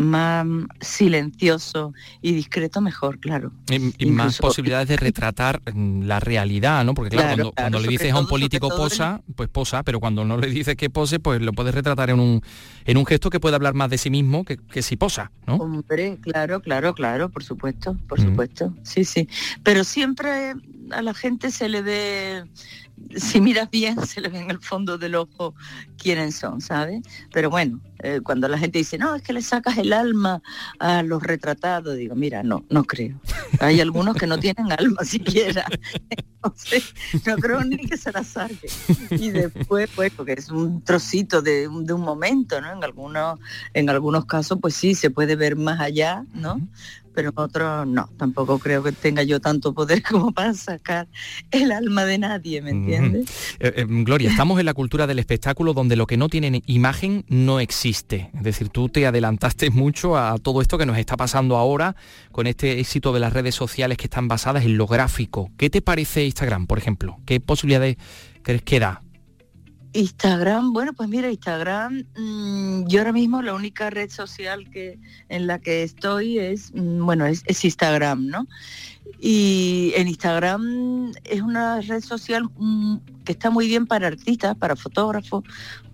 más 0.00 0.46
silencioso 0.80 1.92
y 2.22 2.32
discreto, 2.32 2.80
mejor, 2.80 3.18
claro. 3.18 3.52
Y, 3.68 4.04
y 4.04 4.10
más 4.10 4.38
posibilidades 4.38 4.88
de 4.88 4.96
retratar 4.96 5.60
mm, 5.72 6.02
la 6.02 6.20
realidad, 6.20 6.84
¿no? 6.84 6.94
Porque 6.94 7.10
claro, 7.10 7.20
Claro, 7.20 7.36
cuando, 7.36 7.52
claro, 7.52 7.64
cuando 7.72 7.80
le 7.80 7.88
dices 7.92 8.12
a 8.12 8.18
un 8.18 8.26
político 8.26 8.68
posa, 8.68 9.20
pues 9.36 9.48
posa, 9.48 9.82
pero 9.82 10.00
cuando 10.00 10.24
no 10.24 10.36
le 10.38 10.48
dices 10.48 10.76
que 10.76 10.90
pose, 10.90 11.20
pues 11.20 11.40
lo 11.42 11.52
puedes 11.52 11.74
retratar 11.74 12.10
en 12.10 12.18
un, 12.20 12.40
en 12.84 12.96
un 12.96 13.04
gesto 13.06 13.30
que 13.30 13.40
puede 13.40 13.56
hablar 13.56 13.74
más 13.74 13.90
de 13.90 13.98
sí 13.98 14.10
mismo 14.10 14.44
que, 14.44 14.56
que 14.56 14.82
si 14.82 14.96
posa, 14.96 15.30
¿no? 15.46 15.56
Hombre, 15.56 16.18
claro, 16.22 16.60
claro, 16.60 16.94
claro, 16.94 17.28
por 17.28 17.44
supuesto, 17.44 17.96
por 18.08 18.18
Mm. 18.20 18.24
supuesto, 18.24 18.74
sí, 18.82 19.04
sí. 19.04 19.28
Pero 19.62 19.84
siempre 19.84 20.54
a 20.92 21.02
la 21.02 21.14
gente 21.14 21.50
se 21.50 21.68
le 21.68 21.82
ve, 21.82 22.44
si 23.16 23.40
miras 23.40 23.70
bien, 23.70 24.04
se 24.06 24.20
le 24.20 24.28
ve 24.28 24.40
en 24.40 24.50
el 24.50 24.58
fondo 24.58 24.98
del 24.98 25.14
ojo 25.14 25.54
quiénes 25.96 26.36
son, 26.36 26.60
¿sabes? 26.60 27.02
Pero 27.32 27.50
bueno, 27.50 27.80
eh, 28.02 28.20
cuando 28.22 28.48
la 28.48 28.58
gente 28.58 28.78
dice, 28.78 28.98
no, 28.98 29.14
es 29.14 29.22
que 29.22 29.32
le 29.32 29.42
sacas 29.42 29.76
el 29.78 29.92
alma 29.92 30.42
a 30.78 31.02
los 31.02 31.22
retratados, 31.22 31.96
digo, 31.96 32.14
mira, 32.14 32.42
no, 32.42 32.64
no 32.70 32.84
creo. 32.84 33.20
Hay 33.60 33.80
algunos 33.80 34.16
que 34.16 34.26
no 34.26 34.38
tienen 34.38 34.72
alma 34.78 35.04
siquiera. 35.04 35.66
Entonces, 36.42 36.94
no 37.26 37.36
creo 37.36 37.62
ni 37.64 37.76
que 37.76 37.98
se 37.98 38.12
la 38.12 38.24
saque. 38.24 38.68
Y 39.10 39.30
después, 39.30 39.90
pues, 39.94 40.10
porque 40.12 40.32
es 40.32 40.50
un 40.50 40.82
trocito 40.82 41.42
de, 41.42 41.68
de 41.68 41.92
un 41.92 42.00
momento, 42.00 42.60
¿no? 42.62 42.72
En 42.72 42.82
algunos, 42.82 43.38
en 43.74 43.90
algunos 43.90 44.24
casos, 44.24 44.58
pues 44.60 44.74
sí, 44.74 44.94
se 44.94 45.10
puede 45.10 45.36
ver 45.36 45.56
más 45.56 45.80
allá, 45.80 46.24
¿no? 46.32 46.58
Pero 47.14 47.30
en 47.30 47.38
otros 47.38 47.86
no, 47.86 48.08
tampoco 48.16 48.58
creo 48.58 48.82
que 48.82 48.92
tenga 48.92 49.22
yo 49.22 49.40
tanto 49.40 49.74
poder 49.74 50.02
como 50.10 50.32
para 50.32 50.54
sacar 50.54 51.08
el 51.50 51.72
alma 51.72 52.04
de 52.04 52.18
nadie, 52.18 52.62
¿me 52.62 52.70
entiendes? 52.70 53.30
Eh, 53.58 53.72
eh, 53.76 53.86
Gloria, 53.88 54.30
estamos 54.30 54.58
en 54.60 54.66
la 54.66 54.74
cultura 54.74 55.06
del 55.06 55.18
espectáculo 55.18 55.74
donde 55.74 55.96
lo 55.96 56.06
que 56.06 56.16
no 56.16 56.28
tiene 56.28 56.62
imagen 56.66 57.24
no 57.28 57.60
existe. 57.60 58.30
Es 58.34 58.42
decir, 58.42 58.68
tú 58.68 58.88
te 58.88 59.06
adelantaste 59.06 59.70
mucho 59.70 60.16
a 60.16 60.38
todo 60.38 60.62
esto 60.62 60.78
que 60.78 60.86
nos 60.86 60.98
está 60.98 61.16
pasando 61.16 61.56
ahora 61.56 61.96
con 62.32 62.46
este 62.46 62.80
éxito 62.80 63.12
de 63.12 63.20
las 63.20 63.32
redes 63.32 63.54
sociales 63.54 63.98
que 63.98 64.04
están 64.04 64.28
basadas 64.28 64.64
en 64.64 64.76
lo 64.76 64.86
gráfico. 64.86 65.50
¿Qué 65.56 65.70
te 65.70 65.82
parece 65.82 66.24
Instagram, 66.24 66.66
por 66.66 66.78
ejemplo? 66.78 67.18
¿Qué 67.26 67.40
posibilidades 67.40 67.96
crees 68.42 68.62
que 68.62 68.80
da? 68.80 69.02
Instagram, 69.92 70.72
bueno, 70.72 70.92
pues 70.92 71.08
mira, 71.08 71.30
Instagram, 71.30 72.04
mm, 72.16 72.86
yo 72.86 73.00
ahora 73.00 73.12
mismo 73.12 73.42
la 73.42 73.54
única 73.54 73.90
red 73.90 74.10
social 74.10 74.70
que 74.70 74.98
en 75.28 75.46
la 75.46 75.58
que 75.58 75.82
estoy 75.82 76.38
es, 76.38 76.72
mm, 76.74 77.04
bueno, 77.04 77.26
es, 77.26 77.42
Instagram, 77.64 78.26
¿no? 78.28 78.46
Y 79.18 79.92
en 79.96 80.08
Instagram 80.08 81.12
es 81.24 81.42
una 81.42 81.80
red 81.80 82.02
social 82.02 82.48
mm, 82.56 82.96
que 83.30 83.34
está 83.34 83.48
muy 83.48 83.68
bien 83.68 83.86
para 83.86 84.08
artistas, 84.08 84.56
para 84.56 84.74
fotógrafos, 84.74 85.44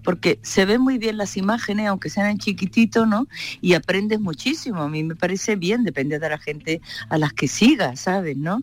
porque 0.02 0.38
se 0.42 0.64
ven 0.64 0.80
muy 0.80 0.96
bien 0.96 1.18
las 1.18 1.36
imágenes, 1.36 1.86
aunque 1.86 2.08
sean 2.08 2.30
en 2.30 2.38
chiquitito, 2.38 3.04
¿no? 3.04 3.26
Y 3.60 3.74
aprendes 3.74 4.20
muchísimo. 4.20 4.80
A 4.80 4.88
mí 4.88 5.02
me 5.02 5.16
parece 5.16 5.54
bien, 5.54 5.84
depende 5.84 6.18
de 6.18 6.30
la 6.30 6.38
gente 6.38 6.80
a 7.10 7.18
las 7.18 7.34
que 7.34 7.46
sigas, 7.46 8.00
¿sabes? 8.00 8.38
¿No? 8.38 8.62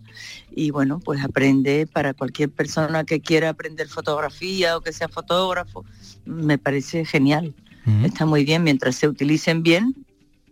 Y 0.49 0.71
bueno, 0.71 0.99
pues 0.99 1.23
aprende 1.23 1.85
para 1.85 2.15
cualquier 2.15 2.49
persona 2.49 3.03
que 3.03 3.19
quiera 3.19 3.49
aprender 3.49 3.87
fotografía 3.89 4.75
o 4.75 4.81
que 4.81 4.91
sea 4.91 5.07
fotógrafo, 5.07 5.85
me 6.25 6.57
parece 6.57 7.05
genial. 7.05 7.53
Está 8.03 8.25
muy 8.25 8.43
bien, 8.43 8.63
mientras 8.63 8.95
se 8.95 9.07
utilicen 9.07 9.61
bien, 9.61 9.93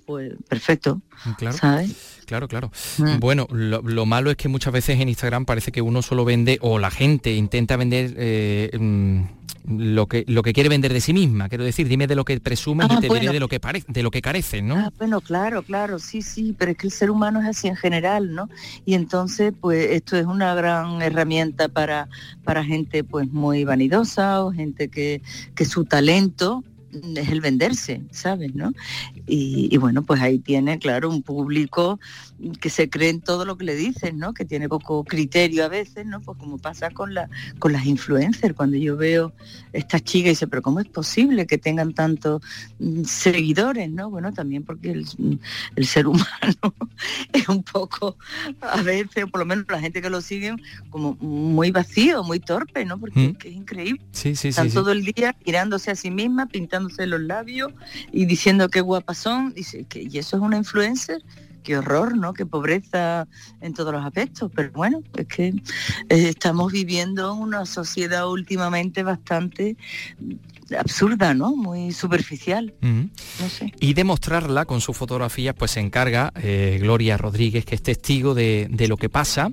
pues 0.05 0.33
perfecto. 0.47 1.01
Claro. 1.37 1.57
¿Sabes? 1.57 2.20
Claro, 2.31 2.47
claro. 2.47 2.71
Mm. 2.97 3.19
Bueno, 3.19 3.45
lo, 3.51 3.81
lo 3.81 4.05
malo 4.05 4.31
es 4.31 4.37
que 4.37 4.47
muchas 4.47 4.71
veces 4.71 4.97
en 5.01 5.09
Instagram 5.09 5.43
parece 5.43 5.73
que 5.73 5.81
uno 5.81 6.01
solo 6.01 6.23
vende 6.23 6.59
o 6.61 6.79
la 6.79 6.89
gente 6.89 7.33
intenta 7.33 7.75
vender 7.75 8.13
eh, 8.15 8.71
mm, 8.79 9.23
lo 9.67 10.07
que 10.07 10.23
lo 10.29 10.41
que 10.41 10.53
quiere 10.53 10.69
vender 10.69 10.93
de 10.93 11.01
sí 11.01 11.11
misma. 11.11 11.49
Quiero 11.49 11.65
decir, 11.65 11.89
dime 11.89 12.07
de 12.07 12.15
lo 12.15 12.23
que 12.23 12.39
presumes 12.39 12.87
Ah, 12.89 12.95
y 12.97 13.01
te 13.01 13.13
diré 13.13 13.33
de 13.33 13.41
lo 13.41 13.49
que 13.49 13.59
parece, 13.59 13.85
de 13.89 14.01
lo 14.01 14.11
que 14.11 14.21
careces, 14.21 14.63
¿no? 14.63 14.77
Ah, 14.77 14.93
bueno, 14.97 15.19
claro, 15.19 15.61
claro, 15.61 15.99
sí, 15.99 16.21
sí, 16.21 16.55
pero 16.57 16.71
es 16.71 16.77
que 16.77 16.87
el 16.87 16.93
ser 16.93 17.11
humano 17.11 17.41
es 17.41 17.47
así 17.49 17.67
en 17.67 17.75
general, 17.75 18.33
¿no? 18.33 18.47
Y 18.85 18.93
entonces, 18.93 19.51
pues 19.59 19.91
esto 19.91 20.15
es 20.15 20.25
una 20.25 20.55
gran 20.55 21.01
herramienta 21.01 21.67
para, 21.67 22.07
para 22.45 22.63
gente 22.63 23.03
pues 23.03 23.29
muy 23.29 23.65
vanidosa 23.65 24.41
o 24.41 24.53
gente 24.53 24.87
que, 24.87 25.21
que 25.53 25.65
su 25.65 25.83
talento 25.83 26.63
es 27.15 27.29
el 27.29 27.41
venderse, 27.41 28.01
¿sabes? 28.11 28.53
¿no? 28.53 28.71
Y, 29.27 29.69
y 29.71 29.77
bueno, 29.77 30.03
pues 30.03 30.21
ahí 30.21 30.39
tiene, 30.39 30.79
claro, 30.79 31.09
un 31.09 31.21
público 31.23 31.99
que 32.59 32.69
se 32.69 32.89
cree 32.89 33.09
en 33.09 33.21
todo 33.21 33.45
lo 33.45 33.57
que 33.57 33.65
le 33.65 33.75
dicen, 33.75 34.17
¿no? 34.17 34.33
Que 34.33 34.45
tiene 34.45 34.67
poco 34.67 35.03
criterio 35.03 35.63
a 35.65 35.67
veces, 35.67 36.05
¿no? 36.05 36.21
Pues 36.21 36.37
como 36.37 36.57
pasa 36.57 36.89
con, 36.89 37.13
la, 37.13 37.29
con 37.59 37.71
las 37.71 37.85
influencers, 37.85 38.55
cuando 38.55 38.77
yo 38.77 38.97
veo 38.97 39.33
estas 39.73 40.03
chicas 40.03 40.27
y 40.27 40.29
dice, 40.31 40.47
pero 40.47 40.61
¿cómo 40.61 40.79
es 40.79 40.87
posible 40.87 41.45
que 41.45 41.57
tengan 41.57 41.93
tantos 41.93 42.41
mm, 42.79 43.03
seguidores, 43.03 43.89
¿no? 43.91 44.09
Bueno, 44.09 44.33
también 44.33 44.63
porque 44.63 44.91
el, 44.91 45.05
el 45.75 45.85
ser 45.85 46.07
humano 46.07 46.75
es 47.33 47.47
un 47.47 47.63
poco, 47.63 48.17
a 48.61 48.81
veces, 48.81 49.25
por 49.31 49.39
lo 49.39 49.45
menos 49.45 49.65
la 49.69 49.79
gente 49.79 50.01
que 50.01 50.09
lo 50.09 50.21
sigue, 50.21 50.55
como 50.89 51.15
muy 51.15 51.71
vacío, 51.71 52.23
muy 52.23 52.39
torpe, 52.39 52.85
¿no? 52.85 52.99
Porque 52.99 53.11
Mm. 53.21 53.29
es 53.31 53.37
que 53.37 53.49
es 53.49 53.55
increíble. 53.55 54.01
Sí, 54.13 54.35
sí, 54.35 54.47
Están 54.47 54.69
sí. 54.69 54.73
todo 54.75 54.91
el 54.91 55.03
día 55.05 55.35
mirándose 55.45 55.91
a 55.91 55.95
sí 55.95 56.09
misma, 56.09 56.47
pintándose 56.47 57.05
los 57.07 57.21
labios 57.21 57.71
y 58.11 58.25
diciendo 58.25 58.69
qué 58.69 58.81
guapas 58.81 59.10
son. 59.17 59.53
Dice 59.53 59.85
que 59.85 60.03
y 60.03 60.17
eso 60.17 60.37
es 60.37 60.41
una 60.41 60.57
influencer. 60.57 61.21
Qué 61.63 61.77
horror, 61.77 62.17
¿no? 62.17 62.33
Qué 62.33 62.45
pobreza 62.45 63.27
en 63.61 63.73
todos 63.73 63.93
los 63.93 64.03
aspectos. 64.03 64.51
Pero 64.55 64.71
bueno, 64.71 65.03
es 65.15 65.27
que 65.27 65.47
eh, 65.47 65.53
estamos 66.09 66.71
viviendo 66.71 67.33
una 67.35 67.65
sociedad 67.65 68.27
últimamente 68.29 69.03
bastante 69.03 69.77
absurda, 70.79 71.33
¿no? 71.33 71.55
Muy 71.55 71.91
superficial. 71.91 72.73
No 72.81 73.49
sé. 73.49 73.73
Y 73.79 73.93
demostrarla 73.93 74.65
con 74.65 74.81
sus 74.81 74.95
fotografías, 74.97 75.55
pues 75.57 75.71
se 75.71 75.79
encarga 75.79 76.31
eh, 76.41 76.77
Gloria 76.81 77.17
Rodríguez, 77.17 77.65
que 77.65 77.75
es 77.75 77.81
testigo 77.83 78.33
de, 78.33 78.67
de 78.69 78.87
lo 78.87 78.97
que 78.97 79.09
pasa 79.09 79.51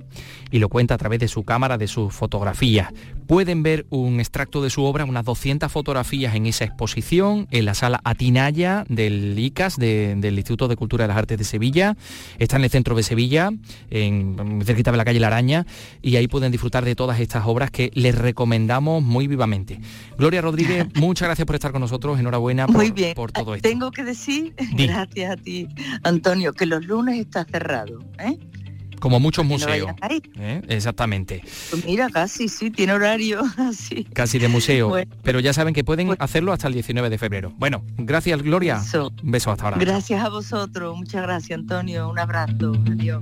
y 0.51 0.59
lo 0.59 0.69
cuenta 0.69 0.95
a 0.95 0.97
través 0.97 1.19
de 1.19 1.27
su 1.27 1.43
cámara, 1.43 1.77
de 1.77 1.87
sus 1.87 2.13
fotografías. 2.13 2.89
Pueden 3.27 3.61
ver 3.61 3.85
un 3.91 4.19
extracto 4.19 4.63
de 4.63 4.71
su 4.71 4.83
obra, 4.83 5.05
unas 5.05 5.23
200 5.23 5.71
fotografías 5.71 6.33
en 6.33 6.47
esa 6.47 6.65
exposición, 6.65 7.47
en 7.51 7.65
la 7.65 7.75
sala 7.75 8.01
Atinaya 8.03 8.83
del 8.89 9.37
ICAS, 9.37 9.77
de- 9.77 10.15
del 10.17 10.35
Instituto 10.37 10.67
de 10.67 10.75
Cultura 10.75 11.03
de 11.03 11.09
las 11.09 11.17
Artes 11.17 11.37
de 11.37 11.43
Sevilla. 11.43 11.95
Está 12.39 12.55
en 12.57 12.63
el 12.63 12.71
centro 12.71 12.95
de 12.95 13.03
Sevilla, 13.03 13.51
en, 13.91 14.35
muy 14.35 14.65
cerquita 14.65 14.89
de 14.91 14.97
la 14.97 15.05
calle 15.05 15.19
La 15.19 15.27
Araña, 15.27 15.67
y 16.01 16.15
ahí 16.15 16.27
pueden 16.27 16.51
disfrutar 16.51 16.83
de 16.85 16.95
todas 16.95 17.19
estas 17.19 17.43
obras 17.45 17.69
que 17.69 17.91
les 17.93 18.15
recomendamos 18.17 19.03
muy 19.03 19.27
vivamente. 19.27 19.79
Gloria 20.17 20.41
Rodríguez, 20.41 20.87
muchas 21.09 21.27
gracias 21.27 21.45
por 21.45 21.55
estar 21.55 21.71
con 21.71 21.81
nosotros, 21.81 22.19
enhorabuena 22.19 22.67
por, 22.67 22.75
Muy 22.77 22.91
bien. 22.91 23.13
por 23.15 23.31
todo 23.31 23.55
esto. 23.55 23.67
Tengo 23.67 23.91
que 23.91 24.03
decir, 24.03 24.53
Di. 24.75 24.87
gracias 24.87 25.31
a 25.31 25.35
ti, 25.35 25.67
Antonio, 26.03 26.53
que 26.53 26.65
los 26.65 26.85
lunes 26.85 27.19
está 27.19 27.45
cerrado. 27.45 27.99
¿eh? 28.19 28.37
Como 28.99 29.19
muchos 29.19 29.45
museos. 29.45 29.91
¿eh? 30.37 30.61
Exactamente. 30.67 31.41
Pues 31.69 31.85
mira, 31.85 32.09
casi, 32.09 32.47
sí, 32.49 32.69
tiene 32.69 32.93
horario 32.93 33.41
así. 33.57 34.03
casi 34.13 34.39
de 34.39 34.49
museo. 34.49 34.89
Bueno. 34.89 35.11
pero 35.23 35.39
ya 35.39 35.53
saben 35.53 35.73
que 35.73 35.83
pueden 35.83 36.15
hacerlo 36.19 36.51
hasta 36.53 36.67
el 36.67 36.73
19 36.73 37.09
de 37.09 37.17
febrero. 37.17 37.53
Bueno, 37.57 37.83
gracias 37.97 38.41
Gloria. 38.43 38.81
Un 39.23 39.31
beso 39.31 39.51
hasta 39.51 39.65
ahora. 39.65 39.77
Gracias 39.77 40.23
a 40.23 40.29
vosotros, 40.29 40.97
muchas 40.97 41.23
gracias, 41.23 41.57
Antonio. 41.59 42.09
Un 42.09 42.19
abrazo, 42.19 42.73
adiós. 42.91 43.21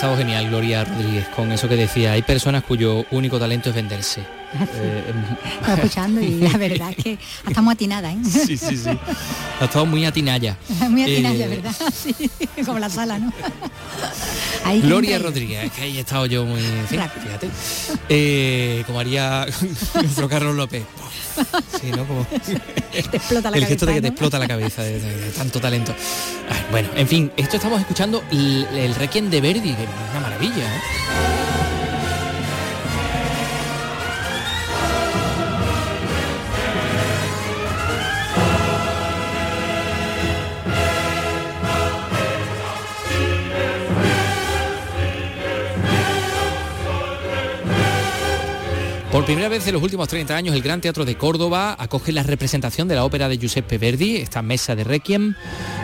Estado 0.00 0.16
genial 0.16 0.48
Gloria 0.48 0.82
Rodríguez 0.82 1.28
con 1.28 1.52
eso 1.52 1.68
que 1.68 1.76
decía. 1.76 2.12
Hay 2.12 2.22
personas 2.22 2.64
cuyo 2.64 3.04
único 3.10 3.38
talento 3.38 3.68
es 3.68 3.74
venderse. 3.74 4.39
Eh, 4.52 5.04
Estaba 5.60 5.74
escuchando 5.74 6.20
y 6.20 6.30
la 6.40 6.56
verdad 6.58 6.90
es 6.96 6.96
que 7.04 7.18
estamos 7.46 7.72
atinadas, 7.74 8.14
¿eh? 8.14 8.18
sí, 8.46 8.56
sí, 8.56 8.76
sí. 8.76 8.90
Ha 9.60 9.64
estado 9.64 9.86
muy 9.86 10.04
atinaya. 10.04 10.56
Muy 10.88 11.02
atinada, 11.04 11.34
Eh, 11.36 11.48
¿verdad? 11.48 11.74
Sí, 11.94 12.14
como 12.64 12.78
la 12.78 12.88
sala, 12.90 13.18
¿no? 13.18 13.32
Ahí 14.64 14.80
Gloria 14.80 15.18
Rodríguez, 15.18 15.64
es 15.66 15.72
que 15.72 15.82
ahí 15.82 15.96
he 15.96 16.00
estado 16.00 16.26
yo 16.26 16.44
muy... 16.44 16.60
Rápido. 16.90 17.24
fíjate. 17.24 17.48
Eh, 18.08 18.82
como 18.86 19.00
haría 19.00 19.46
nuestro 19.94 20.28
Carlos 20.28 20.54
López. 20.56 20.82
Sí, 21.80 21.90
¿no? 21.96 22.04
Como... 22.06 22.24
Te 22.26 23.16
explota 23.16 23.50
la 23.50 23.56
el 23.56 23.66
gesto 23.66 23.86
de 23.86 23.94
que 23.94 24.00
cabeza, 24.00 24.02
te 24.02 24.02
¿no? 24.02 24.08
explota 24.08 24.38
la 24.38 24.48
cabeza 24.48 24.82
de, 24.82 25.00
de- 25.00 25.16
de 25.16 25.30
tanto 25.30 25.60
talento. 25.60 25.94
Ay, 26.50 26.60
bueno, 26.70 26.88
en 26.96 27.06
fin, 27.08 27.32
esto 27.36 27.56
estamos 27.56 27.80
escuchando 27.80 28.22
el, 28.32 28.66
el 28.74 28.94
Requiem 28.96 29.30
de 29.30 29.40
Verdi, 29.40 29.72
que 29.74 29.84
es 29.84 29.88
una 30.10 30.20
maravilla. 30.20 30.64
¿eh? 30.76 30.80
Por 49.20 49.26
primera 49.26 49.50
vez 49.50 49.66
en 49.66 49.74
los 49.74 49.82
últimos 49.82 50.08
30 50.08 50.34
años, 50.34 50.56
el 50.56 50.62
Gran 50.62 50.80
Teatro 50.80 51.04
de 51.04 51.14
Córdoba 51.14 51.76
acoge 51.78 52.10
la 52.10 52.22
representación 52.22 52.88
de 52.88 52.94
la 52.94 53.04
ópera 53.04 53.28
de 53.28 53.36
Giuseppe 53.36 53.76
Verdi, 53.76 54.16
esta 54.16 54.40
Mesa 54.40 54.74
de 54.74 54.82
Requiem, 54.82 55.34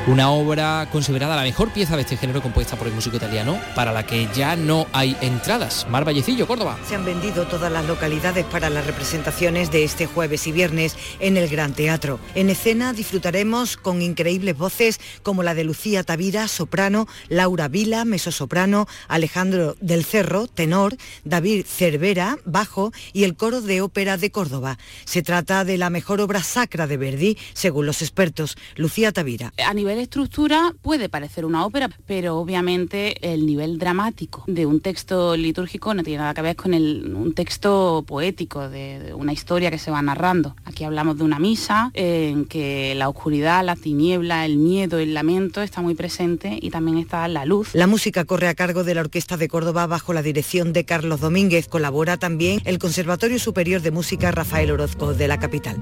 una 0.07 0.31
obra 0.31 0.89
considerada 0.91 1.37
la 1.37 1.43
mejor 1.43 1.71
pieza 1.71 1.97
de 1.97 2.03
este 2.03 2.17
género 2.17 2.41
compuesta 2.41 2.77
por 2.77 2.89
el 2.89 2.95
músico 2.95 3.19
italiano, 3.19 3.61
para 3.75 3.93
la 3.93 4.07
que 4.07 4.27
ya 4.35 4.57
no 4.57 4.87
hay 4.95 5.15
entradas. 5.21 5.87
Mar 5.91 6.07
Vallecillo, 6.07 6.47
Córdoba. 6.47 6.79
Se 6.89 6.95
han 6.95 7.05
vendido 7.05 7.47
todas 7.47 7.71
las 7.71 7.85
localidades 7.85 8.47
para 8.47 8.71
las 8.71 8.87
representaciones 8.87 9.71
de 9.71 9.85
este 9.85 10.07
jueves 10.07 10.47
y 10.47 10.53
viernes 10.53 10.97
en 11.21 11.37
el 11.37 11.51
Gran 11.51 11.75
Teatro. 11.75 12.19
En 12.35 12.49
escena 12.49 12.95
disfrutaremos 12.95 13.77
con 13.77 14.01
increíbles 14.01 14.57
voces 14.57 14.99
como 15.23 15.43
la 15.43 15.55
de 15.55 15.65
Lucía 15.65 16.05
Tavira, 16.05 16.49
soprano, 16.49 17.07
Laura 17.29 17.69
Vila, 17.69 18.07
mezzosoprano, 18.07 18.87
Alejandro 19.09 19.77
del 19.83 20.07
Cerro, 20.07 20.47
tenor, 20.47 20.97
David 21.25 21.67
Cervera, 21.67 22.39
bajo 22.47 22.93
y 23.13 23.26
el 23.27 23.37
coro 23.37 23.61
de 23.61 23.81
ópera 23.83 24.17
de 24.17 24.31
Córdoba. 24.31 24.79
Se 25.05 25.21
trata 25.23 25.65
de 25.65 25.77
la 25.77 25.91
mejor 25.91 26.21
obra 26.21 26.43
sacra 26.43 26.87
de 26.87 26.97
Verdi, 26.97 27.37
según 27.53 27.85
los 27.87 28.01
expertos. 28.01 28.57
Lucía 28.77 29.13
Tavira. 29.13 29.53
A 29.67 29.75
nivel 29.75 29.99
estructura 29.99 30.73
puede 30.81 31.09
parecer 31.09 31.45
una 31.45 31.67
ópera, 31.67 31.91
pero 32.07 32.37
obviamente 32.39 33.33
el 33.33 33.45
nivel 33.47 33.79
dramático 33.79 34.45
de 34.47 34.65
un 34.65 34.81
texto 34.81 35.37
litúrgico 35.37 35.93
no 35.93 36.03
tiene 36.05 36.19
nada 36.21 36.35
que 36.35 36.43
ver 36.43 36.57
con 36.57 36.73
el- 36.73 37.13
un 37.15 37.35
texto 37.35 38.05
poético, 38.07 38.69
de, 38.69 39.01
de 39.01 39.15
una 39.15 39.33
historia 39.33 39.71
que 39.71 39.79
se 39.79 39.91
va 39.91 40.01
narrando. 40.03 40.55
Aquí 40.65 40.85
hablamos 40.85 41.19
de 41.19 41.25
una 41.25 41.39
misa 41.41 41.91
en 41.95 42.45
que 42.45 42.95
la 42.95 43.09
oscuridad, 43.09 43.65
la 43.65 43.75
tiniebla, 43.75 44.45
el 44.47 44.57
miedo, 44.57 44.99
el 44.99 45.15
lamento 45.15 45.63
está 45.63 45.83
muy 45.83 45.95
presente 45.95 46.59
y 46.63 46.71
también 46.71 46.99
está 46.99 47.27
la 47.27 47.45
luz. 47.45 47.71
La 47.73 47.89
música 47.89 48.25
corre 48.25 48.47
a 48.49 48.55
cargo 48.55 48.85
de 48.85 48.95
la 48.95 49.01
Orquesta 49.01 49.37
de 49.37 49.49
Córdoba 49.49 49.87
bajo 49.89 50.13
la 50.13 50.23
dirección 50.23 50.73
de 50.73 50.85
Carlos 50.85 51.21
Domínguez. 51.21 51.67
Colabora 51.67 52.17
también 52.19 52.61
el 52.65 52.79
Conservatorio 52.79 53.06
Superior 53.39 53.83
de 53.83 53.93
Música 53.93 54.33
Rafael 54.33 54.71
Orozco 54.73 55.15
de 55.15 55.29
la 55.29 55.39
capital. 55.39 55.77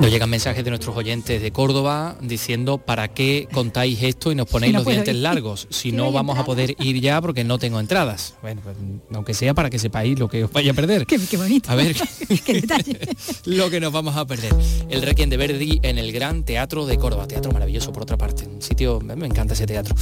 Nos 0.00 0.10
llegan 0.10 0.28
mensajes 0.28 0.62
de 0.62 0.70
nuestros 0.70 0.94
oyentes 0.94 1.40
de 1.40 1.52
Córdoba 1.52 2.16
diciendo 2.20 2.76
para 2.78 3.08
qué 3.08 3.48
contáis 3.50 4.02
esto 4.02 4.30
y 4.30 4.34
nos 4.34 4.46
ponéis 4.46 4.70
Si 4.70 4.72
no 4.74 4.78
los 4.80 4.86
dientes 4.86 5.14
ir. 5.14 5.22
largos. 5.22 5.66
Si 5.76 5.90
no 5.90 6.12
vamos 6.12 6.38
a 6.38 6.44
poder 6.44 6.76
ir 6.80 7.00
ya 7.00 7.20
porque 7.22 7.44
no 7.44 7.58
tengo 7.58 7.80
entradas. 7.80 8.34
Bueno, 8.42 8.60
pues, 8.62 8.76
aunque 9.14 9.32
sea 9.34 9.54
para 9.54 9.70
que 9.70 9.78
sepáis 9.78 10.18
lo 10.18 10.28
que 10.28 10.44
os 10.44 10.52
vaya 10.52 10.72
a 10.72 10.74
perder. 10.74 11.06
Qué, 11.06 11.18
qué 11.18 11.36
bonito. 11.38 11.70
A 11.70 11.74
ver 11.76 11.96
qué 12.44 12.52
detalle. 12.54 12.98
lo 13.46 13.70
que 13.70 13.80
nos 13.80 13.90
vamos 13.92 14.16
a 14.16 14.26
perder. 14.26 14.54
El 14.90 15.00
Requiem 15.02 15.30
de 15.30 15.36
Verdi 15.38 15.80
en 15.82 15.96
el 15.98 16.12
Gran 16.12 16.44
Teatro 16.44 16.84
de 16.86 16.98
Córdoba. 16.98 17.26
Teatro 17.26 17.50
maravilloso, 17.52 17.90
por 17.92 18.02
otra 18.02 18.16
parte. 18.18 18.44
Un 18.46 18.60
sitio, 18.62 19.00
me 19.00 19.26
encanta 19.26 19.54
ese 19.54 19.66
teatro. 19.66 19.94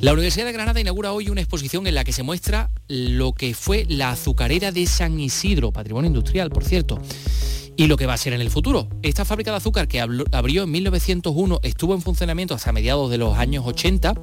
La 0.00 0.12
Universidad 0.12 0.46
de 0.46 0.52
Granada 0.52 0.80
inaugura 0.80 1.12
hoy 1.12 1.28
una 1.28 1.40
exposición 1.42 1.86
en 1.86 1.94
la 1.94 2.04
que 2.04 2.12
se 2.12 2.22
muestra 2.22 2.70
lo 2.88 3.32
que 3.34 3.52
fue 3.54 3.84
la 3.88 4.10
azucarera 4.12 4.72
de 4.72 4.86
San 4.86 5.20
Isidro, 5.20 5.72
patrimonio 5.72 6.08
industrial, 6.08 6.50
por 6.50 6.64
cierto. 6.64 7.00
Y 7.76 7.86
lo 7.86 7.96
que 7.96 8.06
va 8.06 8.14
a 8.14 8.18
ser 8.18 8.32
en 8.32 8.40
el 8.40 8.50
futuro. 8.50 8.88
Esta 9.02 9.24
fábrica 9.24 9.50
de 9.50 9.56
azúcar 9.56 9.88
que 9.88 10.00
abrió 10.00 10.64
en 10.64 10.70
1901 10.70 11.60
estuvo 11.62 11.94
en 11.94 12.02
funcionamiento 12.02 12.54
hasta 12.54 12.72
mediados 12.72 13.10
de 13.10 13.18
los 13.18 13.36
años 13.38 13.64
80 13.66 14.14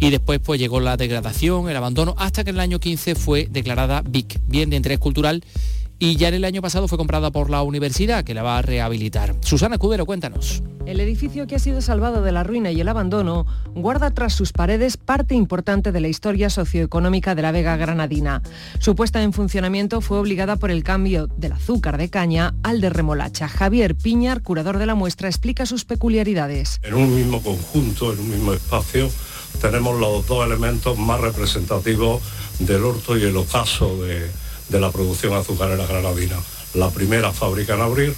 y 0.00 0.10
después 0.10 0.40
pues 0.40 0.58
llegó 0.58 0.80
la 0.80 0.96
degradación, 0.96 1.70
el 1.70 1.76
abandono, 1.76 2.16
hasta 2.18 2.42
que 2.42 2.50
en 2.50 2.56
el 2.56 2.60
año 2.60 2.80
15 2.80 3.14
fue 3.14 3.46
declarada 3.48 4.02
BIC, 4.02 4.40
bien 4.48 4.68
de 4.68 4.76
interés 4.76 4.98
cultural, 4.98 5.44
y 6.02 6.16
ya 6.16 6.26
en 6.26 6.34
el 6.34 6.44
año 6.44 6.60
pasado 6.60 6.88
fue 6.88 6.98
comprada 6.98 7.30
por 7.30 7.48
la 7.48 7.62
universidad 7.62 8.24
que 8.24 8.34
la 8.34 8.42
va 8.42 8.58
a 8.58 8.62
rehabilitar. 8.62 9.36
Susana 9.40 9.78
Cudero, 9.78 10.04
cuéntanos. 10.04 10.60
El 10.84 10.98
edificio 10.98 11.46
que 11.46 11.54
ha 11.54 11.60
sido 11.60 11.80
salvado 11.80 12.22
de 12.22 12.32
la 12.32 12.42
ruina 12.42 12.72
y 12.72 12.80
el 12.80 12.88
abandono 12.88 13.46
guarda 13.76 14.10
tras 14.10 14.34
sus 14.34 14.52
paredes 14.52 14.96
parte 14.96 15.36
importante 15.36 15.92
de 15.92 16.00
la 16.00 16.08
historia 16.08 16.50
socioeconómica 16.50 17.36
de 17.36 17.42
la 17.42 17.52
Vega 17.52 17.76
Granadina. 17.76 18.42
Su 18.80 18.96
puesta 18.96 19.22
en 19.22 19.32
funcionamiento 19.32 20.00
fue 20.00 20.18
obligada 20.18 20.56
por 20.56 20.72
el 20.72 20.82
cambio 20.82 21.28
del 21.36 21.52
azúcar 21.52 21.98
de 21.98 22.10
caña 22.10 22.52
al 22.64 22.80
de 22.80 22.90
remolacha. 22.90 23.46
Javier 23.46 23.94
Piñar, 23.94 24.42
curador 24.42 24.78
de 24.78 24.86
la 24.86 24.96
muestra, 24.96 25.28
explica 25.28 25.66
sus 25.66 25.84
peculiaridades. 25.84 26.80
En 26.82 26.94
un 26.94 27.14
mismo 27.14 27.40
conjunto, 27.40 28.12
en 28.12 28.18
un 28.18 28.28
mismo 28.28 28.52
espacio, 28.52 29.08
tenemos 29.60 30.00
los 30.00 30.26
dos 30.26 30.44
elementos 30.44 30.98
más 30.98 31.20
representativos 31.20 32.20
del 32.58 32.82
orto 32.82 33.16
y 33.16 33.22
el 33.22 33.36
ocaso 33.36 34.02
de, 34.02 34.41
de 34.72 34.80
la 34.80 34.90
producción 34.90 35.34
azucarera 35.34 35.86
granadina. 35.86 36.36
La 36.74 36.90
primera 36.90 37.32
fábrica 37.32 37.74
en 37.74 37.82
abrir 37.82 38.14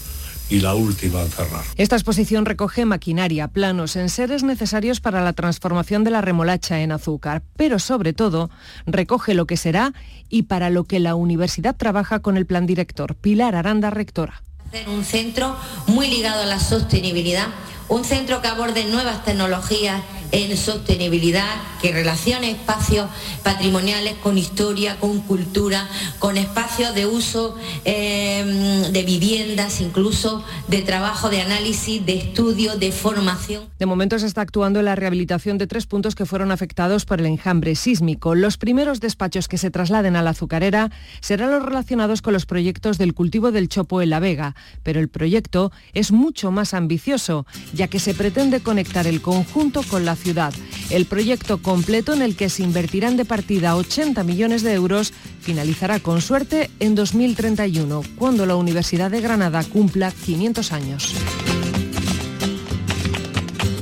y 0.49 0.61
la 0.61 0.75
última 0.75 1.21
en 1.21 1.31
cerrar. 1.31 1.65
Esta 1.77 1.97
exposición 1.97 2.45
recoge 2.45 2.85
maquinaria, 2.85 3.49
planos, 3.49 3.97
enseres 3.97 4.45
necesarios 4.45 5.01
para 5.01 5.23
la 5.23 5.33
transformación 5.33 6.05
de 6.05 6.11
la 6.11 6.21
remolacha 6.21 6.81
en 6.81 6.93
azúcar, 6.93 7.43
pero 7.57 7.79
sobre 7.79 8.13
todo 8.13 8.51
recoge 8.87 9.35
lo 9.35 9.47
que 9.47 9.57
será 9.57 9.93
y 10.29 10.43
para 10.45 10.71
lo 10.71 10.85
que 10.85 11.01
la 11.01 11.15
universidad 11.15 11.75
trabaja 11.77 12.21
con 12.21 12.37
el 12.37 12.47
plan 12.47 12.67
director. 12.67 13.17
Pilar 13.17 13.57
Aranda, 13.57 13.91
rectora. 13.91 14.43
hacer 14.69 14.89
un 14.89 15.05
centro 15.05 15.57
muy 15.87 16.09
ligado 16.09 16.43
a 16.43 16.47
la 16.47 16.61
sostenibilidad, 16.61 17.49
un 17.89 18.05
centro 18.05 18.41
que 18.41 18.49
aborde 18.49 18.85
nuevas 18.85 19.25
tecnologías 19.25 20.03
en 20.35 20.57
sostenibilidad 20.57 21.49
que 21.81 21.93
relacione 21.93 22.51
espacios 22.51 23.09
patrimoniales 23.45 24.15
con 24.15 24.37
historia, 24.37 24.97
con 24.99 25.21
cultura, 25.21 25.89
con 26.19 26.37
espacios 26.37 26.93
de 26.95 27.07
uso 27.07 27.57
eh, 27.85 28.89
de 28.91 29.03
viviendas, 29.05 29.81
incluso 29.81 30.45
de 30.67 30.83
trabajo, 30.83 31.31
de 31.31 31.41
análisis, 31.41 32.05
de 32.05 32.17
estudio, 32.17 32.77
de 32.77 32.91
formación. 32.91 33.65
De 33.79 33.87
momento 33.87 34.19
se 34.19 34.27
está 34.27 34.41
actuando 34.41 34.81
en 34.81 34.87
la 34.87 34.97
rehabilitación 34.97 35.57
de 35.57 35.69
tres 35.69 35.87
puntos 35.87 36.17
que 36.17 36.27
fueron 36.27 36.51
afectados 36.51 37.05
por 37.05 37.21
el 37.21 37.27
enjambre 37.27 37.77
sísmico. 37.77 38.35
Los 38.35 38.57
primeros 38.57 38.99
despachos 38.99 39.47
que 39.47 39.59
se 39.59 39.71
trasladen 39.71 40.17
a 40.17 40.23
la 40.23 40.31
azucarera 40.31 40.91
serán 41.21 41.53
los 41.53 41.63
relacionados 41.63 42.23
con 42.23 42.33
los 42.33 42.47
proyectos 42.47 42.99
del 42.99 43.15
cultivo 43.15 43.53
del 43.53 43.69
chopo 43.69 44.03
en 44.03 44.11
La 44.11 44.19
Vega, 44.19 44.57
pero 44.83 44.99
el 44.99 45.09
proyecto 45.09 45.71
es 45.93 46.11
mucho 46.11 46.51
más 46.51 46.75
ambicioso, 46.75 47.47
ya 47.75 47.89
que 47.89 47.99
se 47.99 48.15
pretende 48.15 48.61
conectar 48.61 49.07
el 49.07 49.21
conjunto 49.21 49.83
con 49.83 50.05
la 50.05 50.17
ciudad. 50.17 50.53
El 50.91 51.07
proyecto 51.07 51.61
completo 51.61 52.13
en 52.13 52.23
el 52.23 52.37
que 52.37 52.49
se 52.49 52.63
invertirán 52.63 53.17
de 53.17 53.25
partida 53.25 53.77
80 53.77 54.23
millones 54.25 54.63
de 54.63 54.75
euros 54.75 55.13
finalizará 55.41 56.01
con 56.01 56.21
suerte 56.21 56.71
en 56.81 56.95
2031, 56.95 58.03
cuando 58.17 58.47
la 58.47 58.57
Universidad 58.57 59.11
de 59.11 59.21
Granada 59.21 59.63
cumpla 59.65 60.11
500 60.11 60.73
años. 60.73 61.15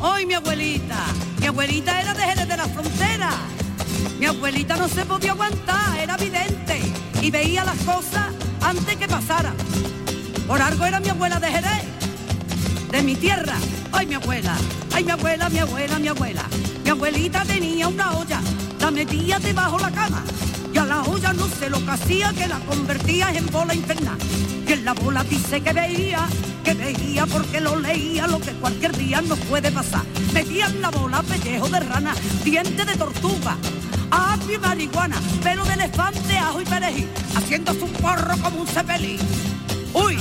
Hoy 0.01 0.27
mi 0.27 0.35
abuelita, 0.35 1.07
mi 1.41 1.47
abuelita 1.47 2.01
era 2.01 2.15
de 2.15 2.23
Jerez 2.23 2.49
de 2.49 2.57
la 2.57 2.69
Frontera. 2.69 3.31
Mi 4.19 4.27
abuelita 4.27 4.77
no 4.77 4.89
se 4.89 5.05
podía 5.05 5.33
aguantar, 5.33 5.99
era 5.99 6.17
vidente 6.17 6.81
y 7.21 7.31
veía 7.31 7.65
las 7.65 7.77
cosas 7.79 8.27
antes 8.61 8.97
que 8.97 9.09
pasaran. 9.09 9.55
Por 10.47 10.61
algo 10.61 10.85
era 10.85 11.01
mi 11.01 11.09
abuela 11.09 11.39
de 11.39 11.49
Jerez, 11.49 11.85
de 12.93 13.03
mi 13.03 13.15
tierra. 13.17 13.55
Ay, 13.91 14.07
mi 14.07 14.15
abuela, 14.15 14.55
ay, 14.93 15.03
mi 15.03 15.11
abuela, 15.11 15.49
mi 15.49 15.59
abuela, 15.59 15.99
mi 15.99 16.09
abuela. 16.09 16.45
Mi 16.85 16.91
abuelita 16.91 17.43
tenía 17.45 17.89
una 17.89 18.13
olla, 18.13 18.41
la 18.81 18.91
metía 18.91 19.39
debajo 19.39 19.79
la 19.79 19.91
cama. 19.91 20.23
Y 20.73 20.79
a 20.79 20.85
la 20.85 21.03
olla 21.03 21.33
no 21.33 21.49
sé 21.49 21.71
lo 21.71 21.83
que 21.85 21.91
hacía, 21.91 22.33
que 22.35 22.47
la 22.47 22.59
convertía 22.61 23.31
en 23.33 23.47
bola 23.47 23.75
infernal. 23.75 24.19
Y 24.69 24.73
en 24.73 24.85
la 24.85 24.93
bola 24.93 25.25
dice 25.25 25.63
que 25.63 25.73
veía, 25.73 26.27
que 26.63 26.75
veía 26.75 27.27
porque 27.27 27.61
lo 27.61 27.79
leía, 27.79 28.27
lo 28.27 28.39
que 28.41 28.53
cualquier 28.53 28.97
día 28.97 29.23
nos 29.23 29.39
puede 29.41 29.73
pasar. 29.73 30.05
Metía 30.35 30.67
en 30.67 30.83
la 30.83 30.91
bola 30.91 31.23
pellejo 31.23 31.69
de 31.69 31.81
rana, 31.81 32.15
diente 32.45 32.85
de 32.85 32.97
tortuga, 32.97 33.57
apio 34.11 34.57
y 34.57 34.59
marihuana, 34.59 35.17
pelo 35.43 35.65
de 35.65 35.75
elefante, 35.75 36.37
ajo 36.37 36.61
y 36.61 36.65
perejil, 36.65 37.09
haciéndose 37.35 37.85
un 37.85 37.93
porro 37.93 38.37
como 38.43 38.61
un 38.61 38.67
cepelín. 38.67 39.19
Uy, 39.95 40.19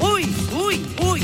uy, 0.00 0.34
uy, 0.52 0.86
uy. 1.02 1.22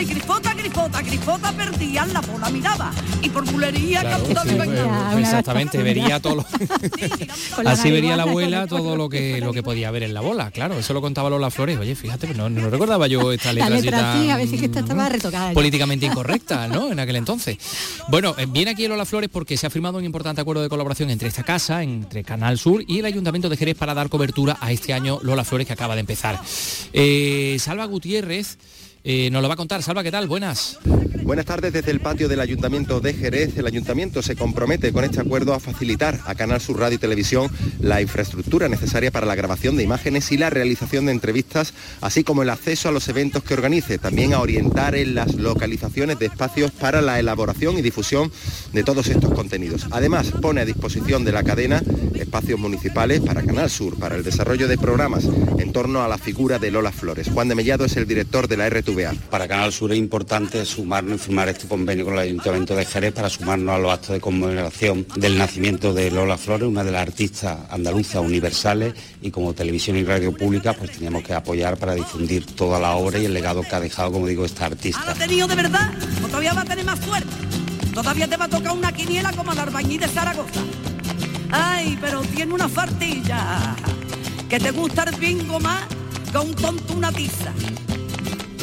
Ay, 0.00 0.06
grifota, 0.06 0.54
grifota, 0.54 1.02
grifota 1.02 1.52
perdía, 1.52 2.06
la 2.06 2.22
bola 2.22 2.48
miraba. 2.48 2.90
Y 3.20 3.28
por 3.28 3.44
bulería 3.44 4.00
Claro, 4.00 4.24
sí, 4.24 4.32
pues, 4.32 4.66
pues, 5.12 5.18
exactamente, 5.24 5.82
vería 5.82 6.20
todo 6.20 6.36
lo- 6.36 6.46
la 7.62 7.72
Así 7.72 7.90
vería 7.90 8.16
la 8.16 8.22
abuela 8.22 8.66
todo 8.66 8.96
lo 8.96 9.10
que 9.10 9.42
lo 9.42 9.52
que 9.52 9.62
podía 9.62 9.90
ver 9.90 10.04
en 10.04 10.14
la 10.14 10.22
bola, 10.22 10.50
claro, 10.52 10.78
eso 10.78 10.94
lo 10.94 11.02
contaba 11.02 11.28
Lola 11.28 11.50
Flores. 11.50 11.78
Oye, 11.78 11.94
fíjate, 11.94 12.32
no, 12.32 12.48
no 12.48 12.70
recordaba 12.70 13.08
yo 13.08 13.30
esta 13.30 13.52
La 13.52 13.68
letra 13.68 13.76
así 13.76 13.84
letra 13.84 14.12
sí, 14.14 14.30
a 14.30 14.46
si 14.46 14.58
que 14.58 14.64
esta 14.64 14.80
estaba 14.80 15.06
retocada. 15.10 15.52
políticamente 15.52 16.06
incorrecta, 16.06 16.66
¿no? 16.68 16.90
En 16.90 16.98
aquel 16.98 17.16
entonces. 17.16 17.58
Bueno, 18.08 18.34
eh, 18.38 18.46
viene 18.48 18.70
aquí 18.70 18.88
Lola 18.88 19.04
Flores 19.04 19.28
porque 19.30 19.58
se 19.58 19.66
ha 19.66 19.70
firmado 19.70 19.98
un 19.98 20.04
importante 20.06 20.40
acuerdo 20.40 20.62
de 20.62 20.70
colaboración 20.70 21.10
entre 21.10 21.28
esta 21.28 21.42
casa, 21.42 21.82
entre 21.82 22.24
Canal 22.24 22.58
Sur 22.58 22.82
y 22.88 23.00
el 23.00 23.04
Ayuntamiento 23.04 23.50
de 23.50 23.58
Jerez 23.58 23.76
para 23.76 23.92
dar 23.92 24.08
cobertura 24.08 24.56
a 24.62 24.72
este 24.72 24.94
año 24.94 25.18
Lola 25.20 25.44
Flores 25.44 25.66
que 25.66 25.74
acaba 25.74 25.94
de 25.94 26.00
empezar. 26.00 26.40
Eh, 26.94 27.58
Salva 27.60 27.84
Gutiérrez 27.84 28.56
eh, 29.04 29.30
nos 29.30 29.42
lo 29.42 29.48
va 29.48 29.54
a 29.54 29.56
contar. 29.56 29.82
Salva, 29.82 30.02
¿qué 30.02 30.10
tal? 30.10 30.26
Buenas. 30.28 30.78
Buenas 31.30 31.46
tardes 31.46 31.72
desde 31.72 31.92
el 31.92 32.00
patio 32.00 32.28
del 32.28 32.40
Ayuntamiento 32.40 33.00
de 33.00 33.14
Jerez. 33.14 33.56
El 33.56 33.66
Ayuntamiento 33.66 34.20
se 34.20 34.34
compromete 34.34 34.92
con 34.92 35.04
este 35.04 35.20
acuerdo 35.20 35.54
a 35.54 35.60
facilitar 35.60 36.18
a 36.26 36.34
Canal 36.34 36.60
Sur 36.60 36.80
Radio 36.80 36.96
y 36.96 36.98
Televisión 36.98 37.48
la 37.78 38.02
infraestructura 38.02 38.68
necesaria 38.68 39.12
para 39.12 39.26
la 39.26 39.36
grabación 39.36 39.76
de 39.76 39.84
imágenes 39.84 40.32
y 40.32 40.38
la 40.38 40.50
realización 40.50 41.06
de 41.06 41.12
entrevistas, 41.12 41.72
así 42.00 42.24
como 42.24 42.42
el 42.42 42.50
acceso 42.50 42.88
a 42.88 42.92
los 42.92 43.08
eventos 43.08 43.44
que 43.44 43.54
organice, 43.54 43.98
también 43.98 44.34
a 44.34 44.40
orientar 44.40 44.96
en 44.96 45.14
las 45.14 45.36
localizaciones 45.36 46.18
de 46.18 46.26
espacios 46.26 46.72
para 46.72 47.00
la 47.00 47.20
elaboración 47.20 47.78
y 47.78 47.82
difusión 47.82 48.32
de 48.72 48.82
todos 48.82 49.06
estos 49.06 49.32
contenidos. 49.32 49.86
Además, 49.92 50.32
pone 50.42 50.62
a 50.62 50.64
disposición 50.64 51.24
de 51.24 51.30
la 51.30 51.44
cadena 51.44 51.80
espacios 52.14 52.58
municipales 52.58 53.20
para 53.20 53.42
Canal 53.42 53.70
Sur, 53.70 53.96
para 53.98 54.16
el 54.16 54.24
desarrollo 54.24 54.66
de 54.66 54.78
programas 54.78 55.28
en 55.58 55.72
torno 55.72 56.02
a 56.02 56.08
la 56.08 56.18
figura 56.18 56.58
de 56.58 56.70
Lola 56.70 56.92
Flores. 56.92 57.28
Juan 57.32 57.48
de 57.48 57.54
Mellado 57.54 57.84
es 57.84 57.96
el 57.96 58.06
director 58.06 58.48
de 58.48 58.56
la 58.56 58.66
RTVA. 58.90 59.12
Para 59.30 59.48
Canal 59.48 59.72
Sur 59.72 59.92
es 59.92 59.98
importante 59.98 60.64
sumarnos 60.64 61.20
y 61.20 61.24
firmar 61.24 61.48
este 61.48 61.68
convenio 61.68 62.04
con 62.04 62.14
el 62.14 62.20
Ayuntamiento 62.20 62.74
de 62.74 62.84
Jerez 62.84 63.12
para 63.12 63.30
sumarnos 63.30 63.74
a 63.74 63.78
los 63.78 63.92
actos 63.92 64.10
de 64.10 64.20
conmemoración 64.20 65.06
del 65.16 65.38
nacimiento 65.38 65.92
de 65.92 66.10
Lola 66.10 66.36
Flores, 66.36 66.68
una 66.68 66.84
de 66.84 66.92
las 66.92 67.02
artistas 67.02 67.58
andaluzas 67.70 68.22
universales 68.22 68.94
y 69.22 69.30
como 69.30 69.54
televisión 69.54 69.96
y 69.96 70.04
radio 70.04 70.36
pública 70.36 70.72
pues 70.72 70.92
teníamos 70.92 71.22
que 71.22 71.34
apoyar 71.34 71.76
para 71.76 71.94
difundir 71.94 72.46
toda 72.46 72.78
la 72.78 72.96
obra 72.96 73.18
y 73.18 73.24
el 73.24 73.34
legado 73.34 73.62
que 73.62 73.74
ha 73.74 73.80
dejado, 73.80 74.12
como 74.12 74.26
digo, 74.26 74.44
esta 74.44 74.66
artista. 74.66 75.02
¿Ha 75.06 75.14
tenido 75.14 75.46
de 75.46 75.54
verdad? 75.54 75.92
¿O 76.24 76.26
todavía 76.26 76.52
va 76.52 76.62
a 76.62 76.64
tener 76.64 76.84
más 76.84 77.00
suerte? 77.00 77.28
Todavía 77.94 78.28
te 78.28 78.36
va 78.36 78.44
a 78.44 78.48
tocar 78.48 78.72
una 78.72 78.92
quiniela 78.92 79.32
como 79.32 79.52
al 79.52 79.58
arbañí 79.58 79.98
de 79.98 80.08
Zaragoza. 80.08 80.60
Ay, 81.50 81.98
pero 82.00 82.20
tiene 82.22 82.54
una 82.54 82.68
fartilla. 82.68 83.74
Que 84.48 84.58
te 84.58 84.70
gusta 84.70 85.04
el 85.04 85.16
bingo 85.16 85.58
más 85.60 85.84
que 86.30 86.38
un 86.38 86.54
tonto 86.54 86.94
una 86.94 87.12
tiza. 87.12 87.52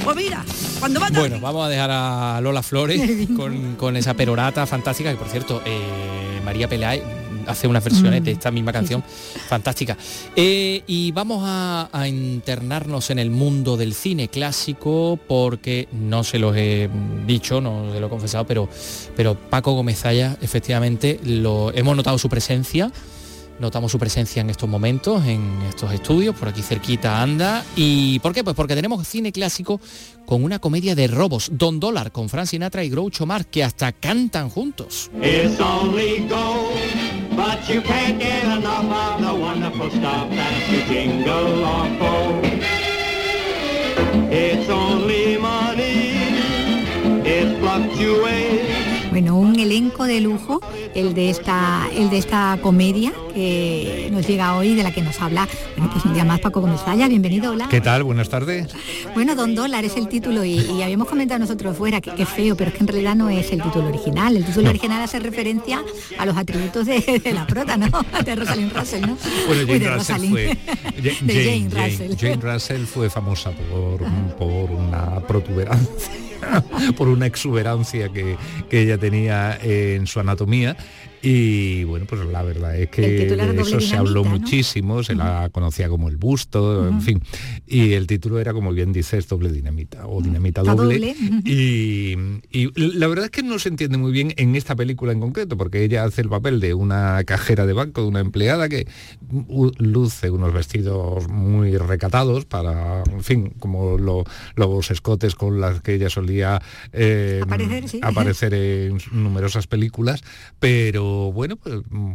Pues 0.07 0.15
mira, 0.15 0.45
cuando 0.79 1.01
Bueno, 1.01 1.37
vamos 1.41 1.65
a 1.65 1.69
dejar 1.69 1.89
a 1.91 2.39
Lola 2.41 2.63
Flores 2.63 3.27
con, 3.35 3.75
con 3.75 3.97
esa 3.97 4.13
perorata 4.13 4.65
fantástica, 4.65 5.11
que 5.11 5.17
por 5.17 5.27
cierto, 5.27 5.61
eh, 5.65 6.39
María 6.45 6.69
Peláez 6.69 7.03
hace 7.45 7.67
unas 7.67 7.83
versiones 7.83 8.21
Mm. 8.21 8.23
de 8.23 8.31
esta 8.31 8.49
misma 8.49 8.71
canción 8.71 9.03
fantástica. 9.49 9.97
Eh, 10.33 10.81
y 10.87 11.11
vamos 11.11 11.43
a, 11.45 11.89
a 11.91 12.07
internarnos 12.07 13.09
en 13.09 13.19
el 13.19 13.31
mundo 13.31 13.75
del 13.75 13.93
cine 13.93 14.29
clásico 14.29 15.19
porque 15.27 15.89
no 15.91 16.23
se 16.23 16.39
los 16.39 16.55
he 16.55 16.89
dicho, 17.25 17.59
no 17.59 17.91
se 17.91 17.99
lo 17.99 18.07
he 18.07 18.09
confesado, 18.09 18.47
pero, 18.47 18.69
pero 19.13 19.35
Paco 19.35 19.73
Gómez 19.73 19.99
Zaya, 19.99 20.37
efectivamente, 20.41 21.19
lo, 21.25 21.73
hemos 21.73 21.97
notado 21.97 22.17
su 22.17 22.29
presencia. 22.29 22.93
Notamos 23.59 23.91
su 23.91 23.97
presencia 23.97 24.41
en 24.41 24.49
estos 24.49 24.69
momentos, 24.69 25.25
en 25.25 25.61
estos 25.67 25.91
estudios, 25.91 26.35
por 26.35 26.47
aquí 26.47 26.61
cerquita 26.61 27.21
anda. 27.21 27.65
¿Y 27.75 28.19
por 28.19 28.33
qué? 28.33 28.43
Pues 28.43 28.55
porque 28.55 28.75
tenemos 28.75 29.07
cine 29.07 29.31
clásico 29.31 29.81
con 30.25 30.43
una 30.43 30.59
comedia 30.59 30.93
de 30.93 31.07
robos, 31.07 31.49
Don 31.53 31.79
Dólar, 31.79 32.11
con 32.11 32.29
Frank 32.29 32.47
Sinatra 32.47 32.83
y 32.83 32.89
Groucho 32.89 33.25
Marx, 33.25 33.47
que 33.49 33.63
hasta 33.63 33.91
cantan 33.93 34.49
juntos. 34.49 35.09
Bueno, 49.17 49.35
un 49.35 49.59
elenco 49.59 50.03
de 50.03 50.21
lujo, 50.21 50.61
el 50.93 51.15
de 51.15 51.31
esta, 51.31 51.87
el 51.91 52.11
de 52.11 52.19
esta 52.19 52.59
comedia 52.61 53.11
que 53.33 54.09
nos 54.11 54.27
llega 54.27 54.55
hoy, 54.55 54.75
de 54.75 54.83
la 54.83 54.91
que 54.91 55.01
nos 55.01 55.19
habla, 55.19 55.47
bueno, 55.75 55.91
pues 55.91 56.05
un 56.05 56.13
día 56.13 56.23
más 56.23 56.39
Paco 56.39 56.61
Gómez 56.61 56.81
Zaya, 56.85 57.07
bienvenido, 57.07 57.51
hola. 57.51 57.67
¿Qué 57.67 57.81
tal? 57.81 58.03
Buenas 58.03 58.29
tardes. 58.29 58.67
Bueno, 59.15 59.33
Don 59.33 59.55
Dólar 59.55 59.83
es 59.85 59.97
el 59.97 60.07
título 60.07 60.45
y, 60.45 60.59
y 60.59 60.83
habíamos 60.83 61.07
comentado 61.07 61.39
nosotros 61.39 61.75
fuera 61.75 61.99
que, 61.99 62.11
que 62.11 62.27
feo, 62.27 62.55
pero 62.55 62.69
es 62.69 62.75
que 62.75 62.81
en 62.83 62.87
realidad 62.89 63.15
no 63.15 63.27
es 63.29 63.51
el 63.51 63.59
título 63.63 63.87
original. 63.87 64.37
El 64.37 64.45
título 64.45 64.65
No. 64.65 64.69
original 64.69 65.01
hace 65.01 65.17
referencia 65.19 65.83
a 66.19 66.25
los 66.27 66.37
atributos 66.37 66.85
de, 66.85 67.19
de 67.23 67.33
la 67.33 67.47
prota, 67.47 67.75
¿no? 67.75 67.87
De 68.23 68.35
Rosalind 68.35 68.71
Russell, 68.71 69.01
¿no? 69.01 69.17
Bueno, 69.47 69.63
Uy, 69.63 69.67
Jane 69.67 69.79
de 69.79 69.95
Russell 69.95 70.29
fue 70.29 70.57
De 71.01 71.11
Jane, 71.15 71.33
Jane 71.33 71.69
Jane- 71.71 71.89
Russell. 71.89 72.15
Jane 72.19 72.53
Russell 72.53 72.85
fue 72.85 73.09
famosa 73.09 73.49
por, 73.49 73.99
por 74.37 74.69
una 74.69 75.19
protuberancia, 75.21 76.13
por 76.97 77.07
una 77.07 77.25
exuberancia 77.25 78.09
que, 78.09 78.37
que 78.69 78.81
ella 78.81 78.97
tenía 78.97 79.57
en 79.61 80.07
su 80.07 80.19
anatomía. 80.19 80.75
Y 81.29 81.83
bueno, 81.83 82.05
pues 82.07 82.25
la 82.25 82.41
verdad 82.41 82.77
es 82.77 82.87
que 82.89 83.01
de 83.01 83.61
eso 83.61 83.81
se 83.81 83.97
habló 83.97 84.23
muchísimo, 84.23 85.03
se 85.03 85.13
la 85.13 85.49
conocía 85.51 85.89
como 85.89 86.07
el 86.07 86.15
busto, 86.15 86.87
en 86.87 87.01
fin. 87.01 87.21
Y 87.67 87.93
el 87.93 88.07
título 88.07 88.39
era, 88.39 88.53
como 88.53 88.71
bien 88.71 88.93
dices, 88.93 89.27
doble 89.27 89.51
dinamita 89.51 90.07
o 90.07 90.21
dinamita 90.21 90.61
doble. 90.63 91.15
Y, 91.43 92.15
y 92.49 92.71
la 92.97 93.07
verdad 93.07 93.25
es 93.25 93.31
que 93.31 93.43
no 93.43 93.59
se 93.59 93.67
entiende 93.67 93.97
muy 93.97 94.13
bien 94.13 94.33
en 94.37 94.55
esta 94.55 94.73
película 94.77 95.11
en 95.11 95.19
concreto, 95.19 95.57
porque 95.57 95.83
ella 95.83 96.05
hace 96.05 96.21
el 96.21 96.29
papel 96.29 96.61
de 96.61 96.73
una 96.73 97.21
cajera 97.25 97.65
de 97.65 97.73
banco, 97.73 98.03
de 98.03 98.07
una 98.07 98.21
empleada 98.21 98.69
que 98.69 98.87
luce 99.79 100.29
unos 100.29 100.53
vestidos 100.53 101.27
muy 101.27 101.75
recatados 101.77 102.45
para, 102.45 103.03
en 103.11 103.23
fin, 103.23 103.53
como 103.59 103.97
lo- 103.97 104.23
los 104.55 104.91
escotes 104.91 105.35
con 105.35 105.59
las 105.59 105.81
que 105.81 105.95
ella 105.95 106.09
solía 106.09 106.61
eh, 106.93 107.41
Aparecer, 107.43 107.89
sí. 107.89 107.99
aparecer 108.01 108.53
en 108.53 108.97
numerosas 109.11 109.67
películas, 109.67 110.21
pero 110.59 111.16
bueno, 111.33 111.55
pues 111.57 111.75
mm, 111.89 112.13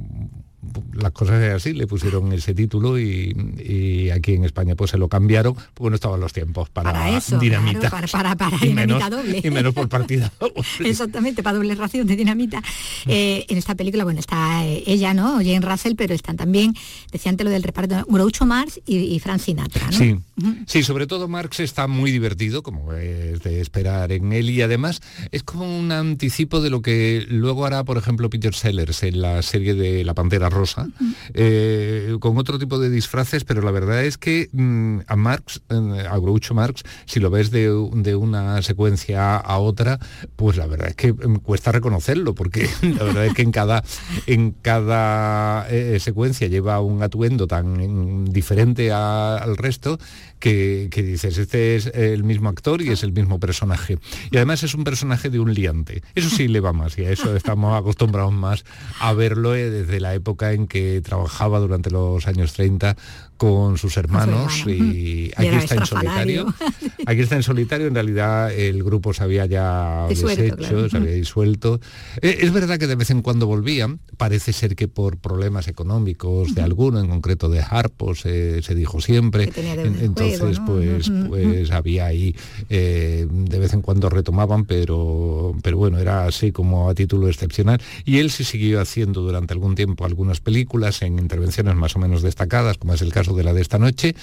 las 0.94 1.11
cosas 1.12 1.42
eran 1.42 1.57
así, 1.57 1.72
le 1.72 1.86
pusieron 1.86 2.32
ese 2.32 2.55
título 2.55 2.98
y, 2.98 3.34
y 3.59 4.11
aquí 4.11 4.34
en 4.34 4.44
España 4.44 4.76
pues 4.76 4.92
se 4.92 4.98
lo 4.98 5.09
cambiaron 5.09 5.57
porque 5.74 5.90
no 5.90 5.94
estaban 5.96 6.20
los 6.20 6.32
tiempos 6.32 6.70
para, 6.70 6.92
Para 6.92 7.16
eso, 7.18 7.38
dinamita. 7.38 7.90
claro, 7.90 8.07
para, 8.11 8.36
para, 8.36 8.50
para 8.50 8.57
y 8.64 8.68
dinamita 8.68 9.11
menos, 9.11 9.11
doble. 9.11 9.40
y 9.42 9.50
menos 9.50 9.74
por 9.74 9.88
partida. 9.88 10.32
Exactamente, 10.84 11.42
para 11.42 11.57
doble 11.57 11.74
ración 11.74 12.07
de 12.07 12.14
dinamita. 12.16 12.62
Eh, 13.07 13.44
en 13.48 13.59
esta 13.59 13.74
película, 13.74 14.05
bueno, 14.05 14.20
está 14.20 14.64
eh, 14.64 14.84
ella, 14.86 15.14
¿no? 15.14 15.38
Jane 15.38 15.61
Russell, 15.61 15.94
pero 15.96 16.14
están 16.14 16.36
también, 16.36 16.74
decía 17.11 17.30
antes 17.30 17.44
lo 17.44 17.50
del 17.50 17.62
reparto, 17.64 18.05
Groucho 18.09 18.46
Marx 18.46 18.80
y, 18.86 18.98
y 18.98 19.18
Frank 19.18 19.40
Sinatra, 19.40 19.86
¿no? 19.90 19.98
Sí, 19.98 20.16
sí, 20.66 20.82
sobre 20.82 21.06
todo 21.06 21.28
Marx 21.28 21.60
está 21.60 21.86
muy 21.86 22.10
divertido, 22.10 22.62
como 22.62 22.92
es 22.94 23.42
de 23.42 23.60
esperar 23.60 24.12
en 24.12 24.32
él, 24.32 24.50
y 24.50 24.62
además 24.62 25.00
es 25.30 25.42
como 25.42 25.78
un 25.78 25.92
anticipo 25.92 26.60
de 26.60 26.70
lo 26.70 26.80
que 26.82 27.24
luego 27.28 27.66
hará, 27.66 27.84
por 27.84 27.98
ejemplo, 27.98 28.30
Peter 28.30 28.54
Sellers 28.54 29.02
en 29.02 29.20
la 29.22 29.42
serie 29.42 29.74
de 29.74 30.04
La 30.04 30.14
Pantera 30.14 30.48
Rosa, 30.48 30.88
eh, 31.34 32.16
con 32.20 32.38
otro 32.38 32.58
tipo 32.58 32.78
de 32.78 32.90
disfraces, 32.90 33.44
pero 33.44 33.62
la 33.62 33.70
verdad 33.70 34.04
es 34.04 34.18
que 34.18 34.48
mm, 34.52 35.00
a 35.06 35.16
Marx, 35.16 35.60
eh, 35.68 36.06
a 36.10 36.16
Groucho 36.18 36.54
Marx, 36.54 36.82
si 37.06 37.20
lo 37.20 37.30
ves 37.30 37.50
de, 37.50 37.68
de 37.94 38.14
una 38.16 38.62
secuencia 38.62 39.36
a 39.36 39.58
otra, 39.58 39.98
pues 40.36 40.56
la 40.56 40.66
verdad 40.66 40.88
es 40.88 40.94
que 40.96 41.12
mm, 41.12 41.36
cuesta 41.36 41.72
reconocerlo, 41.72 42.34
porque 42.34 42.68
la 42.82 43.04
verdad 43.04 43.26
es 43.26 43.34
que 43.34 43.42
en 43.42 43.52
cada, 43.52 43.82
en 44.26 44.52
cada 44.52 45.66
eh, 45.70 45.98
secuencia 46.00 46.48
lleva 46.48 46.80
un 46.80 47.02
atuendo 47.02 47.46
tan 47.46 48.22
mm, 48.24 48.24
diferente 48.32 48.90
a- 48.92 49.36
al 49.36 49.56
resto 49.56 49.98
que, 50.43 50.88
que 50.90 51.05
dices, 51.05 51.38
este 51.38 51.76
es 51.76 51.86
el 51.86 52.24
mismo 52.24 52.49
actor 52.49 52.82
y 52.82 52.88
es 52.88 53.05
el 53.05 53.12
mismo 53.12 53.38
personaje. 53.38 54.01
Y 54.32 54.38
además 54.38 54.64
es 54.64 54.74
un 54.74 54.82
personaje 54.82 55.30
de 55.30 55.38
un 55.38 55.55
liante. 55.55 56.03
Eso 56.16 56.28
sí 56.30 56.49
le 56.49 56.59
va 56.59 56.72
más 56.72 56.99
y 56.99 57.05
a 57.05 57.11
eso 57.11 57.36
estamos 57.36 57.78
acostumbrados 57.78 58.32
más 58.32 58.64
a 58.99 59.12
verlo 59.12 59.55
eh, 59.55 59.70
desde 59.70 60.01
la 60.01 60.14
época 60.14 60.53
en 60.53 60.66
que 60.66 61.01
trabajaba 61.01 61.61
durante 61.61 61.93
los 61.93 62.26
años 62.26 62.55
30 62.55 62.97
con 63.43 63.76
sus 63.76 63.97
hermanos 63.97 64.61
hermano. 64.61 64.84
y 64.84 65.32
aquí 65.36 65.49
está 65.49 65.74
en 65.74 65.86
solitario. 65.86 66.55
Aquí 67.05 67.20
está 67.20 67.34
en 67.34 67.43
solitario, 67.43 67.88
en 67.88 67.95
realidad 67.95 68.53
el 68.53 68.84
grupo 68.84 69.12
se 69.12 69.24
había 69.24 69.45
ya 69.47 70.07
Disuelto, 70.09 70.43
deshecho, 70.43 70.57
claro. 70.57 70.88
se 70.88 70.97
había 70.99 71.11
disuelto. 71.14 71.80
Eh, 72.20 72.38
Es 72.43 72.53
verdad 72.53 72.78
que 72.78 72.86
de 72.86 72.95
vez 72.95 73.11
en 73.11 73.22
cuando 73.22 73.49
volvían, 73.49 73.99
parece 74.16 74.53
ser 74.53 74.76
que 74.76 74.86
por 74.86 75.16
problemas 75.18 75.66
económicos 75.66 76.55
de 76.55 76.62
alguno, 76.62 77.01
en 77.01 77.09
concreto 77.09 77.49
de 77.49 77.61
Harpo, 77.61 78.14
se, 78.14 78.62
se 78.62 78.76
dijo 78.76 79.01
siempre. 79.01 79.51
Entonces, 79.57 80.38
juego, 80.38 80.61
¿no? 80.61 80.66
pues, 80.66 81.11
pues 81.28 81.70
había 81.72 82.07
ahí, 82.07 82.36
eh, 82.68 83.26
de 83.28 83.59
vez 83.59 83.72
en 83.72 83.82
cuando 83.82 84.09
retomaban, 84.09 84.64
pero, 84.64 85.57
pero 85.62 85.76
bueno, 85.78 85.99
era 85.99 86.26
así 86.26 86.53
como 86.53 86.88
a 86.88 86.95
título 86.95 87.28
excepcional. 87.28 87.80
Y 88.05 88.18
él 88.18 88.30
sí 88.30 88.45
siguió 88.45 88.80
haciendo 88.80 89.22
durante 89.22 89.55
algún 89.55 89.74
tiempo 89.74 90.05
algunas 90.05 90.40
películas 90.40 91.03
en 91.03 91.18
intervenciones 91.18 91.74
más 91.74 91.97
o 91.97 91.99
menos 91.99 92.22
destacadas, 92.22 92.78
como 92.78 92.95
es 92.95 93.03
el 93.03 93.12
caso 93.12 93.31
de 93.34 93.44
la 93.44 93.52
de 93.52 93.62
esta 93.62 93.78
noche. 93.78 94.14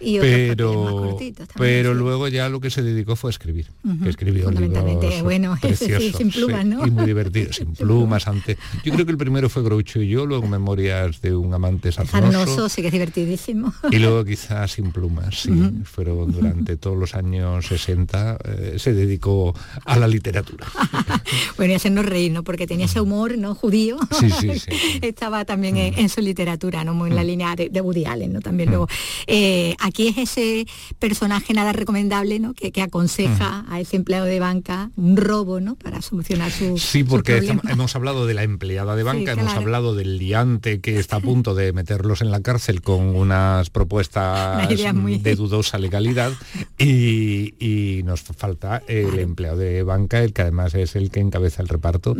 Y 0.00 0.18
más 0.18 0.26
Pero, 0.26 0.96
cortitos 0.96 1.48
también, 1.48 1.56
pero 1.56 1.92
sí. 1.92 1.98
luego 1.98 2.28
ya 2.28 2.48
lo 2.48 2.60
que 2.60 2.70
se 2.70 2.82
dedicó 2.82 3.16
fue 3.16 3.30
a 3.30 3.32
escribir. 3.32 3.66
Ujú, 3.84 4.04
que 4.04 4.10
escribió 4.10 4.44
fundamentalmente, 4.44 5.06
libros 5.06 5.22
bueno, 5.22 5.56
ese 5.62 5.76
sí, 5.76 5.84
preciosos, 5.86 6.18
sin 6.18 6.30
plumas, 6.30 6.62
sí, 6.62 6.68
¿no? 6.68 6.86
Y 6.86 6.90
muy 6.90 7.04
divertidos, 7.06 7.56
sin 7.56 7.74
plumas 7.74 8.28
antes. 8.28 8.56
Yo 8.84 8.92
creo 8.92 9.04
que 9.06 9.12
el 9.12 9.18
primero 9.18 9.48
fue 9.48 9.62
Groucho 9.62 10.00
y 10.00 10.08
yo, 10.08 10.26
luego 10.26 10.46
Memorias 10.46 11.20
de 11.20 11.34
un 11.34 11.52
amante 11.52 11.90
sarnoso. 11.92 12.20
Sarnoso, 12.20 12.68
sí 12.68 12.80
que 12.82 12.88
es 12.88 12.92
divertidísimo. 12.92 13.72
Y 13.90 13.98
luego 13.98 14.24
quizás 14.24 14.72
sin 14.72 14.92
plumas, 14.92 15.40
sí. 15.42 15.50
Ujú. 15.50 15.84
Fueron 15.84 16.32
durante 16.32 16.76
todos 16.76 16.96
los 16.96 17.14
años 17.14 17.66
60, 17.66 18.38
eh, 18.44 18.74
se 18.78 18.92
dedicó 18.94 19.54
a 19.84 19.98
la 19.98 20.06
literatura. 20.06 20.66
bueno, 21.56 21.72
y 21.72 21.76
hacernos 21.76 22.06
reír, 22.06 22.32
¿no? 22.32 22.44
Porque 22.44 22.66
tenía 22.66 22.86
ese 22.86 23.00
humor, 23.00 23.36
¿no? 23.38 23.54
Judío. 23.54 23.96
Sí, 24.18 24.30
sí, 24.30 24.58
sí. 24.58 24.70
Estaba 25.02 25.44
también 25.44 25.76
en, 25.76 25.98
en 25.98 26.08
su 26.08 26.20
literatura, 26.20 26.84
¿no? 26.84 26.94
Muy 26.94 27.10
en 27.10 27.16
la 27.16 27.24
línea 27.24 27.56
de, 27.56 27.68
de 27.68 27.80
Woody 27.80 28.04
Allen, 28.04 28.32
¿no? 28.32 28.40
También 28.40 28.68
luego. 28.70 28.88
eh, 29.26 29.74
aquí 29.88 30.08
es 30.08 30.18
ese 30.18 30.66
personaje 30.98 31.52
nada 31.54 31.72
recomendable, 31.72 32.38
¿no? 32.38 32.54
Que, 32.54 32.70
que 32.72 32.82
aconseja 32.82 33.64
a 33.68 33.80
ese 33.80 33.96
empleado 33.96 34.24
de 34.26 34.38
banca 34.40 34.90
un 34.96 35.16
robo, 35.16 35.60
¿no? 35.60 35.74
Para 35.76 36.02
solucionar 36.02 36.50
su 36.50 36.78
Sí, 36.78 37.04
porque 37.04 37.38
hemos 37.68 37.94
hablado 37.96 38.26
de 38.26 38.34
la 38.34 38.42
empleada 38.42 38.94
de 38.96 39.02
banca, 39.02 39.34
Sí, 39.34 39.40
hemos 39.40 39.54
hablado 39.54 39.94
del 39.94 40.18
liante 40.18 40.80
que 40.80 40.98
está 40.98 41.16
a 41.16 41.20
punto 41.20 41.54
de 41.54 41.72
meterlos 41.72 42.20
en 42.22 42.30
la 42.30 42.40
cárcel 42.40 42.82
con 42.82 43.14
unas 43.16 43.70
propuestas 43.70 44.56
Una 44.64 44.72
idea 44.72 44.92
muy- 44.92 45.18
de 45.18 45.34
dudosa 45.34 45.78
legalidad 45.78 46.32
y, 46.78 47.54
y 47.58 48.02
nos 48.04 48.22
falta 48.22 48.82
el 48.86 49.18
empleado 49.18 49.58
de 49.58 49.82
banca, 49.82 50.22
el 50.22 50.32
que 50.32 50.42
además 50.42 50.74
es 50.74 50.96
el 50.96 51.10
que 51.10 51.20
encabeza 51.20 51.62
el 51.62 51.68
reparto 51.68 52.16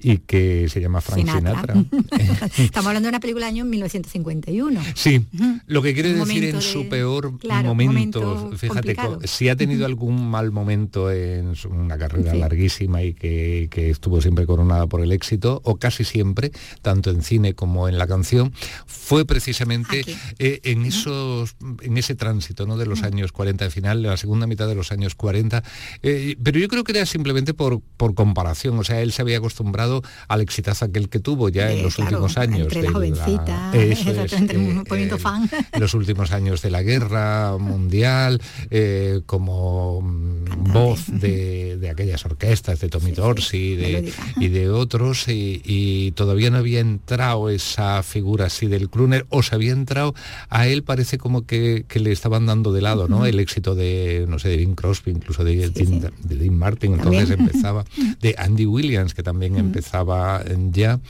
y 0.00 0.18
que 0.18 0.68
se 0.68 0.80
llama 0.80 1.00
Frank 1.00 1.20
Sinatra. 1.20 1.74
Sinatra. 1.74 2.48
Estamos 2.58 2.88
hablando 2.88 3.06
de 3.06 3.10
una 3.10 3.20
película 3.20 3.46
del 3.46 3.54
año 3.54 3.64
1951. 3.64 4.80
Sí, 4.94 5.24
lo 5.66 5.82
que 5.82 5.94
quiere 5.94 6.12
Un 6.14 6.20
decir 6.20 6.44
en 6.44 6.56
de- 6.56 6.62
su 6.62 6.88
peor 6.88 7.03
claro, 7.40 7.68
momento, 7.68 8.20
momento 8.22 8.56
fíjate, 8.58 8.96
si 9.24 9.48
ha 9.48 9.56
tenido 9.56 9.86
algún 9.86 10.28
mal 10.30 10.50
momento 10.52 11.10
en 11.10 11.54
una 11.70 11.96
carrera 11.98 12.32
Sí. 12.32 12.38
larguísima 12.38 13.02
y 13.02 13.14
que, 13.14 13.68
que 13.70 13.90
estuvo 13.90 14.20
siempre 14.20 14.46
coronada 14.46 14.86
por 14.86 15.00
el 15.00 15.12
éxito, 15.12 15.60
o 15.64 15.76
casi 15.76 16.04
siempre, 16.04 16.50
tanto 16.82 17.10
en 17.10 17.22
cine 17.22 17.54
como 17.54 17.88
en 17.88 17.98
la 17.98 18.06
canción, 18.06 18.52
fue 18.86 19.24
precisamente 19.24 20.04
eh, 20.38 20.60
en 20.64 20.84
esos 20.84 21.56
en 21.82 21.96
ese 21.98 22.14
tránsito 22.14 22.66
¿no? 22.66 22.76
de 22.76 22.86
los 22.86 23.02
años 23.02 23.32
40 23.32 23.64
de 23.64 23.70
final, 23.70 24.02
de 24.02 24.08
la 24.08 24.16
segunda 24.16 24.46
mitad 24.46 24.66
de 24.68 24.74
los 24.74 24.92
años 24.92 25.14
40, 25.14 25.62
eh, 26.02 26.36
pero 26.42 26.58
yo 26.58 26.68
creo 26.68 26.84
que 26.84 26.92
era 26.92 27.06
simplemente 27.06 27.54
por, 27.54 27.80
por 27.96 28.14
comparación, 28.14 28.78
o 28.78 28.84
sea, 28.84 29.00
él 29.00 29.12
se 29.12 29.22
había 29.22 29.38
acostumbrado 29.38 30.02
al 30.28 30.40
exitazo 30.40 30.84
aquel 30.86 31.08
que 31.08 31.20
tuvo 31.20 31.48
ya 31.48 31.70
en 31.72 31.78
Eh, 31.78 31.82
los 31.82 31.96
claro, 31.96 32.10
últimos 32.10 32.36
años. 32.38 32.60
entre 32.72 32.82
la 32.82 32.88
eso 33.74 34.10
es, 34.10 34.18
exactamente, 34.18 34.56
un 34.56 34.76
movimiento 34.88 35.18
fan. 35.18 35.48
los 35.78 35.94
últimos 35.94 36.30
años 36.32 36.62
de 36.62 36.70
la 36.70 36.82
guerra 36.82 36.93
mundial, 37.58 38.40
eh, 38.70 39.20
como 39.26 40.00
mm, 40.02 40.72
voz 40.72 41.04
de, 41.08 41.76
de 41.76 41.90
aquellas 41.90 42.24
orquestas, 42.24 42.80
de 42.80 42.88
Tommy 42.88 43.12
Dorsey 43.12 43.76
de- 43.76 43.82
melódica. 43.92 44.22
y 44.40 44.48
de 44.48 44.70
otros, 44.70 45.28
y, 45.28 45.60
y 45.64 46.12
todavía 46.12 46.50
no 46.50 46.58
había 46.58 46.80
entrado 46.80 47.50
esa 47.50 48.02
figura 48.02 48.46
así 48.46 48.66
del 48.66 48.88
crooner, 48.90 49.26
o 49.28 49.42
se 49.42 49.54
había 49.54 49.72
entrado, 49.72 50.14
a 50.48 50.66
él 50.68 50.82
parece 50.82 51.18
como 51.18 51.46
que, 51.46 51.84
que 51.88 52.00
le 52.00 52.12
estaban 52.12 52.46
dando 52.46 52.72
de 52.72 52.82
lado, 52.82 53.08
¿no? 53.08 53.26
El 53.26 53.40
éxito 53.40 53.74
de, 53.74 54.26
no 54.28 54.38
sé, 54.38 54.48
de 54.48 54.56
Bing 54.58 54.74
Crosby, 54.74 55.12
incluso 55.12 55.44
de, 55.44 55.70
Dean, 55.70 56.00
de 56.00 56.34
Dean 56.36 56.56
Martin, 56.56 56.94
entonces 56.94 57.28
También. 57.28 57.48
empezaba, 57.48 57.84
de 58.20 58.34
Andy 58.38 58.66
Williams, 58.66 59.14
que 59.14 59.22
también 59.22 59.56
empezaba 59.56 60.42
ya 60.70 61.00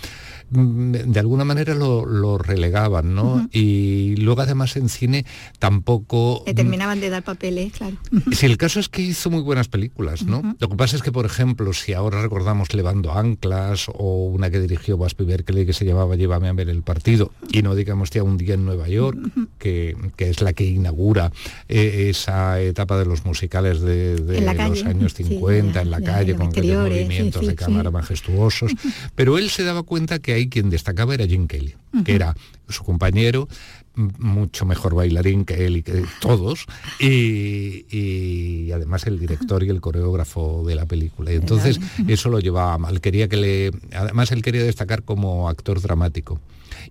de 0.54 1.20
alguna 1.20 1.44
manera 1.44 1.74
lo, 1.74 2.06
lo 2.06 2.38
relegaban, 2.38 3.14
¿no? 3.14 3.48
Y 3.52 4.16
luego 4.16 4.42
además 4.42 4.76
en 4.76 4.88
cine 4.88 5.24
tampoco... 5.58 6.42
Le 6.46 6.54
terminaban 6.54 7.00
de 7.00 7.10
dar 7.10 7.22
papeles, 7.24 7.72
claro. 7.72 7.96
Si 8.32 8.46
el 8.46 8.56
caso 8.56 8.80
es 8.80 8.88
que 8.88 9.02
hizo 9.02 9.30
muy 9.30 9.42
buenas 9.42 9.68
películas, 9.68 10.24
¿no? 10.24 10.56
Lo 10.58 10.68
que 10.68 10.76
pasa 10.76 10.96
es 10.96 11.02
que, 11.02 11.12
por 11.12 11.26
ejemplo, 11.26 11.72
si 11.72 11.92
ahora 11.92 12.22
recordamos 12.22 12.72
Levando 12.74 13.12
Anclas 13.12 13.86
o 13.92 14.26
una 14.26 14.50
que 14.50 14.60
dirigió 14.60 14.96
Baspi 14.96 15.24
Berkeley 15.24 15.66
que 15.66 15.72
se 15.72 15.84
llamaba 15.84 16.16
Llévame 16.16 16.48
a 16.48 16.52
ver 16.52 16.68
el 16.68 16.82
partido, 16.82 17.32
y 17.50 17.62
no 17.62 17.74
digamos 17.74 18.10
ya 18.10 18.22
un 18.22 18.36
día 18.36 18.54
en 18.54 18.64
Nueva 18.64 18.88
York, 18.88 19.18
que, 19.58 19.96
que 20.16 20.30
es 20.30 20.40
la 20.40 20.52
que 20.52 20.64
inaugura 20.64 21.32
eh, 21.68 22.08
esa 22.10 22.60
etapa 22.60 22.98
de 22.98 23.06
los 23.06 23.24
musicales 23.24 23.80
de, 23.80 24.16
los 24.18 24.54
calle, 24.54 24.84
años 24.84 25.12
sí, 25.16 25.24
50, 25.24 25.72
ya, 25.72 25.82
en 25.82 25.90
la 25.90 26.00
calle, 26.00 26.34
con 26.34 26.48
aquellos 26.48 26.84
sí, 26.84 26.90
movimientos 26.90 27.40
sí, 27.40 27.46
de 27.46 27.52
sí. 27.52 27.56
cámara 27.56 27.90
majestuosos. 27.90 28.72
Pero 29.14 29.38
él 29.38 29.50
se 29.50 29.64
daba 29.64 29.82
cuenta 29.82 30.18
que 30.18 30.32
ahí 30.32 30.43
quien 30.48 30.70
destacaba 30.70 31.14
era 31.14 31.26
Jim 31.26 31.46
Kelly, 31.46 31.74
que 32.04 32.14
era 32.14 32.36
su 32.68 32.84
compañero, 32.84 33.48
mucho 33.94 34.66
mejor 34.66 34.94
bailarín 34.94 35.44
que 35.44 35.66
él 35.66 35.76
y 35.76 35.82
que 35.82 36.04
todos, 36.20 36.66
y, 36.98 37.86
y 37.90 38.72
además 38.72 39.06
el 39.06 39.18
director 39.18 39.62
y 39.62 39.68
el 39.68 39.80
coreógrafo 39.80 40.64
de 40.66 40.74
la 40.74 40.86
película. 40.86 41.32
Y 41.32 41.36
entonces 41.36 41.80
eso 42.08 42.28
lo 42.28 42.40
llevaba 42.40 42.76
mal. 42.78 43.00
Quería 43.00 43.28
que 43.28 43.36
le. 43.36 43.70
Además 43.92 44.32
él 44.32 44.42
quería 44.42 44.64
destacar 44.64 45.02
como 45.02 45.48
actor 45.48 45.80
dramático. 45.80 46.40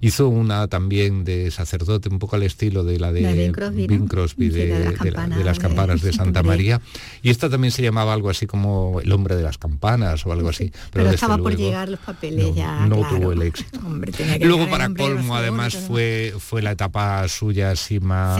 Hizo 0.02 0.28
una 0.30 0.68
también 0.68 1.24
de 1.24 1.52
sacerdote, 1.52 2.10
un 2.10 2.20
poco 2.20 2.36
al 2.36 2.44
estilo 2.44 2.84
de 2.84 3.00
la 3.00 3.12
de, 3.12 3.22
de 3.22 3.34
Bing 3.34 3.52
Crosby, 3.54 3.88
¿no? 3.88 3.94
Bing 3.94 4.08
Crosby, 4.08 4.52
Sí, 4.52 4.58
de, 4.58 4.68
la 4.70 4.76
de 4.78 4.84
las 4.86 5.00
de 5.00 5.12
campanas 5.12 5.46
las 5.46 5.58
de 5.58 5.62
campanas 5.62 6.02
de 6.02 6.14
Santa 6.14 6.44
María. 6.44 6.82
Y 7.22 7.30
esta 7.30 7.50
también 7.50 7.72
se 7.72 7.82
llamaba 7.82 8.14
algo 8.14 8.30
así 8.30 8.46
como 8.48 9.00
El 9.02 9.12
hombre 9.12 9.36
de 9.36 9.44
las 9.44 9.58
campanas 9.58 10.26
o 10.26 10.32
algo 10.32 10.50
así. 10.50 10.72
Pero, 10.92 11.10
estaba 11.10 11.38
por 11.38 11.56
llegar 11.56 11.90
los 11.90 12.00
papeles 12.00 12.56
ya. 12.56 12.86
no 12.88 12.98
claro. 13.00 13.18
tuvo 13.18 13.32
el 13.34 13.42
éxito. 13.44 13.80
Hombre, 13.86 14.12
Luego 14.42 14.70
para 14.70 14.88
hombre 14.88 15.04
colmo 15.04 15.36
además 15.36 15.76
fue 15.76 16.34
fue 16.40 16.62
la 16.62 16.72
etapa 16.72 17.28
suya 17.28 17.72
así 17.72 18.00
más 18.00 18.40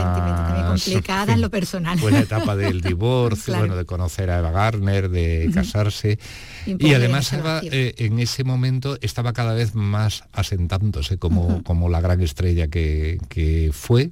complicada 0.68 1.32
en 1.34 1.40
lo 1.40 1.50
personal. 1.50 1.98
fue 1.98 2.10
la 2.12 2.20
etapa 2.20 2.56
del 2.56 2.80
divorcio, 2.82 3.44
Claro. 3.44 3.60
bueno, 3.60 3.76
de 3.76 3.84
conocer 3.84 4.30
a 4.30 4.38
Eva 4.38 4.50
Gardner, 4.50 5.08
de 5.08 5.50
casarse. 5.54 6.18
Y, 6.66 6.94
además 6.94 7.32
eh, 7.62 7.94
en 7.98 8.18
ese 8.18 8.44
momento 8.44 8.98
estaba 9.00 9.32
cada 9.32 9.54
vez 9.54 9.74
más 9.74 10.24
asentándose 10.32 11.18
como, 11.18 11.62
como 11.62 11.88
la 11.88 12.00
gran 12.00 12.20
estrella 12.20 12.68
que, 12.68 13.18
que 13.28 13.70
fue. 13.72 14.10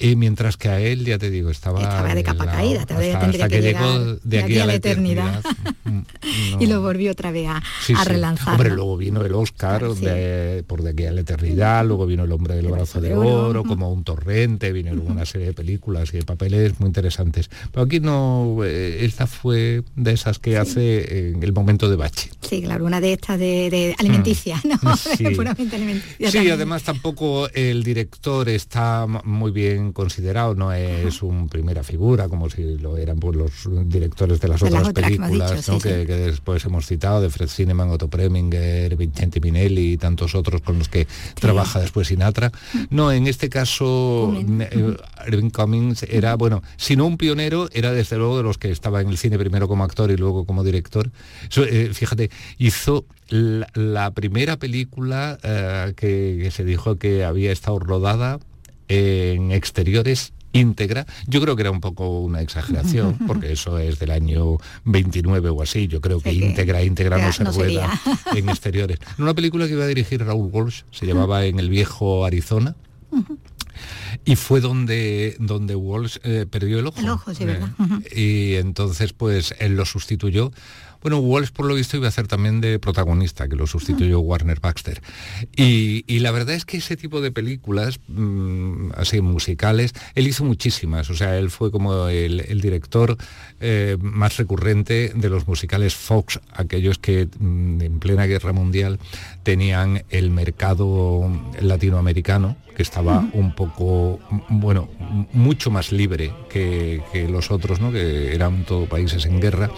Y 0.00 0.16
mientras 0.16 0.56
que 0.56 0.68
a 0.70 0.80
él, 0.80 1.04
ya 1.04 1.18
te 1.18 1.30
digo, 1.30 1.50
estaba... 1.50 1.82
Estaba 1.82 2.14
de 2.14 2.22
capa 2.22 2.46
la- 2.46 2.52
caída, 2.52 2.86
todavía 2.86 3.08
hasta- 3.14 3.20
tendría 3.20 3.44
hasta 3.44 3.54
que, 3.56 3.60
que 3.62 3.68
llegar 3.68 3.84
llegó 3.98 4.18
de 4.24 4.38
aquí 4.42 4.58
a 4.58 4.66
la 4.66 4.74
eternidad. 4.74 5.42
Mm, 5.84 6.00
y 6.60 6.66
lo 6.66 6.80
volvió 6.80 7.12
otra 7.12 7.30
vez 7.30 7.48
a, 7.48 7.62
Sí, 7.84 7.92
a 7.94 8.02
sí. 8.02 8.08
relanzar. 8.08 8.54
Hombre, 8.54 8.70
¿no? 8.70 8.76
luego 8.76 8.96
vino 8.96 9.22
el 9.24 9.34
Oscar 9.34 9.82
de- 9.94 10.64
por 10.66 10.82
de 10.82 10.90
aquí 10.90 11.04
a 11.04 11.12
la 11.12 11.20
eternidad, 11.20 11.84
luego 11.84 12.06
vino 12.06 12.24
El 12.24 12.32
hombre 12.32 12.54
del 12.56 12.68
brazo 12.68 13.00
de 13.00 13.14
oro, 13.14 13.62
como 13.64 13.92
un 13.92 14.02
torrente, 14.04 14.72
vino 14.72 14.94
luego 14.94 15.10
una 15.10 15.26
serie 15.26 15.48
de 15.48 15.52
películas 15.52 16.08
y 16.14 16.18
de 16.18 16.22
papeles 16.24 16.80
muy 16.80 16.86
interesantes. 16.88 17.50
Pero 17.70 17.84
aquí 17.84 18.00
no, 18.00 18.58
eh, 18.64 19.04
esta 19.04 19.26
fue 19.26 19.82
de 19.96 20.12
esas 20.12 20.38
que 20.38 20.56
hace 20.56 21.30
en 21.30 21.42
el 21.42 21.52
momento 21.52 21.90
de 21.90 21.96
bache. 21.96 22.30
Sí, 22.40 22.62
claro, 22.62 22.86
una 22.86 23.00
de 23.00 23.12
estas 23.12 23.38
de, 23.38 23.68
de 23.70 23.94
alimenticia, 23.98 24.60
¿no? 24.64 24.76
Mm. 24.76 24.96
Sí. 25.18 25.24
Puramente 25.36 25.76
alimenticia. 25.76 26.30
Sí, 26.30 26.36
también. 26.38 26.54
además 26.54 26.82
tampoco 26.84 27.48
el 27.52 27.82
director 27.82 28.48
está 28.48 29.06
muy 29.06 29.50
bien 29.50 29.89
considerado, 29.92 30.54
no 30.54 30.72
es 30.72 31.22
un 31.22 31.48
primera 31.48 31.82
figura 31.82 32.28
como 32.28 32.48
si 32.50 32.78
lo 32.78 32.96
eran 32.96 33.18
pues, 33.18 33.36
los 33.36 33.88
directores 33.88 34.40
de 34.40 34.48
las 34.48 34.60
De 34.60 34.68
otras 34.68 34.88
que 34.88 34.94
películas 34.94 35.56
dicho, 35.56 35.72
¿no? 35.72 35.80
sí, 35.80 35.88
que, 35.88 36.00
sí. 36.00 36.06
que 36.06 36.16
después 36.16 36.64
hemos 36.64 36.86
citado, 36.86 37.20
de 37.20 37.30
Fred 37.30 37.48
Cineman, 37.48 37.90
Otto 37.90 38.08
Preminger, 38.08 38.96
Vincente 38.96 39.40
Minelli 39.40 39.92
y 39.92 39.96
tantos 39.96 40.34
otros 40.34 40.60
con 40.62 40.78
los 40.78 40.88
que 40.88 41.06
trabaja 41.34 41.80
después 41.80 42.08
Sinatra. 42.08 42.52
No, 42.90 43.12
en 43.12 43.26
este 43.26 43.48
caso 43.48 44.34
eh, 44.36 44.96
Irving 45.26 45.50
Cummings 45.50 46.02
era, 46.04 46.34
bueno, 46.34 46.62
si 46.76 46.96
no 46.96 47.06
un 47.06 47.16
pionero, 47.16 47.68
era 47.72 47.92
desde 47.92 48.16
luego 48.16 48.36
de 48.38 48.42
los 48.42 48.58
que 48.58 48.70
estaba 48.70 49.00
en 49.00 49.08
el 49.08 49.18
cine 49.18 49.38
primero 49.38 49.68
como 49.68 49.84
actor 49.84 50.10
y 50.10 50.16
luego 50.16 50.44
como 50.44 50.64
director. 50.64 51.10
Eh, 51.56 51.90
fíjate, 51.92 52.30
hizo 52.58 53.04
la, 53.28 53.68
la 53.74 54.10
primera 54.12 54.58
película 54.58 55.38
eh, 55.42 55.92
que, 55.96 56.40
que 56.42 56.50
se 56.50 56.64
dijo 56.64 56.96
que 56.96 57.24
había 57.24 57.52
estado 57.52 57.78
rodada 57.78 58.40
en 58.90 59.52
exteriores 59.52 60.32
íntegra. 60.52 61.06
Yo 61.28 61.40
creo 61.40 61.54
que 61.54 61.62
era 61.62 61.70
un 61.70 61.80
poco 61.80 62.20
una 62.20 62.40
exageración, 62.42 63.16
porque 63.26 63.52
eso 63.52 63.78
es 63.78 63.98
del 64.00 64.10
año 64.10 64.56
29 64.84 65.48
o 65.50 65.62
así. 65.62 65.86
Yo 65.86 66.00
creo 66.00 66.20
que 66.20 66.32
Sí 66.32 66.42
íntegra, 66.44 66.82
íntegra 66.82 67.18
no 67.18 67.32
se 67.32 67.44
no 67.44 67.52
rueda 67.52 67.96
sería. 68.00 68.38
en 68.38 68.48
exteriores. 68.50 68.98
Una 69.18 69.32
película 69.32 69.66
que 69.66 69.74
iba 69.74 69.84
a 69.84 69.86
dirigir 69.86 70.24
Raúl 70.24 70.50
Walsh, 70.52 70.82
se 70.90 71.06
llamaba 71.06 71.44
En 71.46 71.60
el 71.60 71.70
viejo 71.70 72.24
Arizona. 72.24 72.74
Y 74.24 74.36
fue 74.36 74.60
donde, 74.60 75.36
donde 75.38 75.74
Walsh 75.74 76.18
eh, 76.22 76.46
perdió 76.50 76.80
el 76.80 76.86
ojo. 76.88 77.00
El 77.00 77.08
ojo, 77.08 77.32
sí, 77.32 77.44
Eh, 77.46 77.60
y 78.14 78.54
entonces 78.56 79.12
pues 79.12 79.54
él 79.58 79.76
lo 79.76 79.86
sustituyó. 79.86 80.52
Bueno, 81.02 81.18
Walsh 81.18 81.50
por 81.50 81.66
lo 81.66 81.74
visto 81.74 81.96
iba 81.96 82.06
a 82.06 82.08
hacer 82.08 82.26
también 82.26 82.60
de 82.60 82.78
protagonista, 82.78 83.48
que 83.48 83.56
lo 83.56 83.66
sustituyó 83.66 84.20
Warner 84.20 84.60
Baxter. 84.60 85.00
Y, 85.56 86.04
y 86.06 86.20
la 86.20 86.30
verdad 86.30 86.54
es 86.54 86.64
que 86.64 86.76
ese 86.76 86.96
tipo 86.96 87.20
de 87.20 87.32
películas, 87.32 88.00
mm, 88.08 88.90
así 88.96 89.20
musicales, 89.20 89.92
él 90.14 90.26
hizo 90.26 90.44
muchísimas. 90.44 91.10
O 91.10 91.14
sea, 91.14 91.38
él 91.38 91.50
fue 91.50 91.70
como 91.70 92.08
el, 92.08 92.40
el 92.40 92.60
director 92.60 93.16
eh, 93.60 93.96
más 94.00 94.36
recurrente 94.36 95.12
de 95.14 95.28
los 95.30 95.46
musicales 95.46 95.94
Fox, 95.94 96.40
aquellos 96.52 96.98
que 96.98 97.28
mm, 97.38 97.80
en 97.80 97.98
plena 97.98 98.26
guerra 98.26 98.52
mundial 98.52 98.98
tenían 99.42 100.04
el 100.10 100.30
mercado 100.30 101.30
latinoamericano, 101.60 102.56
que 102.80 102.84
estaba 102.84 103.22
un 103.34 103.52
poco, 103.52 104.18
bueno, 104.48 104.88
mucho 105.34 105.70
más 105.70 105.92
libre 105.92 106.32
que, 106.48 107.02
que 107.12 107.28
los 107.28 107.50
otros, 107.50 107.78
¿no? 107.78 107.92
que 107.92 108.34
eran 108.34 108.64
todo 108.64 108.86
países 108.86 109.26
en 109.26 109.38
guerra. 109.38 109.70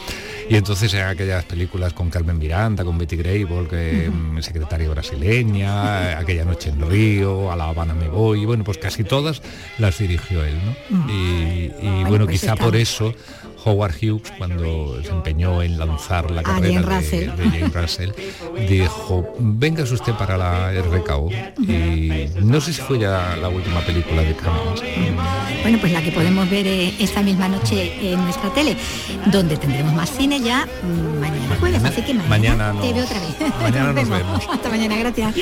Y 0.48 0.54
entonces 0.54 0.94
eran 0.94 1.08
aquellas 1.08 1.44
películas 1.44 1.94
con 1.94 2.10
Carmen 2.10 2.38
Miranda, 2.38 2.84
con 2.84 2.96
Betty 2.98 3.16
Grable, 3.16 3.66
que 3.68 4.08
mm, 4.08 4.40
secretaria 4.40 4.88
brasileña, 4.88 6.16
aquella 6.16 6.44
noche 6.44 6.70
en 6.70 6.88
Río, 6.88 7.50
a 7.50 7.56
La 7.56 7.70
Habana 7.70 7.92
me 7.92 8.08
voy, 8.08 8.42
y 8.42 8.44
bueno, 8.44 8.62
pues 8.62 8.78
casi 8.78 9.02
todas 9.02 9.42
las 9.78 9.98
dirigió 9.98 10.44
él, 10.44 10.54
¿no? 10.64 10.98
Mm. 10.98 11.10
Y, 11.10 11.72
y 11.82 12.04
bueno, 12.04 12.26
pues 12.26 12.40
quizá 12.40 12.54
por 12.54 12.76
eso 12.76 13.12
Howard 13.64 13.94
Hughes, 14.00 14.32
cuando 14.38 15.00
se 15.02 15.10
empeñó 15.10 15.62
en 15.62 15.78
lanzar 15.78 16.30
la 16.30 16.40
A 16.40 16.44
carrera 16.44 16.98
de, 17.00 17.26
de 17.28 17.50
Jane 17.50 17.68
Russell, 17.68 18.10
dijo, 18.68 19.24
venga 19.38 19.82
usted 19.84 20.12
para 20.14 20.36
la 20.36 20.72
RKO. 20.72 21.30
Y 21.60 22.28
no 22.42 22.60
sé 22.60 22.72
si 22.72 22.80
fue 22.80 22.98
ya 22.98 23.36
la 23.40 23.48
última 23.48 23.80
película 23.80 24.22
de 24.22 24.34
Cummings. 24.34 24.82
Bueno, 25.62 25.78
pues 25.80 25.92
la 25.92 26.02
que 26.02 26.10
podemos 26.10 26.48
ver 26.50 26.66
eh, 26.66 26.92
esta 26.98 27.22
misma 27.22 27.48
noche 27.48 27.92
en 28.12 28.20
nuestra 28.24 28.50
tele, 28.52 28.76
donde 29.26 29.56
tendremos 29.56 29.92
más 29.94 30.10
cine 30.10 30.40
ya 30.40 30.66
mm, 30.82 31.20
mañana 31.20 31.56
jueves, 31.60 31.84
así 31.84 32.02
que 32.02 32.14
mañana, 32.14 32.72
Mañana 32.72 32.80
te 32.80 32.86
nos- 32.88 32.94
veo 32.94 33.04
otra 33.04 33.20
vez. 33.20 33.62
mañana 33.62 33.92
nos 33.92 34.08
vemos. 34.18 34.44
Hasta 34.50 34.68
mañana, 34.68 34.96
gracias. 34.96 35.34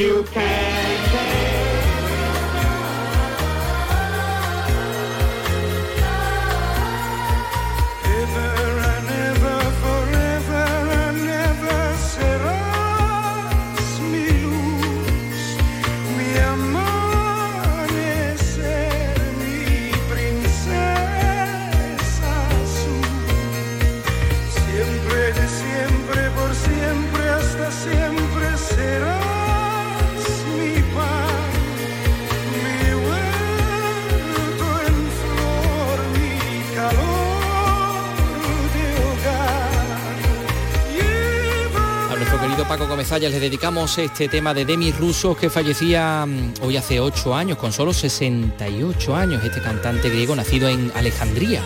Paco 42.70 42.86
Comezallas 42.86 43.32
le 43.32 43.40
dedicamos 43.40 43.98
este 43.98 44.28
tema 44.28 44.54
de 44.54 44.64
Demis 44.64 44.96
Rusos 44.96 45.36
que 45.36 45.50
fallecía 45.50 46.24
mm, 46.24 46.62
hoy 46.62 46.76
hace 46.76 47.00
ocho 47.00 47.34
años, 47.34 47.58
con 47.58 47.72
solo 47.72 47.92
68 47.92 49.16
años, 49.16 49.42
este 49.42 49.60
cantante 49.60 50.08
griego 50.08 50.36
nacido 50.36 50.68
en 50.68 50.92
Alejandría. 50.94 51.62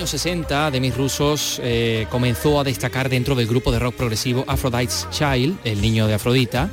Años 0.00 0.10
60, 0.12 0.70
Demis 0.70 0.96
Rusos 0.96 1.60
eh, 1.62 2.06
comenzó 2.08 2.58
a 2.58 2.64
destacar 2.64 3.10
dentro 3.10 3.34
del 3.34 3.46
grupo 3.46 3.70
de 3.70 3.78
rock 3.78 3.96
progresivo 3.96 4.46
Aphrodite's 4.46 5.06
Child, 5.10 5.58
el 5.62 5.82
niño 5.82 6.06
de 6.06 6.14
Afrodita, 6.14 6.70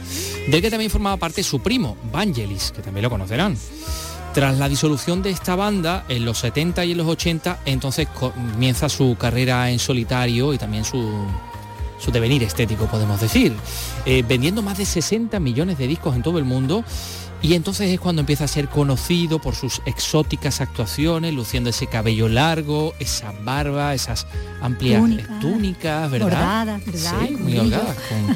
del 0.48 0.62
que 0.62 0.72
también 0.72 0.90
formaba 0.90 1.18
parte 1.18 1.44
su 1.44 1.60
primo, 1.60 1.98
Vangelis, 2.10 2.72
que 2.72 2.82
también 2.82 3.04
lo 3.04 3.10
conocerán. 3.10 3.58
Tras 4.34 4.58
la 4.58 4.70
disolución 4.70 5.22
de 5.24 5.32
esta 5.32 5.58
banda, 5.58 6.06
en 6.08 6.24
los 6.24 6.38
70 6.38 6.86
y 6.86 6.94
en 6.94 7.00
los 7.00 7.08
80, 7.08 7.60
entonces 7.66 8.08
comienza 8.08 8.88
su 8.88 9.18
carrera 9.20 9.70
en 9.72 9.80
solitario 9.80 10.54
y 10.54 10.58
también 10.58 10.86
su, 10.86 11.28
su 12.00 12.12
devenir 12.12 12.44
estético, 12.44 12.86
podemos 12.86 13.20
decir, 13.20 13.54
eh, 14.06 14.24
vendiendo 14.26 14.62
más 14.62 14.78
de 14.78 14.86
60 14.86 15.38
millones 15.42 15.78
de 15.78 15.88
discos 15.88 16.16
en 16.16 16.22
todo 16.22 16.40
el 16.40 16.46
mundo. 16.46 16.86
Y 17.42 17.54
entonces 17.54 17.92
es 17.92 18.00
cuando 18.00 18.22
empieza 18.22 18.46
a 18.46 18.48
ser 18.48 18.68
conocido 18.68 19.40
por 19.40 19.56
sus 19.56 19.82
exóticas 19.86 20.60
actuaciones, 20.60 21.34
luciendo 21.34 21.70
ese 21.70 21.88
cabello 21.88 22.28
largo, 22.28 22.94
esa 23.00 23.32
barba, 23.44 23.94
esas 23.94 24.26
amplias 24.62 25.02
Túnicas, 25.02 25.40
túnicas, 25.40 26.12
¿verdad? 26.12 26.28
bordadas, 26.28 26.86
¿verdad? 26.86 27.14
Sí, 27.28 27.36
muy 27.36 27.58
holgadas, 27.58 27.96
con, 28.10 28.36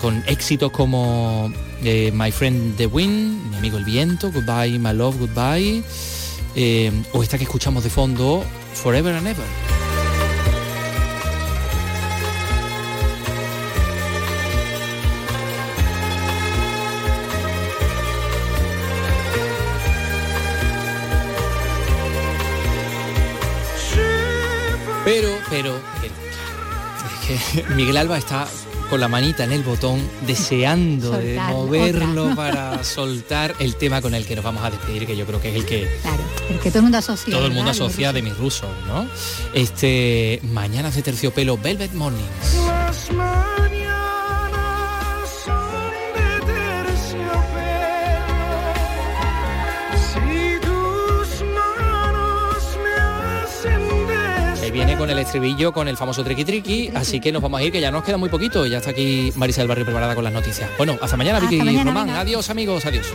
con 0.00 0.24
éxitos 0.26 0.72
como 0.72 1.52
eh, 1.84 2.10
My 2.12 2.32
Friend 2.32 2.76
the 2.76 2.86
Wind, 2.86 3.50
Mi 3.50 3.56
amigo 3.56 3.78
el 3.78 3.84
viento, 3.84 4.32
Goodbye 4.32 4.78
My 4.78 4.92
Love, 4.92 5.18
Goodbye, 5.18 5.82
eh, 6.56 6.92
o 7.12 7.22
esta 7.22 7.38
que 7.38 7.44
escuchamos 7.44 7.84
de 7.84 7.90
fondo, 7.90 8.44
Forever 8.74 9.14
and 9.14 9.28
Ever. 9.28 9.79
Pero, 25.62 25.76
es 26.06 27.26
que 27.64 27.74
Miguel 27.74 27.98
Alba 27.98 28.16
está 28.16 28.46
con 28.88 28.98
la 28.98 29.08
manita 29.08 29.44
en 29.44 29.52
el 29.52 29.62
botón 29.62 30.00
deseando 30.26 31.12
de 31.12 31.38
moverlo 31.38 32.24
otra. 32.24 32.34
para 32.34 32.82
soltar 32.84 33.54
el 33.58 33.76
tema 33.76 34.00
con 34.00 34.14
el 34.14 34.24
que 34.24 34.34
nos 34.36 34.42
vamos 34.44 34.64
a 34.64 34.70
despedir, 34.70 35.06
que 35.06 35.14
yo 35.16 35.26
creo 35.26 35.38
que 35.40 35.50
es 35.50 35.54
el 35.56 35.66
que 35.66 35.98
Claro, 36.00 36.22
el 36.48 36.58
que 36.60 36.70
todo 36.70 36.78
el 36.78 36.82
mundo 36.84 36.96
asocia. 36.98 37.30
todo 37.34 37.46
el 37.46 37.52
mundo 37.52 37.70
¿verdad? 37.70 37.86
asocia 37.86 38.12
de 38.14 38.22
mis 38.22 38.36
rusos, 38.38 38.70
¿no? 38.86 39.06
Este, 39.52 40.40
mañana 40.44 40.90
de 40.90 41.02
terciopelo, 41.02 41.58
Velvet 41.58 41.92
Mornings. 41.92 42.26
Mañanas 54.80 54.98
con 54.98 55.10
el 55.10 55.18
estribillo, 55.18 55.72
con 55.72 55.88
el 55.88 55.96
famoso 55.98 56.24
triqui 56.24 56.42
triqui, 56.42 56.90
así 56.94 57.20
que 57.20 57.30
nos 57.30 57.42
vamos 57.42 57.60
a 57.60 57.62
ir, 57.64 57.70
que 57.70 57.82
ya 57.82 57.90
nos 57.90 58.02
queda 58.02 58.16
muy 58.16 58.30
poquito. 58.30 58.64
Ya 58.64 58.78
está 58.78 58.90
aquí 58.92 59.30
Marisa 59.36 59.60
del 59.60 59.68
Barrio 59.68 59.84
preparada 59.84 60.14
con 60.14 60.24
las 60.24 60.32
noticias. 60.32 60.70
Bueno, 60.78 60.96
hasta 61.02 61.18
mañana, 61.18 61.36
Hasta 61.36 61.50
Vicky 61.50 61.62
mañana, 61.62 61.84
Román. 61.84 62.06
venga. 62.06 62.20
Adiós, 62.20 62.48
amigos, 62.48 62.86
adiós. 62.86 63.06